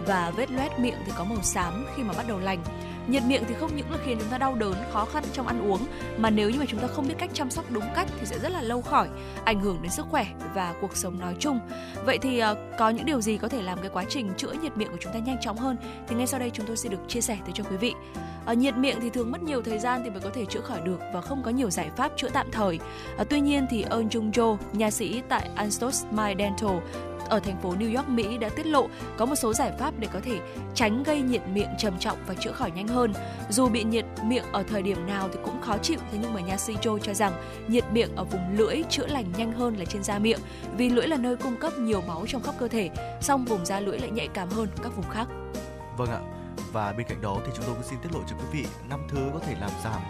[0.05, 2.63] và vết loét miệng thì có màu xám khi mà bắt đầu lành.
[3.09, 5.71] Nhiệt miệng thì không những là khiến chúng ta đau đớn, khó khăn trong ăn
[5.71, 5.79] uống
[6.17, 8.39] mà nếu như mà chúng ta không biết cách chăm sóc đúng cách thì sẽ
[8.39, 9.07] rất là lâu khỏi,
[9.45, 10.25] ảnh hưởng đến sức khỏe
[10.55, 11.59] và cuộc sống nói chung.
[12.05, 14.77] Vậy thì ờ, có những điều gì có thể làm cái quá trình chữa nhiệt
[14.77, 15.77] miệng của chúng ta nhanh chóng hơn
[16.07, 17.93] thì ngay sau đây chúng tôi sẽ được chia sẻ tới cho quý vị.
[18.45, 20.81] à, nhiệt miệng thì thường mất nhiều thời gian thì mới có thể chữa khỏi
[20.81, 22.79] được và không có nhiều giải pháp chữa tạm thời.
[23.17, 26.77] À, tuy nhiên thì Eun Jung Jo, nhà sĩ tại Anstos My Dental
[27.29, 28.87] ở thành phố New York, Mỹ đã tiết lộ
[29.17, 30.39] có một số giải pháp để có thể
[30.75, 33.13] tránh gây nhiệt miệng trầm trọng và chữa khỏi nhanh hơn.
[33.49, 36.41] Dù bị nhiệt miệng ở thời điểm nào thì cũng khó chịu, thế nhưng mà
[36.41, 37.33] nha sĩ Joe cho rằng
[37.67, 40.39] nhiệt miệng ở vùng lưỡi chữa lành nhanh hơn là trên da miệng
[40.77, 42.89] vì lưỡi là nơi cung cấp nhiều máu trong khắp cơ thể,
[43.21, 45.27] song vùng da lưỡi lại nhạy cảm hơn các vùng khác.
[45.97, 46.19] Vâng ạ.
[46.71, 49.07] Và bên cạnh đó thì chúng tôi cũng xin tiết lộ cho quý vị năm
[49.09, 50.01] thứ có thể làm giảm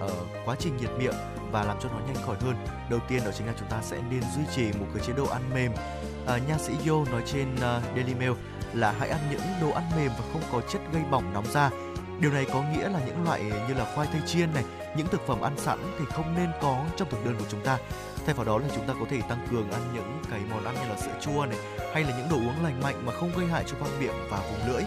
[0.00, 0.10] ở
[0.44, 1.14] quá trình nhiệt miệng
[1.52, 2.54] và làm cho nó nhanh khỏi hơn.
[2.90, 5.26] Đầu tiên đó chính là chúng ta sẽ nên duy trì một cái chế độ
[5.26, 5.72] ăn mềm.
[6.26, 7.60] À, nha sĩ Yo nói trên uh,
[7.96, 8.32] Daily Mail
[8.72, 11.70] là hãy ăn những đồ ăn mềm và không có chất gây bỏng nóng da.
[12.20, 14.64] Điều này có nghĩa là những loại như là khoai tây chiên này,
[14.96, 17.78] những thực phẩm ăn sẵn thì không nên có trong thực đơn của chúng ta.
[18.26, 20.74] Thay vào đó là chúng ta có thể tăng cường ăn những cái món ăn
[20.74, 21.58] như là sữa chua này
[21.94, 24.38] hay là những đồ uống lành mạnh mà không gây hại cho khoang miệng và
[24.38, 24.82] vùng lưỡi.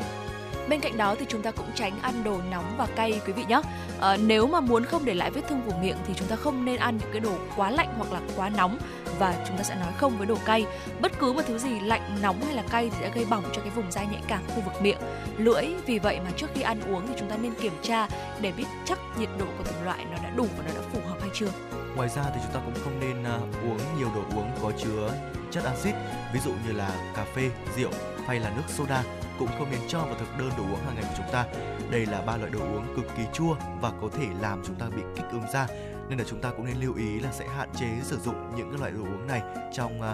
[0.70, 3.44] Bên cạnh đó thì chúng ta cũng tránh ăn đồ nóng và cay quý vị
[3.50, 3.56] nhé.
[3.56, 3.62] À,
[4.00, 6.66] ờ, nếu mà muốn không để lại vết thương vùng miệng thì chúng ta không
[6.66, 8.78] nên ăn những cái đồ quá lạnh hoặc là quá nóng
[9.20, 10.66] và chúng ta sẽ nói không với đồ cay.
[11.02, 13.62] Bất cứ một thứ gì lạnh, nóng hay là cay thì sẽ gây bỏng cho
[13.62, 14.98] cái vùng da nhạy cảm khu vực miệng,
[15.38, 15.66] lưỡi.
[15.86, 18.08] Vì vậy mà trước khi ăn uống thì chúng ta nên kiểm tra
[18.42, 21.00] để biết chắc nhiệt độ của từng loại nó đã đủ và nó đã phù
[21.10, 21.50] hợp hay chưa.
[21.96, 25.12] Ngoài ra thì chúng ta cũng không nên uh, uống nhiều đồ uống có chứa
[25.52, 25.96] chất axit,
[26.34, 27.92] ví dụ như là cà phê, rượu
[28.28, 29.04] hay là nước soda
[29.40, 31.46] cũng không nên cho vào thực đơn đồ uống hàng ngày của chúng ta.
[31.92, 34.86] Đây là ba loại đồ uống cực kỳ chua và có thể làm chúng ta
[34.96, 35.68] bị kích ứng da
[36.10, 38.72] nên là chúng ta cũng nên lưu ý là sẽ hạn chế sử dụng những
[38.72, 39.42] cái loại đồ uống này
[39.74, 40.06] trong uh,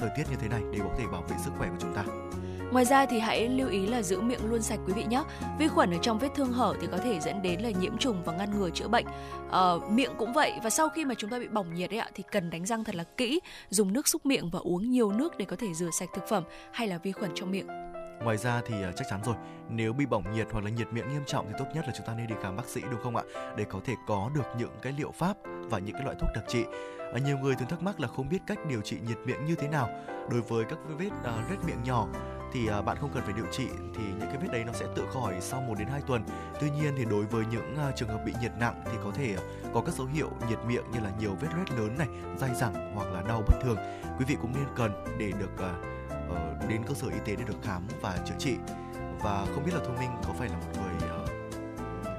[0.00, 2.04] thời tiết như thế này để có thể bảo vệ sức khỏe của chúng ta.
[2.72, 5.22] Ngoài ra thì hãy lưu ý là giữ miệng luôn sạch quý vị nhé.
[5.58, 8.22] Vi khuẩn ở trong vết thương hở thì có thể dẫn đến là nhiễm trùng
[8.24, 9.06] và ngăn ngừa chữa bệnh.
[9.50, 12.10] Ờ, miệng cũng vậy và sau khi mà chúng ta bị bỏng nhiệt ấy ạ
[12.14, 13.40] thì cần đánh răng thật là kỹ,
[13.70, 16.44] dùng nước súc miệng và uống nhiều nước để có thể rửa sạch thực phẩm
[16.72, 17.89] hay là vi khuẩn trong miệng.
[18.24, 19.34] Ngoài ra thì à, chắc chắn rồi,
[19.68, 22.06] nếu bị bỏng nhiệt hoặc là nhiệt miệng nghiêm trọng thì tốt nhất là chúng
[22.06, 23.22] ta nên đi khám bác sĩ đúng không ạ?
[23.56, 26.44] Để có thể có được những cái liệu pháp và những cái loại thuốc đặc
[26.48, 26.64] trị.
[27.14, 29.54] À, nhiều người thường thắc mắc là không biết cách điều trị nhiệt miệng như
[29.54, 29.88] thế nào.
[30.30, 32.06] Đối với các vết à, uh, rết miệng nhỏ
[32.52, 34.86] thì à, bạn không cần phải điều trị thì những cái vết đấy nó sẽ
[34.96, 36.24] tự khỏi sau 1 đến 2 tuần.
[36.60, 39.36] Tuy nhiên thì đối với những trường hợp bị nhiệt nặng thì có thể
[39.74, 42.94] có các dấu hiệu nhiệt miệng như là nhiều vết loét lớn này, dai dẳng
[42.94, 43.76] hoặc là đau bất thường.
[44.18, 45.64] Quý vị cũng nên cần để được
[46.32, 48.54] uh, đến cơ sở y tế để được khám và chữa trị.
[49.22, 51.30] Và không biết là thu minh có phải là một người uh,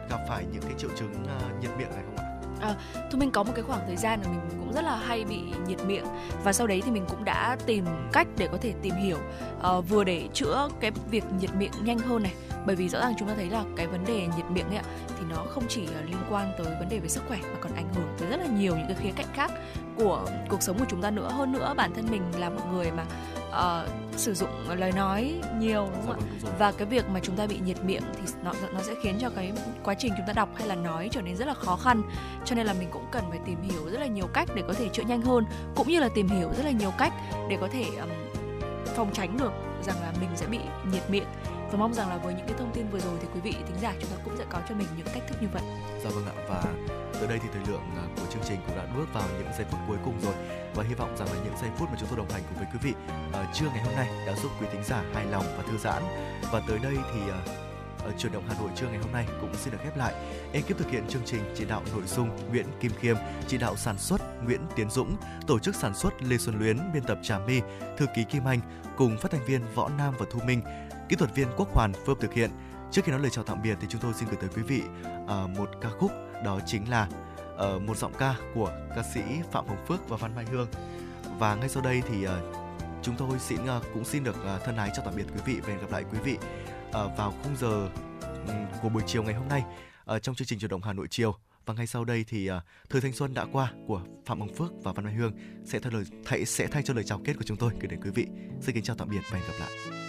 [0.10, 2.28] gặp phải những cái triệu chứng uh, nhiệt miệng này không ạ?
[2.62, 2.76] À,
[3.12, 5.42] Thu Minh có một cái khoảng thời gian là mình cũng rất là hay bị
[5.68, 6.06] nhiệt miệng.
[6.44, 9.18] Và sau đấy thì mình cũng đã tìm cách để có thể tìm hiểu
[9.78, 12.34] uh, vừa để chữa cái việc nhiệt miệng nhanh hơn này.
[12.66, 14.84] Bởi vì rõ ràng chúng ta thấy là cái vấn đề nhiệt miệng ấy ạ
[15.08, 17.94] thì nó không chỉ liên quan tới vấn đề về sức khỏe mà còn ảnh
[17.94, 19.52] hưởng tới rất là nhiều những cái khía cạnh khác
[19.98, 21.30] của cuộc sống của chúng ta nữa.
[21.32, 23.06] Hơn nữa bản thân mình là một người mà
[23.52, 27.36] uh, sử dụng lời nói nhiều đúng không dạ, ạ và cái việc mà chúng
[27.36, 29.52] ta bị nhiệt miệng thì nó nó sẽ khiến cho cái
[29.84, 32.02] quá trình chúng ta đọc hay là nói trở nên rất là khó khăn.
[32.46, 34.74] Cho nên là mình cũng cần phải tìm hiểu rất là nhiều cách để có
[34.74, 35.46] thể chữa nhanh hơn
[35.76, 37.14] cũng như là tìm hiểu rất là nhiều cách
[37.50, 38.10] để có thể um,
[38.96, 39.52] phòng tránh được
[39.84, 40.60] rằng là mình sẽ bị
[40.92, 41.28] nhiệt miệng
[41.72, 43.78] và mong rằng là với những cái thông tin vừa rồi thì quý vị thính
[43.82, 45.62] giả chúng ta cũng sẽ có cho mình những cách thức như vậy.
[46.04, 46.64] Dạ vâng ạ và
[47.14, 49.66] tới đây thì thời lượng à, của chương trình cũng đã bước vào những giây
[49.72, 50.34] phút cuối cùng rồi
[50.76, 52.68] và hy vọng rằng là những giây phút mà chúng tôi đồng hành cùng với
[52.74, 52.94] quý vị
[53.30, 56.04] uh, trưa ngày hôm nay đã giúp quý thính giả hài lòng và thư giãn
[56.52, 57.72] và tới đây thì uh,
[58.04, 60.14] ở chuyển động Hà Nội trưa ngày hôm nay cũng xin được khép lại.
[60.52, 63.16] Ekip thực hiện chương trình chỉ đạo nội dung Nguyễn Kim Khiêm,
[63.48, 65.16] chỉ đạo sản xuất Nguyễn Tiến Dũng,
[65.48, 67.62] tổ chức sản xuất Lê Xuân Luyến, biên tập Trà My,
[67.98, 68.60] thư ký Kim Anh
[68.98, 70.62] cùng phát thanh viên Võ Nam và Thu Minh,
[71.12, 72.52] kỹ thuật viên Quốc Hoàn phối thực hiện.
[72.92, 74.82] Trước khi nói lời chào tạm biệt thì chúng tôi xin gửi tới quý vị
[75.24, 76.12] uh, một ca khúc
[76.46, 77.08] đó chính là
[77.54, 79.22] uh, một giọng ca của ca sĩ
[79.52, 80.68] Phạm Hồng Phước và Văn Mai Hương.
[81.40, 82.32] Và ngay sau đây thì uh,
[83.02, 85.60] chúng tôi xin uh, cũng xin được uh, thân ái chào tạm biệt quý vị
[85.62, 86.38] và hẹn gặp lại quý vị
[86.88, 87.90] uh, vào khung giờ
[88.48, 89.64] um, của buổi chiều ngày hôm nay
[90.16, 91.36] uh, trong chương trình chuyển động Hà Nội chiều.
[91.66, 92.56] Và ngay sau đây thì uh,
[92.90, 95.34] thời thanh xuân đã qua của Phạm Hồng Phước và Văn Mai Hương
[95.66, 98.02] sẽ thay lời thay sẽ thay cho lời chào kết của chúng tôi gửi đến
[98.04, 98.28] quý vị.
[98.62, 100.01] Xin kính chào tạm biệt và hẹn gặp lại.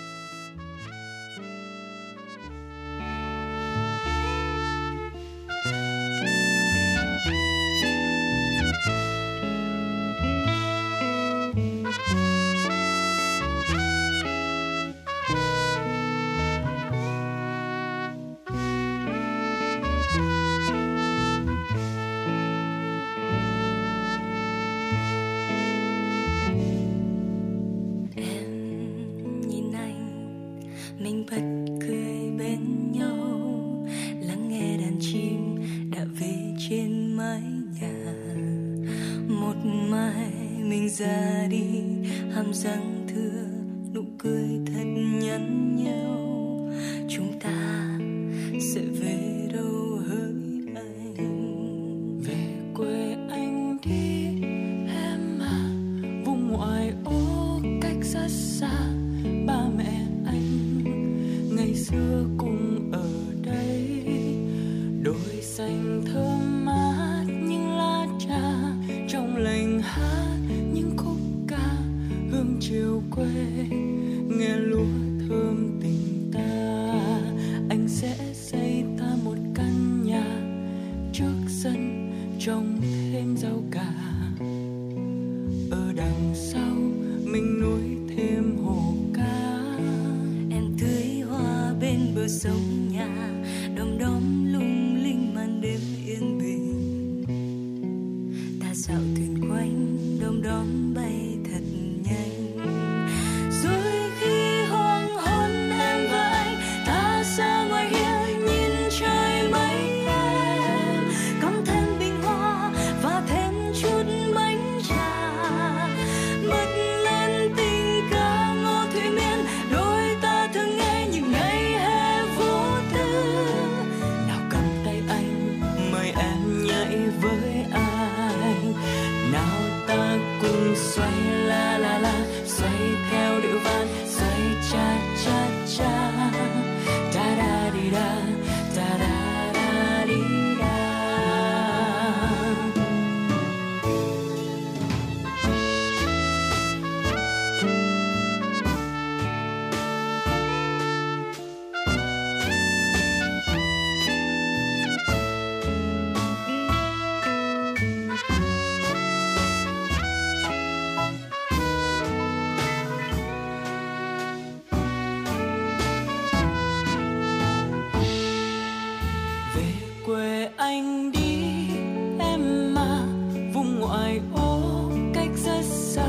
[173.92, 176.08] ngoại ô cách rất xa,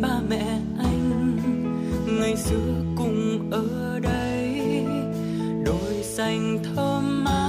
[0.00, 1.36] ba mẹ anh,
[2.20, 4.62] ngày xưa cùng ở đây,
[5.64, 7.47] đồi xanh thơm mát.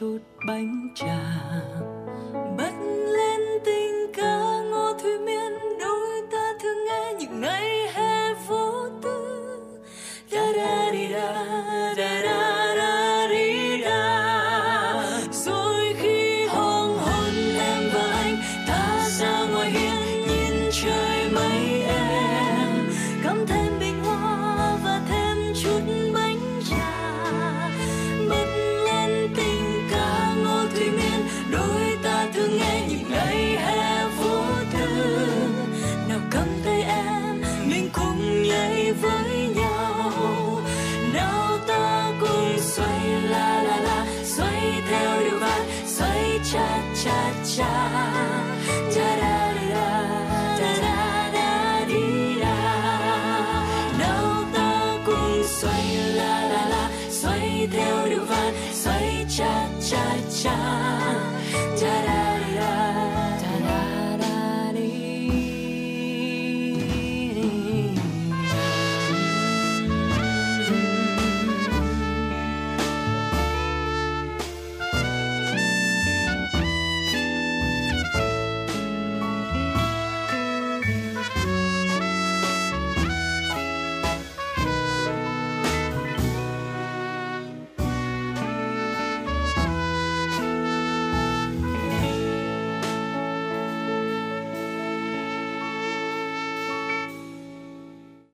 [0.00, 1.40] chút bánh trà.